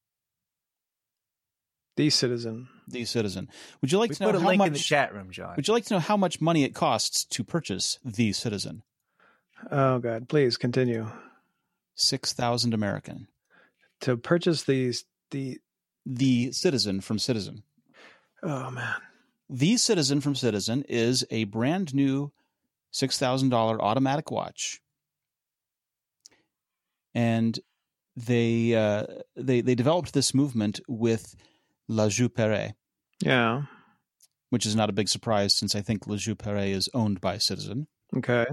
The 1.96 2.10
citizen. 2.10 2.68
The 2.88 3.06
Citizen. 3.06 3.50
Would 3.82 3.92
you 3.92 3.98
like 3.98 4.10
we 4.12 4.16
to 4.18 4.24
know 4.24 4.30
put 4.32 4.36
a 4.36 4.42
how 4.42 4.48
link 4.48 4.58
much? 4.60 4.68
in 4.68 4.74
the 4.74 4.80
chat 4.80 5.14
room, 5.14 5.32
John. 5.32 5.54
Would 5.56 5.68
you 5.68 5.74
like 5.74 5.86
to 5.86 5.94
know 5.96 6.00
how 6.00 6.18
much 6.18 6.40
money 6.42 6.64
it 6.64 6.76
costs 6.76 7.24
to 7.26 7.44
purchase 7.44 8.00
The 8.06 8.32
Citizen? 8.34 8.84
Oh 9.72 10.00
God, 10.00 10.28
please 10.30 10.58
continue. 10.58 11.08
Six 11.96 12.34
thousand 12.34 12.74
American. 12.74 13.28
To 14.02 14.18
purchase 14.18 14.64
these 14.64 15.06
the 15.32 15.60
The 16.06 16.52
Citizen 16.52 17.02
from 17.02 17.18
Citizen. 17.18 17.64
oh 18.44 18.70
man. 18.72 18.96
The 19.50 19.78
Citizen 19.78 20.22
from 20.22 20.36
Citizen 20.36 20.84
is 20.90 21.26
a 21.32 21.46
brand 21.46 21.94
new 21.96 22.32
six 22.92 23.18
thousand 23.18 23.50
dollar 23.50 23.82
automatic 23.82 24.30
watch, 24.32 24.82
and 27.14 27.60
they 28.16 28.76
uh, 28.76 29.06
they 29.36 29.62
they 29.62 29.76
developed 29.76 30.14
this 30.14 30.34
movement 30.34 30.80
with 30.88 31.36
La 31.88 32.08
Joux-Perret, 32.10 32.74
Yeah. 33.22 33.64
which 34.50 34.66
is 34.66 34.76
not 34.76 34.90
a 34.90 34.94
big 34.94 35.08
surprise 35.10 35.54
since 35.54 35.76
I 35.76 35.82
think 35.82 36.08
La 36.08 36.16
Joux-Perret 36.16 36.70
is 36.70 36.90
owned 36.94 37.22
by 37.22 37.38
Citizen, 37.38 37.88
Okay. 38.16 38.46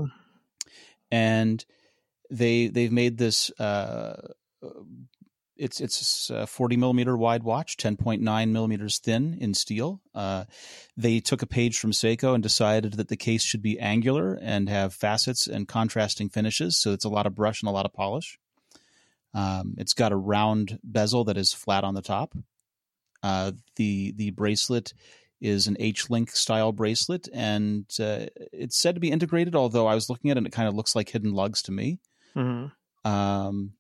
and 1.11 1.65
they 2.31 2.69
they've 2.69 2.93
made 2.93 3.19
this. 3.19 3.51
Uh, 3.61 4.33
it's 5.57 5.81
it's 5.81 6.31
a 6.31 6.47
40 6.47 6.77
millimeter 6.77 7.17
wide 7.17 7.43
watch, 7.43 7.77
10.9 7.77 8.51
millimeters 8.53 8.99
thin 8.99 9.37
in 9.41 9.55
steel. 9.55 10.01
Uh, 10.15 10.45
they 10.97 11.21
took 11.21 11.43
a 11.43 11.47
page 11.47 11.79
from 11.79 11.93
Seiko 11.93 12.35
and 12.35 12.43
decided 12.43 12.95
that 12.95 13.09
the 13.09 13.17
case 13.17 13.43
should 13.45 13.63
be 13.63 13.79
angular 13.79 14.35
and 14.41 14.69
have 14.69 14.95
facets 14.95 15.47
and 15.47 15.69
contrasting 15.69 16.31
finishes. 16.31 16.81
So 16.81 16.93
it's 16.93 17.05
a 17.05 17.09
lot 17.11 17.27
of 17.27 17.35
brush 17.35 17.63
and 17.63 17.69
a 17.69 17.73
lot 17.73 17.85
of 17.87 17.93
polish. 17.93 18.39
Um, 19.35 19.75
it's 19.79 19.95
got 19.95 20.11
a 20.13 20.17
round 20.17 20.79
bezel 20.83 21.25
that 21.25 21.37
is 21.37 21.53
flat 21.53 21.85
on 21.85 21.95
the 21.95 22.03
top. 22.03 22.35
Uh, 23.23 23.53
the 23.77 24.13
the 24.17 24.31
bracelet 24.31 24.93
is 25.41 25.67
an 25.67 25.77
H 25.81 26.09
link 26.11 26.31
style 26.31 26.73
bracelet, 26.73 27.29
and 27.33 27.85
uh, 28.01 28.27
it's 28.53 28.77
said 28.77 28.95
to 28.95 29.01
be 29.01 29.11
integrated. 29.11 29.55
Although 29.57 29.87
I 29.87 29.95
was 29.95 30.09
looking 30.11 30.31
at 30.31 30.37
it, 30.37 30.39
and 30.39 30.47
it 30.47 30.53
kind 30.53 30.69
of 30.69 30.75
looks 30.75 30.95
like 30.97 31.09
hidden 31.11 31.33
lugs 31.33 31.63
to 31.63 31.73
me. 31.73 31.99
hmm 32.35 32.67
Um, 33.05 33.73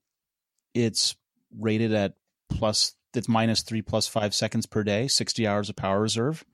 it's 0.75 1.15
rated 1.59 1.93
at 1.93 2.15
plus 2.49 2.95
it's 3.15 3.29
minus 3.29 3.63
three 3.63 3.83
plus 3.83 4.09
five 4.09 4.35
seconds 4.35 4.67
per 4.67 4.83
day, 4.83 5.07
sixty 5.09 5.47
hours 5.47 5.69
of 5.69 5.77
power 5.77 6.01
reserve. 6.01 6.45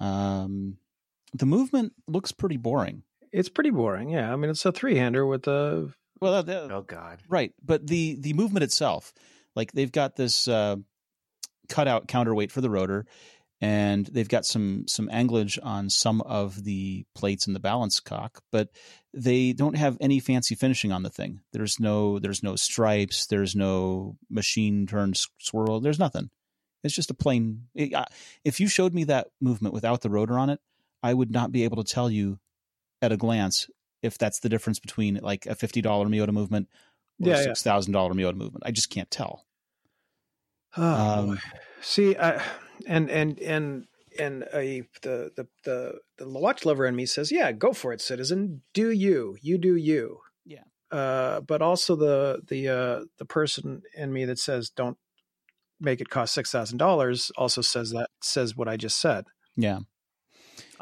Um, 0.00 0.76
the 1.32 1.46
movement 1.46 1.92
looks 2.06 2.32
pretty 2.32 2.56
boring. 2.56 3.02
It's 3.32 3.48
pretty 3.48 3.70
boring. 3.70 4.10
Yeah. 4.10 4.32
I 4.32 4.36
mean, 4.36 4.50
it's 4.50 4.64
a 4.64 4.72
three 4.72 4.96
hander 4.96 5.26
with 5.26 5.46
a 5.48 5.90
Well, 6.20 6.42
that, 6.42 6.70
Oh 6.70 6.82
God. 6.82 7.20
right, 7.28 7.52
but 7.64 7.86
the 7.86 8.16
the 8.20 8.32
movement 8.34 8.62
itself, 8.64 9.12
like 9.56 9.72
they've 9.72 9.90
got 9.90 10.16
this 10.16 10.46
uh, 10.46 10.76
cutout 11.68 12.08
counterweight 12.08 12.52
for 12.52 12.60
the 12.60 12.70
rotor, 12.70 13.06
and 13.60 14.06
they've 14.06 14.28
got 14.28 14.44
some 14.44 14.84
some 14.88 15.08
anglage 15.08 15.58
on 15.62 15.88
some 15.90 16.20
of 16.22 16.64
the 16.64 17.04
plates 17.14 17.46
in 17.46 17.52
the 17.54 17.60
balance 17.60 18.00
cock, 18.00 18.42
but 18.52 18.68
they 19.12 19.52
don't 19.52 19.76
have 19.76 19.96
any 20.00 20.20
fancy 20.20 20.54
finishing 20.54 20.92
on 20.92 21.02
the 21.02 21.10
thing. 21.10 21.40
There's 21.52 21.78
no 21.80 22.18
there's 22.18 22.42
no 22.42 22.56
stripes, 22.56 23.26
there's 23.26 23.54
no 23.54 24.16
machine 24.30 24.86
turned 24.86 25.18
swirl, 25.38 25.80
there's 25.80 25.98
nothing. 25.98 26.30
It's 26.82 26.94
just 26.94 27.10
a 27.10 27.14
plain. 27.14 27.68
It, 27.74 27.94
I- 27.94 28.08
if 28.44 28.60
you 28.60 28.68
showed 28.68 28.92
me 28.92 29.04
that 29.04 29.28
movement 29.40 29.72
without 29.74 30.02
the 30.02 30.10
rotor 30.10 30.38
on 30.38 30.50
it, 30.50 30.60
I 31.02 31.14
would 31.14 31.30
not 31.30 31.50
be 31.52 31.64
able 31.64 31.82
to 31.82 31.90
tell 31.94 32.10
you 32.10 32.38
at 33.00 33.12
a 33.12 33.16
glance 33.16 33.68
if 34.02 34.18
that's 34.18 34.40
the 34.40 34.48
difference 34.50 34.78
between 34.80 35.16
like 35.22 35.46
a 35.46 35.54
fifty 35.54 35.80
dollar 35.80 36.06
Miyota 36.06 36.32
movement 36.32 36.68
or 37.22 37.28
Yeah, 37.30 37.34
a 37.38 37.42
six 37.44 37.62
thousand 37.62 37.92
dollar 37.94 38.12
Miyota 38.12 38.34
movement. 38.36 38.64
I 38.66 38.70
just 38.72 38.90
can't 38.90 39.10
tell. 39.10 39.46
Oh, 40.76 41.30
Um, 41.30 41.38
see, 41.80 42.16
I, 42.16 42.42
and 42.86 43.10
and 43.10 43.38
and 43.40 43.86
and 44.18 44.44
a 44.52 44.82
the 45.02 45.30
the 45.36 45.46
the 45.64 45.98
the 46.18 46.28
watch 46.28 46.64
lover 46.64 46.86
in 46.86 46.96
me 46.96 47.06
says, 47.06 47.30
"Yeah, 47.32 47.52
go 47.52 47.72
for 47.72 47.92
it, 47.92 48.00
citizen. 48.00 48.62
Do 48.72 48.90
you? 48.90 49.36
You 49.40 49.58
do 49.58 49.76
you." 49.76 50.18
Yeah. 50.44 50.64
Uh, 50.90 51.40
but 51.40 51.62
also 51.62 51.96
the 51.96 52.42
the 52.46 52.68
uh, 52.68 53.04
the 53.18 53.24
person 53.24 53.82
in 53.96 54.12
me 54.12 54.24
that 54.24 54.38
says, 54.38 54.70
"Don't 54.70 54.98
make 55.80 56.00
it 56.00 56.10
cost 56.10 56.34
six 56.34 56.50
thousand 56.50 56.78
dollars," 56.78 57.30
also 57.36 57.60
says 57.60 57.90
that 57.90 58.10
says 58.22 58.56
what 58.56 58.68
I 58.68 58.76
just 58.76 59.00
said. 59.00 59.24
Yeah, 59.56 59.80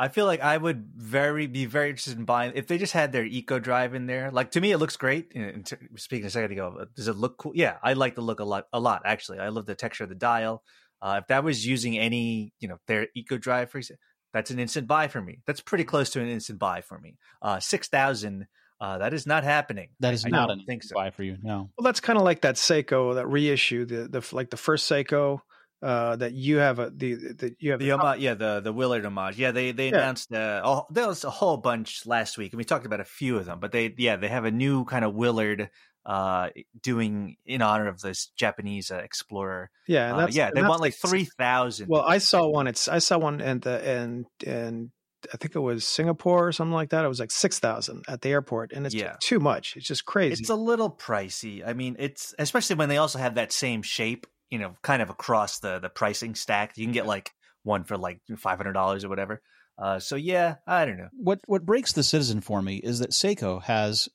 I 0.03 0.09
feel 0.09 0.27
like 0.27 0.41
I 0.41 0.57
would 0.57 0.85
very 0.97 1.47
be 1.47 1.65
very 1.65 1.91
interested 1.91 2.19
in 2.19 2.25
buying 2.25 2.53
if 2.57 2.67
they 2.67 2.77
just 2.77 2.93
had 2.93 3.13
their 3.13 3.25
Eco 3.25 3.61
Drive 3.61 3.95
in 3.95 4.07
there. 4.07 4.31
Like 4.33 4.51
to 4.53 4.61
me, 4.61 4.73
it 4.73 4.79
looks 4.79 4.97
great. 4.97 5.33
You 5.35 5.43
know, 5.43 5.49
in 5.49 5.65
speaking 5.97 6.27
a 6.27 6.31
second 6.31 6.51
ago, 6.53 6.87
does 6.97 7.07
it 7.07 7.17
look 7.17 7.37
cool? 7.39 7.53
Yeah, 7.55 7.77
I 7.83 7.93
like 7.93 8.17
the 8.17 8.21
look 8.21 8.41
a 8.41 8.45
lot. 8.45 8.67
A 8.73 8.81
lot 8.81 9.03
actually. 9.05 9.39
I 9.39 9.49
love 9.51 9.67
the 9.67 9.77
texture 9.77 10.03
of 10.05 10.11
the 10.11 10.17
dial. 10.17 10.63
Uh, 11.01 11.21
if 11.23 11.29
that 11.29 11.45
was 11.45 11.65
using 11.67 11.97
any, 11.99 12.53
you 12.61 12.67
know, 12.69 12.79
their 12.89 13.07
Eco 13.15 13.39
Drive, 13.39 13.71
for 13.71 13.79
example, 13.79 14.01
that's 14.33 14.51
an 14.51 14.59
instant 14.59 14.87
buy 14.89 15.07
for 15.09 15.21
me. 15.23 15.39
That's 15.47 15.61
pretty 15.61 15.85
close 15.85 16.11
to 16.11 16.21
an 16.21 16.29
instant 16.29 16.59
buy 16.59 16.81
for 16.81 16.99
me. 16.99 17.17
Uh, 17.41 17.61
Six 17.61 17.89
thousand. 17.89 18.47
Uh, 18.81 18.99
that 18.99 19.15
is 19.15 19.27
not 19.29 19.45
happening. 19.45 19.91
that 20.01 20.13
is 20.13 20.25
I, 20.25 20.29
I 20.29 20.31
not 20.33 20.49
don't 20.49 20.59
an 20.61 20.67
think 20.67 20.83
so. 20.83 20.95
buy 20.97 21.11
for 21.11 21.23
you. 21.23 21.37
No, 21.41 21.71
Well, 21.79 21.85
that's 21.85 22.01
kind 22.01 22.19
of 22.19 22.25
like 22.25 22.41
that 22.41 22.57
Seiko 22.57 23.15
that 23.15 23.29
reissue 23.29 23.85
the 23.85 24.09
the 24.09 24.29
like 24.35 24.51
the 24.51 24.57
first 24.57 24.91
Seiko 24.91 25.39
uh, 25.83 26.17
that 26.17 26.33
you 26.33 26.59
have 26.59 26.79
a 26.79 26.91
the 26.91 27.15
that 27.39 27.57
you 27.59 27.73
have 27.73 27.81
The 27.81 27.91
homage, 27.93 28.21
yeah, 28.21 28.35
the 28.35 28.61
the 28.61 28.73
Willard 28.73 29.05
homage, 29.05 29.39
yeah. 29.39 29.51
They 29.51 29.73
they 29.73 29.89
Yeah. 29.91 29.99
announced 29.99 30.33
uh, 30.33 30.63
oh, 30.65 30.87
there 30.91 31.07
was 31.09 31.25
a 31.25 31.31
whole 31.31 31.57
bunch 31.57 32.07
last 32.07 32.39
week, 32.39 32.53
and 32.53 32.59
we 32.59 32.65
talked 32.65 32.87
about 32.87 33.01
a 33.01 33.05
few 33.05 33.37
of 33.37 33.47
them. 33.47 33.59
But 33.61 33.73
they 33.73 33.93
yeah 33.99 34.17
they 34.17 34.29
have 34.29 34.45
a 34.45 34.51
new 34.51 34.85
kind 34.85 35.05
of 35.05 35.15
Willard 35.15 35.71
uh 36.05 36.51
doing 36.81 37.37
in 37.47 37.63
honor 37.63 37.87
of 37.89 38.01
this 38.01 38.29
Japanese 38.37 38.91
uh, 38.91 38.97
explorer. 38.97 39.71
yeah 39.87 40.11
and 40.11 40.19
Uh, 40.19 40.27
yeah, 40.31 40.51
they 40.51 40.63
want 40.63 40.81
like 40.81 40.93
like 40.93 40.95
three 40.95 41.25
thousand. 41.25 41.89
Well, 41.89 42.03
I 42.03 42.19
saw 42.19 42.47
one. 42.49 42.67
It's 42.67 42.89
I 42.89 42.99
saw 42.99 43.19
one 43.19 43.41
and 43.41 43.61
the 43.63 43.83
and 43.89 44.27
and 44.47 44.91
I 45.33 45.37
think 45.37 45.55
it 45.55 45.61
was 45.61 45.85
Singapore 45.85 46.49
or 46.49 46.53
something 46.53 46.73
like 46.75 46.91
that. 46.91 47.05
It 47.05 47.09
was 47.09 47.21
like 47.21 47.31
six 47.31 47.59
thousand 47.59 48.05
at 48.09 48.23
the 48.23 48.31
airport, 48.31 48.73
and 48.73 48.87
it's 48.87 48.95
Yeah. 48.95 49.17
too 49.21 49.39
much. 49.41 49.77
It's 49.77 49.87
just 49.87 50.05
crazy. 50.05 50.43
it's 50.43 50.51
a 50.51 50.57
little 50.57 50.91
pricey. 50.91 51.67
I 51.67 51.73
mean, 51.73 51.97
it's 51.99 52.35
especially 52.39 52.77
when 52.77 52.89
they 52.89 52.97
also 52.99 53.19
have 53.19 53.35
that 53.37 53.53
same 53.53 53.83
shape, 53.83 54.27
you 54.53 54.59
know, 54.59 54.77
kind 54.83 55.01
of 55.01 55.09
across 55.09 55.61
the 55.61 55.79
the 55.79 55.89
pricing 55.89 56.35
stack. 56.35 56.77
You 56.77 56.85
can 56.85 56.93
get 56.93 57.07
like 57.07 57.33
one 57.63 57.85
for 57.85 57.97
like 57.97 58.21
five 58.37 58.59
hundred 58.59 58.75
dollars 58.75 59.03
or 59.03 59.09
whatever. 59.09 59.41
Uh, 59.79 59.99
so 59.99 60.15
yeah, 60.15 60.57
I 60.67 60.85
don't 60.85 60.99
know. 60.99 61.09
what 61.15 61.41
what 61.47 61.65
breaks 61.65 61.93
the 61.93 62.03
citizen 62.03 62.43
for 62.43 62.61
me 62.61 62.77
is 62.77 62.99
that 62.99 63.13
Seiko 63.13 63.63
has 63.63 64.11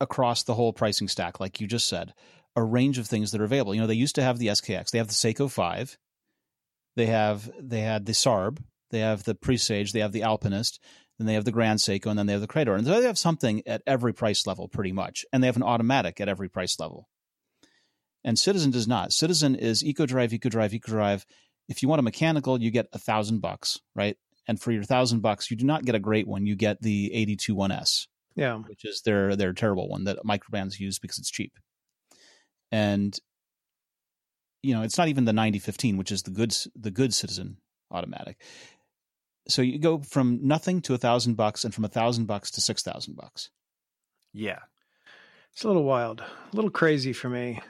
across 0.00 0.42
the 0.42 0.54
whole 0.54 0.72
pricing 0.72 1.06
stack, 1.06 1.38
like 1.38 1.60
you 1.60 1.68
just 1.68 1.86
said, 1.86 2.12
a 2.56 2.64
range 2.64 2.98
of 2.98 3.06
things 3.06 3.30
that 3.30 3.40
are 3.40 3.44
available. 3.44 3.72
You 3.72 3.80
know, 3.80 3.86
they 3.86 3.94
used 3.94 4.16
to 4.16 4.22
have 4.22 4.38
the 4.38 4.48
SKX, 4.48 4.90
they 4.90 4.98
have 4.98 5.06
the 5.06 5.14
Seiko 5.14 5.48
Five, 5.48 5.96
they 6.96 7.06
have 7.06 7.48
they 7.60 7.82
had 7.82 8.06
the 8.06 8.12
Sarb, 8.12 8.58
they 8.90 8.98
have 8.98 9.22
the 9.22 9.36
Presage, 9.36 9.92
they 9.92 10.00
have 10.00 10.12
the 10.12 10.24
Alpinist, 10.24 10.80
then 11.16 11.28
they 11.28 11.34
have 11.34 11.44
the 11.44 11.52
Grand 11.52 11.78
Seiko, 11.78 12.06
and 12.06 12.18
then 12.18 12.26
they 12.26 12.32
have 12.32 12.42
the 12.42 12.48
Credor, 12.48 12.76
and 12.76 12.84
they 12.84 13.02
have 13.04 13.18
something 13.18 13.62
at 13.68 13.82
every 13.86 14.12
price 14.12 14.48
level, 14.48 14.66
pretty 14.66 14.90
much, 14.90 15.24
and 15.32 15.40
they 15.40 15.46
have 15.46 15.56
an 15.56 15.62
automatic 15.62 16.20
at 16.20 16.28
every 16.28 16.48
price 16.48 16.80
level. 16.80 17.08
And 18.24 18.38
Citizen 18.38 18.70
does 18.70 18.86
not. 18.86 19.12
Citizen 19.12 19.54
is 19.54 19.82
EcoDrive, 19.82 20.38
EcoDrive, 20.38 20.78
EcoDrive. 20.78 21.24
If 21.68 21.82
you 21.82 21.88
want 21.88 22.00
a 22.00 22.02
mechanical, 22.02 22.60
you 22.60 22.70
get 22.70 22.88
a 22.92 22.98
thousand 22.98 23.40
bucks, 23.40 23.78
right? 23.94 24.16
And 24.46 24.60
for 24.60 24.72
your 24.72 24.84
thousand 24.84 25.20
bucks, 25.20 25.50
you 25.50 25.56
do 25.56 25.64
not 25.64 25.84
get 25.84 25.94
a 25.94 26.00
great 26.00 26.26
one. 26.26 26.46
You 26.46 26.56
get 26.56 26.82
the 26.82 27.12
8215, 27.14 28.06
yeah, 28.34 28.56
which 28.56 28.84
is 28.84 29.02
their 29.02 29.36
their 29.36 29.52
terrible 29.52 29.88
one 29.88 30.04
that 30.04 30.18
microbrands 30.24 30.78
use 30.78 30.98
because 30.98 31.18
it's 31.18 31.30
cheap. 31.30 31.52
And 32.72 33.16
you 34.62 34.74
know, 34.74 34.82
it's 34.82 34.98
not 34.98 35.08
even 35.08 35.24
the 35.24 35.32
9015, 35.32 35.96
which 35.96 36.12
is 36.12 36.22
the 36.22 36.30
good 36.30 36.54
the 36.74 36.90
good 36.90 37.14
Citizen 37.14 37.58
automatic. 37.90 38.40
So 39.48 39.62
you 39.62 39.78
go 39.78 39.98
from 39.98 40.40
nothing 40.42 40.80
to 40.82 40.94
a 40.94 40.98
thousand 40.98 41.34
bucks, 41.34 41.64
and 41.64 41.74
from 41.74 41.84
a 41.84 41.88
thousand 41.88 42.26
bucks 42.26 42.50
to 42.52 42.60
six 42.60 42.82
thousand 42.82 43.16
bucks. 43.16 43.50
Yeah, 44.32 44.60
it's 45.52 45.64
a 45.64 45.68
little 45.68 45.84
wild, 45.84 46.20
a 46.20 46.56
little 46.56 46.70
crazy 46.70 47.12
for 47.12 47.28
me. 47.28 47.60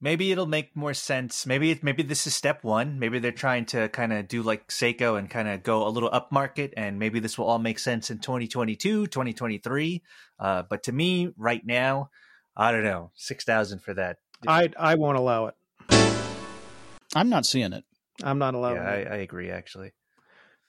Maybe 0.00 0.32
it'll 0.32 0.46
make 0.46 0.76
more 0.76 0.94
sense. 0.94 1.46
Maybe 1.46 1.70
it, 1.70 1.82
maybe 1.82 2.02
this 2.02 2.26
is 2.26 2.34
step 2.34 2.64
one. 2.64 2.98
Maybe 2.98 3.18
they're 3.18 3.32
trying 3.32 3.66
to 3.66 3.88
kind 3.88 4.12
of 4.12 4.28
do 4.28 4.42
like 4.42 4.68
Seiko 4.68 5.18
and 5.18 5.28
kind 5.30 5.48
of 5.48 5.62
go 5.62 5.86
a 5.86 5.90
little 5.90 6.10
upmarket, 6.10 6.72
and 6.76 6.98
maybe 6.98 7.20
this 7.20 7.38
will 7.38 7.46
all 7.46 7.58
make 7.58 7.78
sense 7.78 8.10
in 8.10 8.18
2022, 8.18 9.06
2023. 9.06 10.02
Uh, 10.38 10.62
but 10.68 10.82
to 10.84 10.92
me, 10.92 11.32
right 11.36 11.64
now, 11.64 12.10
I 12.56 12.72
don't 12.72 12.84
know, 12.84 13.10
six 13.14 13.44
thousand 13.44 13.80
for 13.80 13.94
that. 13.94 14.18
I 14.46 14.70
I 14.78 14.94
won't 14.96 15.18
allow 15.18 15.46
it. 15.46 15.54
I'm 17.14 17.28
not 17.28 17.46
seeing 17.46 17.72
it. 17.72 17.84
I'm 18.22 18.38
not 18.38 18.54
yeah, 18.54 18.60
allowing 18.60 18.78
I, 18.78 18.94
it. 18.96 19.08
I 19.08 19.16
agree. 19.16 19.50
Actually, 19.50 19.92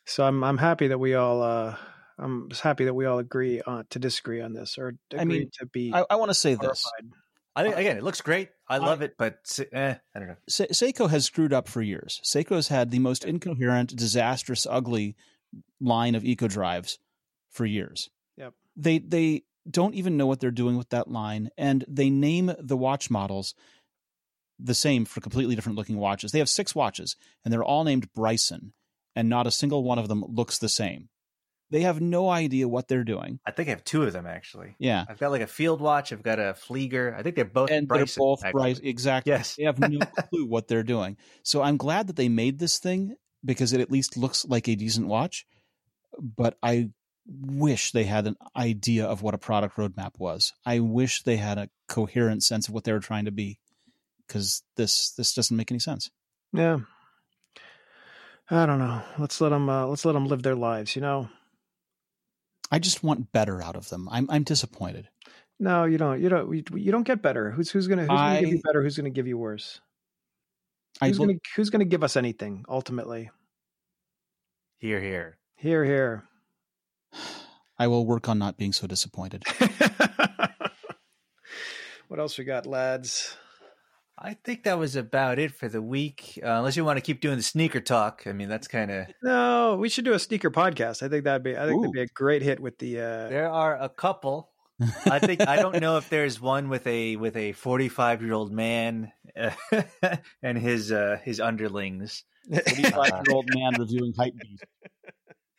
So 0.05 0.23
I'm 0.23 0.43
I'm 0.43 0.57
happy 0.57 0.87
that 0.87 0.97
we 0.97 1.15
all 1.15 1.41
uh 1.41 1.75
I'm 2.19 2.49
just 2.49 2.61
happy 2.61 2.85
that 2.85 2.93
we 2.93 3.05
all 3.05 3.19
agree 3.19 3.61
on 3.61 3.85
to 3.91 3.99
disagree 3.99 4.41
on 4.41 4.53
this 4.53 4.77
or 4.77 4.95
agree 5.11 5.19
I 5.19 5.25
mean, 5.25 5.49
to 5.59 5.65
be 5.65 5.91
I, 5.93 6.03
I 6.09 6.15
want 6.15 6.29
to 6.29 6.35
say 6.35 6.55
this. 6.55 6.83
I 7.55 7.63
think, 7.63 7.75
again, 7.75 7.97
it 7.97 8.03
looks 8.03 8.21
great. 8.21 8.49
I 8.69 8.77
love 8.77 9.01
it, 9.01 9.15
but 9.17 9.59
eh, 9.71 9.95
I 10.13 10.19
don't 10.19 10.27
know. 10.27 10.35
Se- 10.49 10.67
Seiko 10.67 11.09
has 11.09 11.25
screwed 11.25 11.53
up 11.53 11.67
for 11.67 11.81
years. 11.81 12.21
Seiko 12.23 12.55
has 12.55 12.67
had 12.67 12.91
the 12.91 12.99
most 12.99 13.23
incoherent, 13.23 13.95
disastrous, 13.95 14.67
ugly 14.69 15.15
line 15.79 16.15
of 16.15 16.25
eco 16.25 16.47
drives 16.47 16.99
for 17.49 17.65
years. 17.65 18.09
Yep. 18.37 18.53
They 18.75 18.99
they 18.99 19.43
don't 19.69 19.95
even 19.95 20.17
know 20.17 20.27
what 20.27 20.39
they're 20.39 20.51
doing 20.51 20.77
with 20.77 20.89
that 20.89 21.09
line, 21.09 21.49
and 21.57 21.85
they 21.87 22.09
name 22.09 22.51
the 22.59 22.77
watch 22.77 23.09
models 23.09 23.53
the 24.59 24.73
same 24.73 25.05
for 25.05 25.21
completely 25.21 25.55
different 25.55 25.77
looking 25.77 25.97
watches. 25.97 26.31
They 26.31 26.39
have 26.39 26.49
six 26.49 26.73
watches, 26.75 27.15
and 27.43 27.53
they're 27.53 27.63
all 27.63 27.83
named 27.83 28.11
Brycen, 28.13 28.71
and 29.15 29.29
not 29.29 29.47
a 29.47 29.51
single 29.51 29.83
one 29.83 29.99
of 29.99 30.07
them 30.07 30.23
looks 30.27 30.57
the 30.57 30.69
same. 30.69 31.09
They 31.69 31.81
have 31.81 31.99
no 31.99 32.29
idea 32.29 32.67
what 32.67 32.87
they're 32.87 33.03
doing. 33.03 33.39
I 33.45 33.51
think 33.51 33.67
I 33.67 33.71
have 33.71 33.83
two 33.83 34.03
of 34.03 34.13
them 34.13 34.25
actually. 34.25 34.75
Yeah. 34.79 35.03
I've 35.07 35.19
got 35.19 35.31
like 35.31 35.41
a 35.41 35.47
field 35.47 35.81
watch. 35.81 36.13
I've 36.13 36.23
got 36.23 36.39
a 36.39 36.53
Flieger. 36.53 37.17
I 37.17 37.23
think 37.23 37.35
they're 37.35 37.45
both 37.45 37.71
and 37.71 37.87
Brycen, 37.87 38.15
they're 38.15 38.23
both 38.23 38.45
actually. 38.45 38.61
Bryce. 38.61 38.79
Exactly. 38.79 39.31
Yes. 39.31 39.55
They 39.55 39.63
have 39.63 39.79
no 39.79 39.99
clue 40.29 40.45
what 40.45 40.67
they're 40.67 40.83
doing. 40.83 41.17
So 41.43 41.61
I'm 41.61 41.77
glad 41.77 42.07
that 42.07 42.15
they 42.15 42.29
made 42.29 42.59
this 42.59 42.77
thing 42.77 43.15
because 43.43 43.73
it 43.73 43.81
at 43.81 43.91
least 43.91 44.15
looks 44.15 44.45
like 44.45 44.67
a 44.67 44.75
decent 44.75 45.07
watch. 45.07 45.45
But 46.19 46.57
I 46.63 46.89
wish 47.27 47.91
they 47.91 48.05
had 48.05 48.27
an 48.27 48.37
idea 48.55 49.05
of 49.05 49.21
what 49.21 49.33
a 49.33 49.37
product 49.37 49.75
roadmap 49.75 50.17
was. 50.17 50.53
I 50.65 50.79
wish 50.79 51.23
they 51.23 51.37
had 51.37 51.57
a 51.57 51.69
coherent 51.89 52.43
sense 52.43 52.67
of 52.67 52.73
what 52.73 52.85
they 52.85 52.93
were 52.93 52.99
trying 52.99 53.25
to 53.25 53.31
be 53.31 53.59
because 54.25 54.63
this 54.77 55.11
this 55.11 55.33
doesn't 55.33 55.55
make 55.55 55.71
any 55.71 55.79
sense. 55.79 56.09
Yeah. 56.53 56.79
I 58.49 58.65
don't 58.65 58.79
know. 58.79 59.01
Let's 59.19 59.41
let 59.41 59.49
them. 59.49 59.67
Uh, 59.69 59.85
let's 59.87 60.05
let 60.05 60.13
them 60.13 60.27
live 60.27 60.43
their 60.43 60.55
lives. 60.55 60.95
You 60.95 61.01
know. 61.01 61.29
I 62.71 62.79
just 62.79 63.03
want 63.03 63.31
better 63.31 63.61
out 63.61 63.75
of 63.75 63.89
them. 63.89 64.07
I'm 64.11 64.29
I'm 64.29 64.43
disappointed. 64.43 65.09
No, 65.59 65.85
you 65.85 65.97
don't. 65.97 66.21
You 66.21 66.29
don't. 66.29 66.53
You 66.53 66.91
don't 66.91 67.03
get 67.03 67.21
better. 67.21 67.51
Who's 67.51 67.71
who's 67.71 67.87
gonna 67.87 68.03
who's 68.03 68.09
gonna 68.09 68.39
give 68.41 68.49
you 68.49 68.61
better? 68.63 68.83
Who's 68.83 68.97
gonna 68.97 69.09
give 69.09 69.27
you 69.27 69.37
worse? 69.37 69.81
Who's 71.01 71.19
look, 71.19 71.27
gonna 71.29 71.39
who's 71.55 71.69
gonna 71.69 71.85
give 71.85 72.03
us 72.03 72.15
anything 72.15 72.65
ultimately? 72.67 73.31
Here, 74.79 75.01
here. 75.01 75.37
Here, 75.55 75.83
here. 75.83 76.25
I 77.79 77.87
will 77.87 78.05
work 78.05 78.27
on 78.27 78.39
not 78.39 78.57
being 78.57 78.73
so 78.73 78.87
disappointed. 78.87 79.43
what 82.07 82.19
else 82.19 82.37
we 82.37 82.43
got, 82.43 82.65
lads? 82.65 83.37
I 84.19 84.33
think 84.33 84.63
that 84.63 84.79
was 84.79 84.95
about 84.95 85.37
it 85.37 85.51
for 85.51 85.69
the 85.69 85.81
week. 85.81 86.39
Uh, 86.43 86.47
unless 86.47 86.75
you 86.75 86.83
want 86.83 86.97
to 86.97 87.01
keep 87.01 87.21
doing 87.21 87.37
the 87.37 87.43
sneaker 87.43 87.79
talk. 87.79 88.23
I 88.25 88.31
mean, 88.33 88.49
that's 88.49 88.67
kind 88.67 88.89
of. 88.89 89.05
No, 89.21 89.75
we 89.79 89.89
should 89.89 90.05
do 90.05 90.13
a 90.13 90.19
sneaker 90.19 90.49
podcast. 90.49 91.03
I 91.03 91.07
think 91.09 91.23
that'd 91.25 91.43
be. 91.43 91.55
I 91.55 91.67
think 91.67 91.81
that'd 91.81 91.93
be 91.93 92.01
a 92.01 92.07
great 92.07 92.41
hit 92.41 92.59
with 92.59 92.79
the. 92.79 92.99
Uh, 92.99 93.29
There 93.29 93.49
are 93.49 93.77
a 93.79 93.89
couple. 93.89 94.49
I 95.05 95.19
think 95.19 95.47
I 95.47 95.55
don't 95.57 95.79
know 95.81 95.97
if 95.97 96.09
there's 96.09 96.39
one 96.41 96.69
with 96.69 96.85
a 96.87 97.15
with 97.15 97.35
a 97.35 97.51
45 97.53 98.21
year 98.21 98.33
old 98.33 98.51
man 98.51 99.11
uh, 99.39 99.49
and 100.43 100.57
his 100.57 100.91
uh, 100.91 101.17
his 101.23 101.39
underlings. 101.39 102.23
Forty-five 102.51 103.23
year 103.27 103.35
old 103.35 103.49
man 103.53 103.73
reviewing 103.79 104.13
hype 104.17 104.33
beast. 104.39 104.63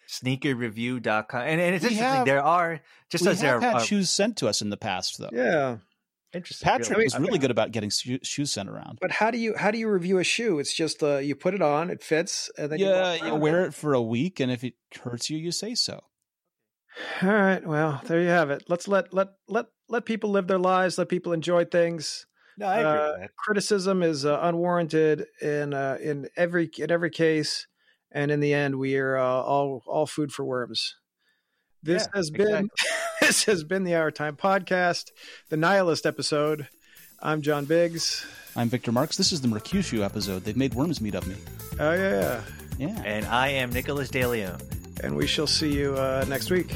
Sneakerreview.com. 0.08 1.40
And, 1.42 1.60
and 1.60 1.74
it's 1.74 1.84
We 1.84 1.90
interesting. 1.90 1.98
have- 1.98 2.26
there 2.26 2.42
are 2.42 2.80
just 3.10 3.24
we 3.24 3.30
as 3.30 3.40
there 3.40 3.52
have 3.60 3.62
had 3.62 3.74
are 3.76 3.80
shoes 3.84 4.10
sent 4.10 4.36
to 4.38 4.48
us 4.48 4.62
in 4.62 4.70
the 4.70 4.76
past, 4.76 5.18
though. 5.18 5.30
yeah, 5.32 5.76
interesting. 6.32 6.66
Patrick 6.66 6.90
really. 6.90 7.04
was 7.04 7.18
really 7.18 7.38
good 7.38 7.50
about 7.50 7.72
getting 7.72 7.90
sho- 7.90 8.18
shoes 8.22 8.50
sent 8.50 8.68
around. 8.68 8.98
but 9.00 9.10
how 9.10 9.30
do 9.30 9.38
you 9.38 9.54
how 9.56 9.70
do 9.70 9.78
you 9.78 9.88
review 9.88 10.18
a 10.18 10.24
shoe? 10.24 10.58
It's 10.58 10.74
just 10.74 11.02
uh, 11.02 11.18
you 11.18 11.34
put 11.34 11.54
it 11.54 11.62
on, 11.62 11.90
it 11.90 12.02
fits, 12.02 12.50
and 12.58 12.70
then 12.72 12.78
Yeah, 12.78 13.14
you, 13.14 13.26
you 13.26 13.34
wear 13.34 13.64
it 13.64 13.74
for 13.74 13.94
a 13.94 14.02
week, 14.02 14.40
and 14.40 14.50
if 14.50 14.64
it 14.64 14.74
hurts 15.02 15.30
you, 15.30 15.38
you 15.38 15.52
say 15.52 15.74
so. 15.74 16.00
All 17.22 17.28
right, 17.28 17.64
well, 17.64 18.00
there 18.06 18.20
you 18.20 18.28
have 18.28 18.50
it. 18.50 18.64
Let's 18.68 18.88
let 18.88 19.12
let 19.14 19.28
let 19.48 19.66
let 19.88 20.04
people 20.04 20.30
live 20.30 20.46
their 20.46 20.58
lives. 20.58 20.98
Let 20.98 21.08
people 21.08 21.32
enjoy 21.32 21.64
things. 21.64 22.26
No, 22.56 22.66
I 22.66 22.78
agree 22.78 23.24
uh, 23.24 23.28
criticism 23.36 24.02
is 24.02 24.24
uh, 24.24 24.38
unwarranted 24.42 25.26
in 25.40 25.74
uh, 25.74 25.98
in 26.02 26.28
every 26.36 26.68
in 26.76 26.90
every 26.90 27.10
case, 27.10 27.66
and 28.10 28.30
in 28.30 28.40
the 28.40 28.52
end, 28.52 28.76
we 28.78 28.96
are 28.96 29.16
uh, 29.16 29.22
all 29.22 29.82
all 29.86 30.06
food 30.06 30.32
for 30.32 30.44
worms. 30.44 30.96
This 31.82 32.02
Yeah, 32.02 32.18
has 32.18 32.30
been 32.30 32.68
this 33.28 33.44
has 33.44 33.62
been 33.62 33.84
the 33.84 33.94
Hour 33.94 34.10
Time 34.10 34.36
Podcast, 34.36 35.10
the 35.50 35.56
Nihilist 35.58 36.06
episode. 36.06 36.66
I'm 37.20 37.42
John 37.42 37.66
Biggs. 37.66 38.24
I'm 38.56 38.70
Victor 38.70 38.90
Marks. 38.90 39.18
This 39.18 39.32
is 39.32 39.42
the 39.42 39.48
Mercutio 39.48 40.02
episode. 40.02 40.44
They've 40.44 40.56
made 40.56 40.72
worms 40.72 41.02
meat 41.02 41.14
up 41.14 41.26
me. 41.26 41.34
Oh 41.78 41.92
yeah, 41.92 42.40
yeah, 42.78 42.88
Yeah. 42.88 43.02
And 43.04 43.26
I 43.26 43.48
am 43.48 43.70
Nicholas 43.70 44.08
DeLeon. 44.08 45.02
and 45.04 45.14
we 45.14 45.26
shall 45.26 45.46
see 45.46 45.70
you 45.70 45.92
uh, 45.94 46.24
next 46.26 46.50
week. 46.50 46.74